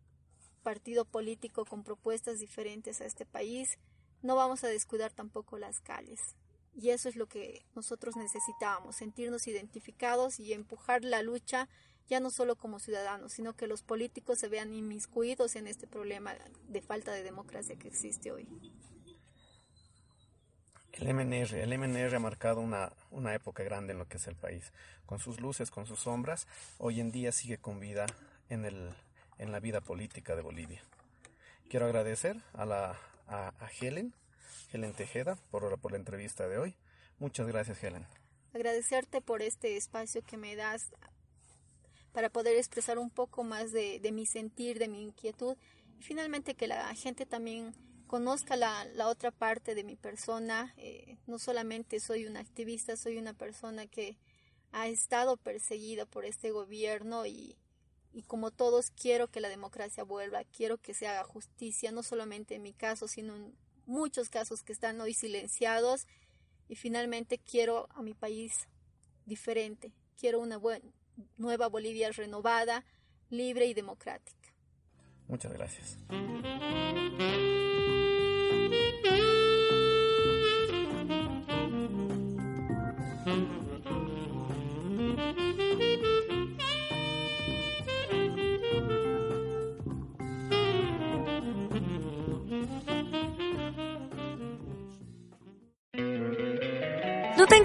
partido 0.63 1.05
político 1.05 1.65
con 1.65 1.83
propuestas 1.83 2.39
diferentes 2.39 3.01
a 3.01 3.05
este 3.05 3.27
país, 3.27 3.79
no 4.23 4.37
vamos 4.37 4.63
a 4.63 4.69
descuidar 4.69 5.13
tampoco 5.13 5.59
las 5.59 5.81
calles. 5.81 6.21
Y 6.73 6.91
eso 6.91 7.09
es 7.09 7.17
lo 7.17 7.27
que 7.27 7.67
nosotros 7.75 8.15
necesitábamos, 8.15 8.95
sentirnos 8.95 9.49
identificados 9.49 10.39
y 10.39 10.53
empujar 10.53 11.05
la 11.05 11.21
lucha 11.21 11.69
ya 12.09 12.21
no 12.21 12.31
solo 12.31 12.55
como 12.55 12.79
ciudadanos, 12.79 13.33
sino 13.33 13.55
que 13.57 13.67
los 13.67 13.83
políticos 13.83 14.39
se 14.39 14.49
vean 14.49 14.73
inmiscuidos 14.73 15.57
en 15.57 15.67
este 15.67 15.89
problema 15.89 16.35
de 16.69 16.81
falta 16.81 17.13
de 17.13 17.25
democracia 17.25 17.77
que 17.77 17.89
existe 17.89 18.31
hoy. 18.31 18.47
El 20.93 21.15
MNR, 21.15 21.55
el 21.55 21.79
MNR 21.79 22.15
ha 22.15 22.19
marcado 22.19 22.61
una, 22.61 22.93
una 23.11 23.35
época 23.35 23.63
grande 23.63 23.93
en 23.93 23.99
lo 23.99 24.07
que 24.07 24.19
es 24.19 24.27
el 24.27 24.37
país. 24.37 24.73
Con 25.07 25.19
sus 25.19 25.41
luces, 25.41 25.71
con 25.71 25.87
sus 25.87 26.01
sombras, 26.01 26.47
hoy 26.79 27.01
en 27.01 27.11
día 27.11 27.33
sigue 27.33 27.57
con 27.57 27.81
vida 27.81 28.07
en, 28.51 28.67
el, 28.67 28.91
en 29.39 29.53
la 29.53 29.61
vida 29.61 29.81
política 29.81 30.37
de 30.37 30.43
Bolivia. 30.43 30.83
Quiero 31.71 31.87
agradecer 31.87 32.37
a, 32.53 32.67
la, 32.67 32.99
a, 33.27 33.53
Helen, 33.81 34.13
Helen 34.73 34.93
Tejeda, 34.93 35.37
por, 35.51 35.79
por 35.79 35.93
la 35.93 35.99
entrevista 35.99 36.47
de 36.47 36.59
hoy. 36.59 36.75
Muchas 37.19 37.47
gracias, 37.47 37.83
Helen. 37.83 38.07
Agradecerte 38.53 39.23
por 39.23 39.41
este 39.41 39.79
espacio 39.79 40.23
que 40.23 40.37
me 40.37 40.55
das 40.57 40.93
para 42.13 42.29
poder 42.29 42.57
expresar 42.57 42.99
un 42.99 43.09
poco 43.09 43.45
más 43.45 43.73
de, 43.73 43.99
de 44.01 44.13
mi 44.13 44.27
sentir, 44.27 44.79
de 44.79 44.89
mi 44.89 45.03
inquietud. 45.03 45.57
Y 45.99 46.03
finalmente 46.03 46.55
que 46.55 46.67
la 46.67 46.95
gente 46.95 47.25
también 47.25 47.75
conozca 48.13 48.57
la, 48.57 49.09
otra 49.09 49.31
parte 49.31 49.75
de 49.75 49.85
mi 49.85 49.97
persona. 49.97 50.75
Eh, 50.77 51.17
no 51.27 51.39
solamente 51.39 51.99
soy 51.99 52.27
una 52.27 52.41
activista, 52.41 52.95
soy 52.95 53.17
una 53.17 53.33
persona 53.33 53.87
que 53.87 54.19
ha 54.71 54.87
estado 54.87 55.39
perseguida 55.39 56.05
por 56.05 56.27
este 56.27 56.51
gobierno 56.51 57.25
y, 57.25 57.57
y 58.13 58.25
como 58.25 58.51
todos 58.51 58.91
quiero 58.91 59.29
que 59.29 59.41
la 59.41 59.49
democracia 59.49 60.05
vuelva, 60.05 60.45
quiero 60.45 60.77
que 60.77 60.93
se 60.93 61.07
haga 61.09 61.25
justicia, 61.25 61.91
no 61.91 62.03
solamente 62.03 62.55
en 62.55 62.61
mi 62.61 62.75
caso, 62.75 63.09
sino 63.09 63.35
en 63.35 63.57
muchos 63.87 64.29
casos 64.29 64.63
que 64.63 64.75
están 64.75 65.01
hoy 65.01 65.15
silenciados 65.15 66.07
y 66.69 66.75
finalmente 66.75 67.39
quiero 67.39 67.89
a 67.95 68.03
mi 68.03 68.13
país 68.13 68.69
diferente, 69.25 69.91
quiero 70.21 70.39
una 70.41 70.59
buena, 70.59 70.85
nueva 71.39 71.71
Bolivia 71.71 72.11
renovada, 72.11 72.85
libre 73.31 73.65
y 73.65 73.73
democrática. 73.73 74.53
Muchas 75.29 75.55
gracias. 75.55 75.97